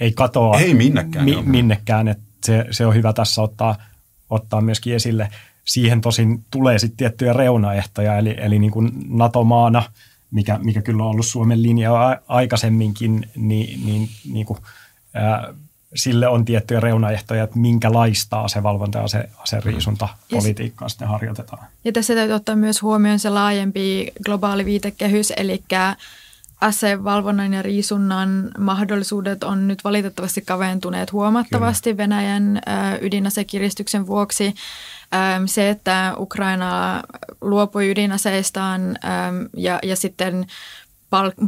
ei 0.00 0.12
katoa 0.12 0.58
ei 0.58 0.74
minnekään, 0.74 1.24
mi, 1.24 1.42
minnekään 1.42 2.08
että 2.08 2.24
se, 2.46 2.64
se 2.70 2.86
on 2.86 2.94
hyvä 2.94 3.12
tässä 3.12 3.42
ottaa, 3.42 3.76
ottaa 4.30 4.60
myöskin 4.60 4.94
esille. 4.94 5.28
Siihen 5.64 6.00
tosin 6.00 6.44
tulee 6.50 6.78
sitten 6.78 6.96
tiettyjä 6.96 7.32
reunaehtoja, 7.32 8.18
eli, 8.18 8.34
eli 8.38 8.58
niin 8.58 8.72
kuin 8.72 8.90
NATO-maana– 9.08 9.82
mikä, 10.34 10.58
mikä 10.62 10.82
kyllä 10.82 11.04
on 11.04 11.10
ollut 11.10 11.26
Suomen 11.26 11.62
linja 11.62 11.92
aikaisemminkin, 12.28 13.30
niin, 13.36 13.86
niin, 13.86 14.08
niin 14.32 14.46
kuin, 14.46 14.58
ää, 15.14 15.54
sille 15.94 16.28
on 16.28 16.44
tiettyjä 16.44 16.80
reunaehtoja, 16.80 17.44
että 17.44 17.58
minkälaista 17.58 18.40
asevalvonta 18.40 18.98
ja 18.98 19.04
ase, 19.04 19.28
aseriisunta 19.38 20.08
politiikkaa 20.30 20.88
sitten 20.88 21.08
harjoitetaan. 21.08 21.66
Ja 21.84 21.92
tässä 21.92 22.14
täytyy 22.14 22.34
ottaa 22.34 22.56
myös 22.56 22.82
huomioon 22.82 23.18
se 23.18 23.30
laajempi 23.30 24.12
globaali 24.24 24.64
viitekehys, 24.64 25.32
eli 25.36 25.62
asevalvonnan 26.60 27.52
ja 27.52 27.62
riisunnan 27.62 28.50
mahdollisuudet 28.58 29.44
on 29.44 29.68
nyt 29.68 29.84
valitettavasti 29.84 30.42
kaventuneet 30.42 31.12
huomattavasti 31.12 31.90
Kyllä. 31.90 31.96
Venäjän 31.96 32.60
ydinasekiristyksen 33.00 34.06
vuoksi. 34.06 34.54
Se, 35.46 35.70
että 35.70 36.14
Ukraina 36.18 37.02
luopui 37.40 37.90
ydinaseistaan 37.90 38.98
ja, 39.56 39.78
ja 39.82 39.96
sitten 39.96 40.46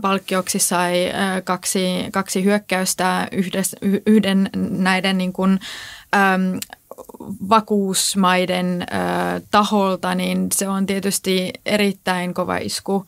palkkioksi 0.01 0.59
sai 0.59 1.12
kaksi, 1.45 2.09
kaksi 2.12 2.45
hyökkäystä 2.45 3.29
yhdes, 3.33 3.77
yhden 4.07 4.51
näiden 4.71 5.19
niin 5.19 5.33
kuin, 5.33 5.61
äm, 6.14 6.59
vakuusmaiden 7.49 8.83
äh, 8.83 9.43
taholta, 9.51 10.14
niin 10.14 10.47
se 10.55 10.69
on 10.69 10.87
tietysti 10.87 11.53
erittäin 11.67 12.35
kova 12.35 12.57
isku 12.57 13.07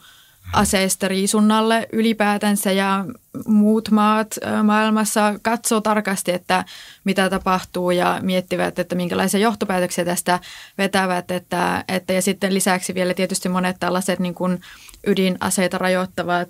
aseista 0.53 1.09
riisunnalle 1.09 1.89
ylipäätänsä 1.93 2.73
ja 2.73 3.05
muut 3.47 3.91
maat 3.91 4.27
maailmassa 4.63 5.35
katsoo 5.43 5.81
tarkasti, 5.81 6.33
että 6.33 6.65
mitä 7.05 7.31
tapahtuu 7.31 7.91
ja 7.91 8.19
miettivät, 8.23 8.79
että 8.79 8.95
minkälaisia 8.95 9.41
johtopäätöksiä 9.41 10.05
tästä 10.05 10.41
vetävät. 10.79 11.31
Että, 11.31 11.85
että, 11.89 12.13
ja 12.13 12.23
sitten 12.23 12.55
lisäksi 12.55 12.95
vielä 12.95 13.15
tietysti 13.15 13.49
monet 13.49 13.77
tällaiset 13.81 14.19
niin 14.19 14.35
kuin 14.35 14.61
ydinaseita 15.07 15.79
rajoittavat 15.79 16.49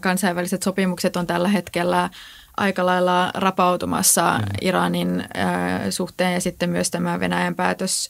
kansainväliset 0.00 0.62
sopimukset 0.62 1.16
on 1.16 1.26
tällä 1.26 1.48
hetkellä 1.48 2.10
aika 2.56 2.86
lailla 2.86 3.30
rapautumassa 3.34 4.38
mm. 4.38 4.44
Iranin 4.60 5.24
suhteen 5.90 6.34
ja 6.34 6.40
sitten 6.40 6.70
myös 6.70 6.90
tämä 6.90 7.20
Venäjän 7.20 7.54
päätös 7.54 8.08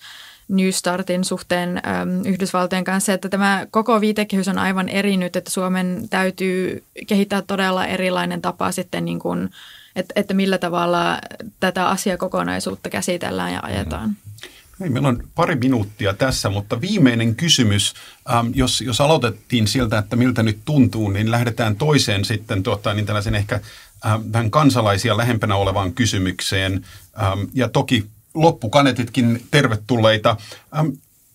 New 0.49 0.71
Startin 0.71 1.25
suhteen 1.25 1.77
äm, 1.77 2.27
Yhdysvaltojen 2.27 2.85
kanssa, 2.85 3.13
että 3.13 3.29
tämä 3.29 3.67
koko 3.71 4.01
viitekehys 4.01 4.49
on 4.49 4.59
aivan 4.59 4.89
eri 4.89 5.17
nyt, 5.17 5.37
että 5.37 5.51
Suomen 5.51 6.07
täytyy 6.11 6.85
kehittää 7.07 7.43
todella 7.43 7.87
erilainen 7.87 8.43
tapa 8.43 8.73
sitten 8.73 9.05
niin 9.05 9.19
kuin, 9.19 9.51
että, 9.97 10.13
että 10.17 10.35
millä 10.35 10.59
tavalla 10.59 11.19
tätä 11.61 11.89
asiakokonaisuutta 11.89 12.91
käsitellään 12.91 13.53
ja 13.53 13.61
ajetaan. 13.63 14.17
Hei, 14.81 14.91
meillä 14.91 15.09
on 15.09 15.23
pari 15.35 15.57
minuuttia 15.57 16.15
tässä, 16.15 16.49
mutta 16.49 16.81
viimeinen 16.81 17.35
kysymys, 17.35 17.95
ähm, 18.31 18.47
jos, 18.55 18.81
jos 18.81 19.01
aloitettiin 19.01 19.69
sieltä, 19.69 19.99
että 19.99 20.17
miltä 20.17 20.43
nyt 20.43 20.59
tuntuu, 20.65 21.11
niin 21.11 21.31
lähdetään 21.31 21.77
toiseen 21.77 22.25
sitten 22.25 22.63
tuottaa 22.63 22.95
niin 22.95 23.07
tällaisen 23.07 23.35
ehkä 23.35 23.61
ähm, 24.07 24.23
vähän 24.33 24.51
kansalaisia 24.51 25.17
lähempänä 25.17 25.57
olevaan 25.57 25.93
kysymykseen. 25.93 26.85
Ähm, 27.23 27.41
ja 27.55 27.69
toki 27.69 28.07
loppukanetitkin 28.37 29.47
tervetulleita. 29.51 30.37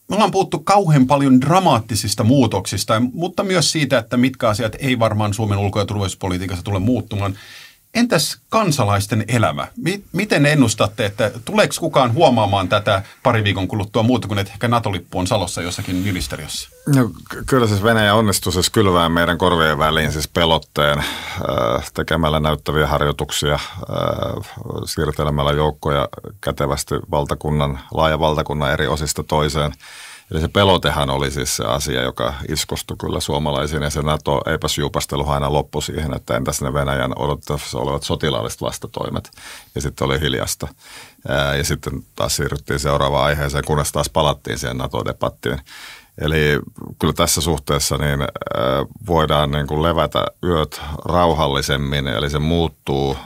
Me 0.09 0.15
ollaan 0.15 0.31
puhuttu 0.31 0.59
kauhean 0.59 1.07
paljon 1.07 1.41
dramaattisista 1.41 2.23
muutoksista, 2.23 3.01
mutta 3.13 3.43
myös 3.43 3.71
siitä, 3.71 3.97
että 3.97 4.17
mitkä 4.17 4.49
asiat 4.49 4.75
ei 4.79 4.99
varmaan 4.99 5.33
Suomen 5.33 5.57
ulko- 5.57 5.79
ja 5.79 5.85
turvallisuuspolitiikassa 5.85 6.63
tule 6.63 6.79
muuttumaan. 6.79 7.37
Entäs 7.93 8.37
kansalaisten 8.49 9.25
elämä? 9.27 9.67
Miten 10.11 10.45
ennustatte, 10.45 11.05
että 11.05 11.31
tuleeko 11.45 11.73
kukaan 11.79 12.13
huomaamaan 12.13 12.69
tätä 12.69 13.03
pari 13.23 13.43
viikon 13.43 13.67
kuluttua 13.67 14.03
muuta 14.03 14.27
kuin, 14.27 14.39
että 14.39 14.53
ehkä 14.53 14.67
NATO-lippu 14.67 15.19
on 15.19 15.27
salossa 15.27 15.61
jossakin 15.61 15.95
ministeriössä? 15.95 16.69
No, 16.95 17.09
kyllä 17.45 17.67
siis 17.67 17.83
Venäjä 17.83 18.15
onnistui 18.15 18.53
siis 18.53 18.69
kylvää 18.69 19.09
meidän 19.09 19.37
korvien 19.37 19.79
väliin 19.79 20.11
siis 20.11 20.27
pelotteen 20.27 20.97
äh, 20.99 21.91
tekemällä 21.93 22.39
näyttäviä 22.39 22.87
harjoituksia, 22.87 23.53
äh, 23.53 23.61
siirtelemällä 24.85 25.51
joukkoja 25.51 26.09
kätevästi 26.41 26.95
valtakunnan, 27.11 27.79
laaja 27.93 28.19
valtakunnan 28.19 28.71
eri 28.71 28.87
osista 28.87 29.23
toiseen– 29.23 29.71
Eli 30.31 30.41
se 30.41 30.47
pelotehan 30.47 31.09
oli 31.09 31.31
siis 31.31 31.55
se 31.55 31.65
asia, 31.65 32.01
joka 32.01 32.33
iskostui 32.49 32.97
kyllä 32.97 33.19
suomalaisiin 33.19 33.83
ja 33.83 33.89
se 33.89 34.01
NATO 34.01 34.41
eipäs 34.45 34.77
juupastelu 34.77 35.29
aina 35.29 35.53
loppu 35.53 35.81
siihen, 35.81 36.13
että 36.13 36.37
entäs 36.37 36.61
ne 36.61 36.73
Venäjän 36.73 37.13
odottavassa 37.15 37.77
olevat 37.77 38.03
sotilaalliset 38.03 38.61
vastatoimet. 38.61 39.31
Ja 39.75 39.81
sitten 39.81 40.05
oli 40.05 40.19
hiljasta. 40.19 40.67
Ja 41.57 41.63
sitten 41.63 41.93
taas 42.15 42.35
siirryttiin 42.35 42.79
seuraavaan 42.79 43.25
aiheeseen, 43.25 43.65
kunnes 43.65 43.91
taas 43.91 44.09
palattiin 44.09 44.57
siihen 44.57 44.77
NATO-debattiin. 44.77 45.59
Eli 46.21 46.59
kyllä 46.99 47.13
tässä 47.13 47.41
suhteessa 47.41 47.97
niin 47.97 48.19
voidaan 49.07 49.51
niin 49.51 49.67
kuin 49.67 49.83
levätä 49.83 50.25
yöt 50.43 50.81
rauhallisemmin, 51.05 52.07
eli 52.07 52.29
se 52.29 52.39
muuttuu 52.39 53.17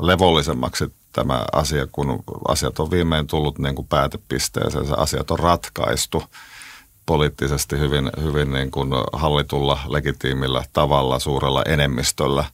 levollisemmaksi 0.00 0.95
tämä 1.16 1.44
asia, 1.52 1.86
kun 1.92 2.22
asiat 2.48 2.80
on 2.80 2.90
viimein 2.90 3.26
tullut 3.26 3.58
niin 3.58 3.74
kuin 3.74 3.88
päätepisteeseen, 3.88 4.86
se 4.86 4.94
asiat 4.96 5.30
on 5.30 5.38
ratkaistu 5.38 6.22
poliittisesti 7.06 7.78
hyvin, 7.78 8.10
hyvin 8.22 8.52
niin 8.52 8.70
kuin 8.70 8.90
hallitulla, 9.12 9.78
legitiimillä 9.88 10.64
tavalla, 10.72 11.18
suurella 11.18 11.62
enemmistöllä. 11.62 12.44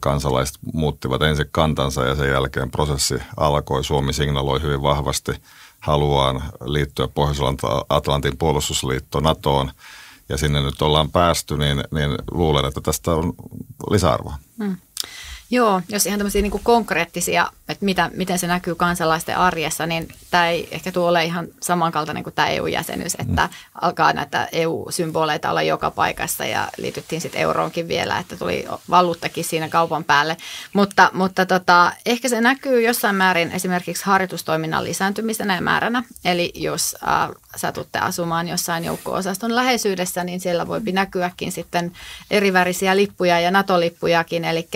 Kansalaiset 0.00 0.58
muuttivat 0.72 1.22
ensin 1.22 1.46
kantansa 1.50 2.04
ja 2.04 2.14
sen 2.14 2.28
jälkeen 2.28 2.70
prosessi 2.70 3.14
alkoi. 3.36 3.84
Suomi 3.84 4.12
signaloi 4.12 4.62
hyvin 4.62 4.82
vahvasti 4.82 5.32
haluaan 5.80 6.42
liittyä 6.64 7.08
Pohjois-Atlantin 7.08 8.38
puolustusliitto 8.38 9.20
NATOon 9.20 9.70
ja 10.28 10.36
sinne 10.36 10.62
nyt 10.62 10.82
ollaan 10.82 11.10
päästy, 11.10 11.56
niin, 11.56 11.84
niin 11.90 12.10
luulen, 12.30 12.64
että 12.64 12.80
tästä 12.80 13.10
on 13.10 13.32
lisäarvoa. 13.90 14.34
Hmm. 14.58 14.76
Joo, 15.50 15.82
jos 15.88 16.06
ihan 16.06 16.18
tämmöisiä 16.18 16.42
niin 16.42 16.60
konkreettisia, 16.62 17.50
että 17.68 17.84
mitä, 17.84 18.10
miten 18.14 18.38
se 18.38 18.46
näkyy 18.46 18.74
kansalaisten 18.74 19.36
arjessa, 19.36 19.86
niin 19.86 20.08
tämä 20.30 20.48
ei 20.48 20.68
ehkä 20.70 20.92
tuo 20.92 21.08
ole 21.08 21.24
ihan 21.24 21.48
samankaltainen 21.60 22.22
kuin 22.22 22.34
tämä 22.34 22.48
EU-jäsenyys, 22.48 23.14
että 23.14 23.42
mm. 23.42 23.78
alkaa 23.80 24.12
näitä 24.12 24.48
EU-symboleita 24.52 25.50
olla 25.50 25.62
joka 25.62 25.90
paikassa 25.90 26.44
ja 26.44 26.68
liityttiin 26.76 27.20
sitten 27.20 27.40
euroonkin 27.40 27.88
vielä, 27.88 28.18
että 28.18 28.36
tuli 28.36 28.66
valuuttakin 28.90 29.44
siinä 29.44 29.68
kaupan 29.68 30.04
päälle. 30.04 30.36
Mutta, 30.72 31.10
mutta 31.12 31.46
tota, 31.46 31.92
ehkä 32.06 32.28
se 32.28 32.40
näkyy 32.40 32.82
jossain 32.82 33.16
määrin 33.16 33.52
esimerkiksi 33.52 34.04
harjoitustoiminnan 34.04 34.84
lisääntymisenä 34.84 35.54
ja 35.54 35.60
määränä. 35.60 36.02
Eli 36.24 36.52
jos 36.54 36.96
äh, 37.08 37.28
satutte 37.58 37.98
asumaan 37.98 38.48
jossain 38.48 38.84
joukko-osaston 38.84 39.54
läheisyydessä, 39.54 40.24
niin 40.24 40.40
siellä 40.40 40.66
voi 40.66 40.80
näkyäkin 40.92 41.52
sitten 41.52 41.92
erivärisiä 42.30 42.96
lippuja 42.96 43.40
ja 43.40 43.50
NATO-lippujakin, 43.50 44.44
eli, 44.44 44.68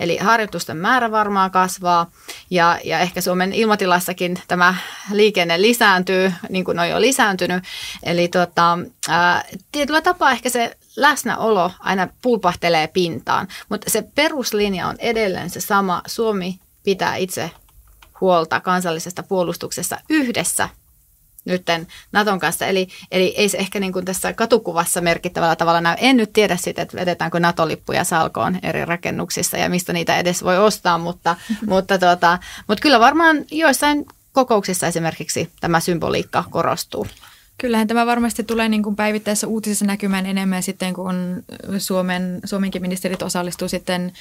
eli 0.00 0.16
harjoitusten 0.16 0.76
määrä 0.76 1.10
varmaan 1.10 1.50
kasvaa 1.50 2.10
ja, 2.50 2.78
ja 2.84 2.98
ehkä 2.98 3.20
Suomen 3.20 3.52
ilmatilassakin 3.52 4.38
tämä 4.48 4.74
liikenne 5.12 5.62
lisääntyy, 5.62 6.32
niin 6.48 6.64
kuin 6.64 6.78
on 6.78 6.88
jo 6.88 7.00
lisääntynyt. 7.00 7.64
Eli 8.02 8.28
tota, 8.28 8.78
ää, 9.08 9.44
tietyllä 9.72 10.00
tapaa 10.00 10.30
ehkä 10.30 10.50
se 10.50 10.76
läsnäolo 10.96 11.72
aina 11.80 12.08
pulpahtelee 12.22 12.86
pintaan, 12.86 13.48
mutta 13.68 13.90
se 13.90 14.04
peruslinja 14.14 14.86
on 14.86 14.96
edelleen 14.98 15.50
se 15.50 15.60
sama. 15.60 16.02
Suomi 16.06 16.58
pitää 16.84 17.16
itse 17.16 17.50
huolta 18.20 18.60
kansallisesta 18.60 19.22
puolustuksessa 19.22 20.00
yhdessä 20.08 20.68
nytten 21.48 21.86
Naton 22.12 22.38
kanssa. 22.38 22.66
Eli, 22.66 22.88
eli 23.10 23.34
ei 23.36 23.48
se 23.48 23.58
ehkä 23.58 23.80
niin 23.80 23.92
kuin 23.92 24.04
tässä 24.04 24.32
katukuvassa 24.32 25.00
merkittävällä 25.00 25.56
tavalla 25.56 25.80
näy. 25.80 25.96
En 25.98 26.16
nyt 26.16 26.32
tiedä 26.32 26.56
sitä, 26.56 26.82
että 26.82 26.96
vedetäänkö 26.96 27.40
NATO-lippuja 27.40 28.04
salkoon 28.04 28.58
eri 28.62 28.84
rakennuksissa 28.84 29.56
ja 29.56 29.68
mistä 29.68 29.92
niitä 29.92 30.18
edes 30.18 30.44
voi 30.44 30.58
ostaa, 30.58 30.98
mutta, 30.98 31.36
mutta, 31.66 31.98
tuota, 31.98 32.38
mutta 32.68 32.82
kyllä 32.82 33.00
varmaan 33.00 33.44
joissain 33.50 34.06
kokouksissa 34.32 34.86
esimerkiksi 34.86 35.52
tämä 35.60 35.80
symboliikka 35.80 36.44
korostuu. 36.50 37.06
Kyllähän 37.58 37.88
tämä 37.88 38.06
varmasti 38.06 38.44
tulee 38.44 38.68
niin 38.68 38.82
kuin 38.82 38.96
päivittäisessä 38.96 39.46
uutisissa 39.46 39.84
näkymään 39.84 40.26
enemmän 40.26 40.62
sitten, 40.62 40.94
kun 40.94 41.44
Suomen, 41.78 42.40
Suomenkin 42.44 42.82
ministerit 42.82 43.22
osallistuu 43.22 43.68
sitten 43.68 44.12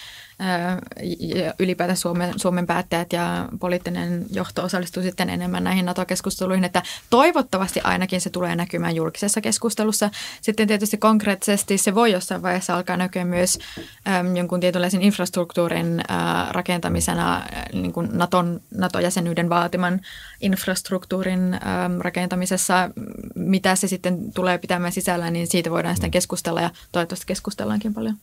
ylipäätään 1.59 1.97
Suomen, 1.97 2.39
Suomen 2.39 2.67
päättäjät 2.67 3.13
ja 3.13 3.49
poliittinen 3.59 4.25
johto 4.31 4.63
osallistuu 4.63 5.03
sitten 5.03 5.29
enemmän 5.29 5.63
näihin 5.63 5.85
NATO-keskusteluihin, 5.85 6.63
että 6.63 6.83
toivottavasti 7.09 7.81
ainakin 7.83 8.21
se 8.21 8.29
tulee 8.29 8.55
näkymään 8.55 8.95
julkisessa 8.95 9.41
keskustelussa. 9.41 10.09
Sitten 10.41 10.67
tietysti 10.67 10.97
konkreettisesti 10.97 11.77
se 11.77 11.95
voi 11.95 12.11
jossain 12.11 12.41
vaiheessa 12.41 12.75
alkaa 12.75 12.97
näkyä 12.97 13.25
myös 13.25 13.59
äm, 14.07 14.35
jonkun 14.35 14.59
tietynlaisen 14.59 15.01
infrastruktuurin 15.01 16.03
rakentamisena, 16.49 17.45
niin 17.73 17.93
kuin 17.93 18.09
Naton, 18.11 18.61
NATO-jäsenyyden 18.71 19.49
vaatiman 19.49 20.01
infrastruktuurin 20.41 21.59
rakentamisessa. 21.99 22.89
Mitä 23.35 23.75
se 23.75 23.87
sitten 23.87 24.33
tulee 24.33 24.57
pitämään 24.57 24.91
sisällä, 24.91 25.31
niin 25.31 25.47
siitä 25.47 25.71
voidaan 25.71 25.95
sitten 25.95 26.11
keskustella 26.11 26.61
ja 26.61 26.69
toivottavasti 26.91 27.25
keskustellaankin 27.27 27.93
paljon 27.93 28.15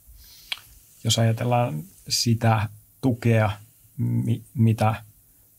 ajatellaan 1.19 1.83
sitä 2.09 2.69
tukea, 3.01 3.51
mitä 4.55 4.95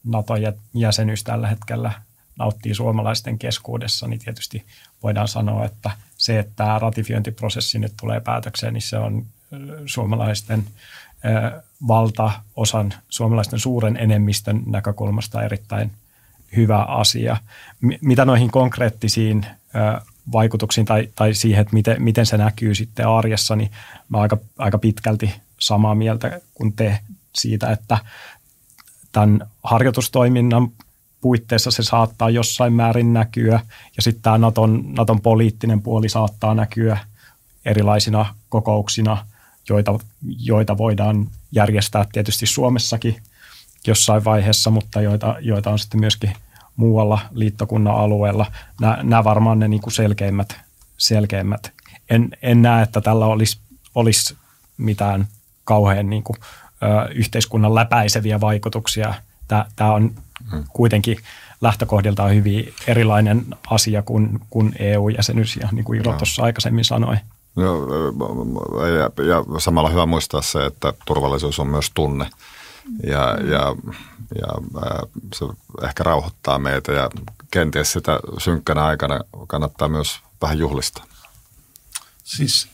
NATO-jäsenyys 0.03 1.23
tällä 1.23 1.47
hetkellä 1.47 1.91
nauttii 2.39 2.75
suomalaisten 2.75 3.39
keskuudessa, 3.39 4.07
niin 4.07 4.19
tietysti 4.19 4.65
voidaan 5.03 5.27
sanoa, 5.27 5.65
että 5.65 5.91
se, 6.17 6.39
että 6.39 6.53
tämä 6.55 6.79
ratifiointiprosessi 6.79 7.79
nyt 7.79 7.93
tulee 7.99 8.19
päätökseen, 8.19 8.73
niin 8.73 8.81
se 8.81 8.97
on 8.97 9.25
suomalaisten 9.85 10.63
valtaosan, 11.87 12.93
suomalaisten 13.09 13.59
suuren 13.59 13.97
enemmistön 13.97 14.63
näkökulmasta 14.65 15.43
erittäin 15.43 15.91
hyvä 16.55 16.83
asia. 16.83 17.37
Mitä 18.01 18.25
noihin 18.25 18.51
konkreettisiin 18.51 19.45
vaikutuksiin 20.31 20.85
tai, 20.85 21.09
tai 21.15 21.33
siihen, 21.33 21.61
että 21.61 21.73
miten, 21.73 22.01
miten 22.01 22.25
se 22.25 22.37
näkyy 22.37 22.75
sitten 22.75 23.07
arjessa, 23.07 23.55
niin 23.55 23.71
mä 24.09 24.17
aika, 24.17 24.37
aika 24.57 24.77
pitkälti 24.77 25.33
samaa 25.59 25.95
mieltä 25.95 26.41
kuin 26.53 26.73
te 26.73 26.99
siitä, 27.35 27.71
että 27.71 27.97
tämän 29.11 29.47
harjoitustoiminnan 29.63 30.71
puitteissa 31.21 31.71
se 31.71 31.83
saattaa 31.83 32.29
jossain 32.29 32.73
määrin 32.73 33.13
näkyä 33.13 33.59
ja 33.95 34.01
sitten 34.01 34.21
tämä 34.21 34.37
Naton, 34.37 34.83
Naton 34.97 35.21
poliittinen 35.21 35.81
puoli 35.81 36.09
saattaa 36.09 36.53
näkyä 36.53 36.97
erilaisina 37.65 38.35
kokouksina, 38.49 39.25
joita, 39.69 39.99
joita 40.39 40.77
voidaan 40.77 41.27
järjestää 41.51 42.05
tietysti 42.11 42.45
Suomessakin 42.45 43.21
jossain 43.87 44.23
vaiheessa, 44.23 44.69
mutta 44.69 45.01
joita, 45.01 45.35
joita 45.39 45.69
on 45.69 45.79
sitten 45.79 45.99
myöskin 45.99 46.33
muualla 46.75 47.19
liittokunnan 47.31 47.95
alueella. 47.95 48.45
Nämä, 48.81 48.97
nämä 49.03 49.23
varmaan 49.23 49.59
ne 49.59 49.67
niin 49.67 49.81
kuin 49.81 49.93
selkeimmät, 49.93 50.55
selkeimmät. 50.97 51.71
En, 52.09 52.29
en 52.41 52.61
näe, 52.61 52.83
että 52.83 53.01
tällä 53.01 53.25
olisi, 53.25 53.59
olisi 53.95 54.37
mitään 54.77 55.27
kauhean 55.63 56.09
niin 56.09 56.23
kuin, 56.23 56.37
ö, 56.83 57.11
yhteiskunnan 57.13 57.75
läpäiseviä 57.75 58.41
vaikutuksia. 58.41 59.13
Tämä, 59.47 59.65
tämä 59.75 59.93
on 59.93 60.11
hmm. 60.51 60.63
kuitenkin 60.73 61.17
lähtökohdiltaan 61.61 62.35
hyvin 62.35 62.73
erilainen 62.87 63.45
asia 63.69 64.01
kuin, 64.01 64.39
kuin 64.49 64.75
EU-jäsenyys, 64.79 65.55
ja 65.55 65.69
niin 65.71 65.85
kuin 65.85 66.01
Ilo 66.01 66.13
tuossa 66.13 66.43
aikaisemmin 66.43 66.85
sanoi. 66.85 67.15
Joo, 67.57 67.87
ja, 68.87 69.25
ja 69.27 69.59
samalla 69.59 69.89
hyvä 69.89 70.05
muistaa 70.05 70.41
se, 70.41 70.65
että 70.65 70.93
turvallisuus 71.05 71.59
on 71.59 71.67
myös 71.67 71.91
tunne. 71.93 72.29
Ja, 73.07 73.37
ja, 73.49 73.75
ja 74.35 74.47
se 75.35 75.45
ehkä 75.83 76.03
rauhoittaa 76.03 76.59
meitä 76.59 76.91
ja 76.91 77.09
kenties 77.51 77.93
sitä 77.93 78.19
synkkänä 78.37 78.85
aikana 78.85 79.19
kannattaa 79.47 79.87
myös 79.87 80.19
vähän 80.41 80.57
juhlistaa. 80.57 81.05
Siis 82.23 82.67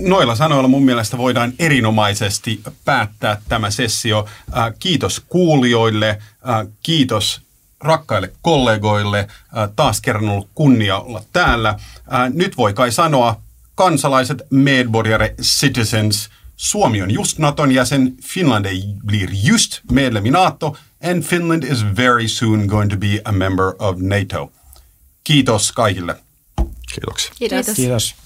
Noilla 0.00 0.36
sanoilla 0.36 0.68
mun 0.68 0.84
mielestä 0.84 1.18
voidaan 1.18 1.52
erinomaisesti 1.58 2.60
päättää 2.84 3.40
tämä 3.48 3.70
sessio. 3.70 4.26
Kiitos 4.78 5.20
kuulijoille, 5.28 6.18
kiitos 6.82 7.40
rakkaille 7.80 8.32
kollegoille. 8.42 9.28
Taas 9.76 10.00
kerran 10.00 10.28
ollut 10.28 10.48
kunnia 10.54 10.98
olla 10.98 11.22
täällä. 11.32 11.74
Nyt 12.32 12.56
voi 12.56 12.74
kai 12.74 12.92
sanoa 12.92 13.40
kansalaiset, 13.74 14.42
medborgare, 14.50 15.34
citizens. 15.42 16.30
Suomi 16.56 17.02
on 17.02 17.10
just 17.10 17.38
Naton 17.38 17.72
jäsen, 17.72 18.16
Finland 18.24 18.66
blir 19.06 19.30
just 19.32 19.80
medlem 19.90 20.26
i 20.26 20.30
NATO 20.30 20.76
and 21.02 21.22
Finland 21.22 21.64
is 21.64 21.84
very 21.96 22.28
soon 22.28 22.66
going 22.66 22.90
to 22.90 22.96
be 22.96 23.20
a 23.24 23.32
member 23.32 23.74
of 23.78 24.00
NATO. 24.00 24.52
Kiitos 25.24 25.72
kaikille. 25.72 26.16
Kiitoksia. 26.94 27.32
Kiitos. 27.38 27.66
Kiitos. 27.76 28.25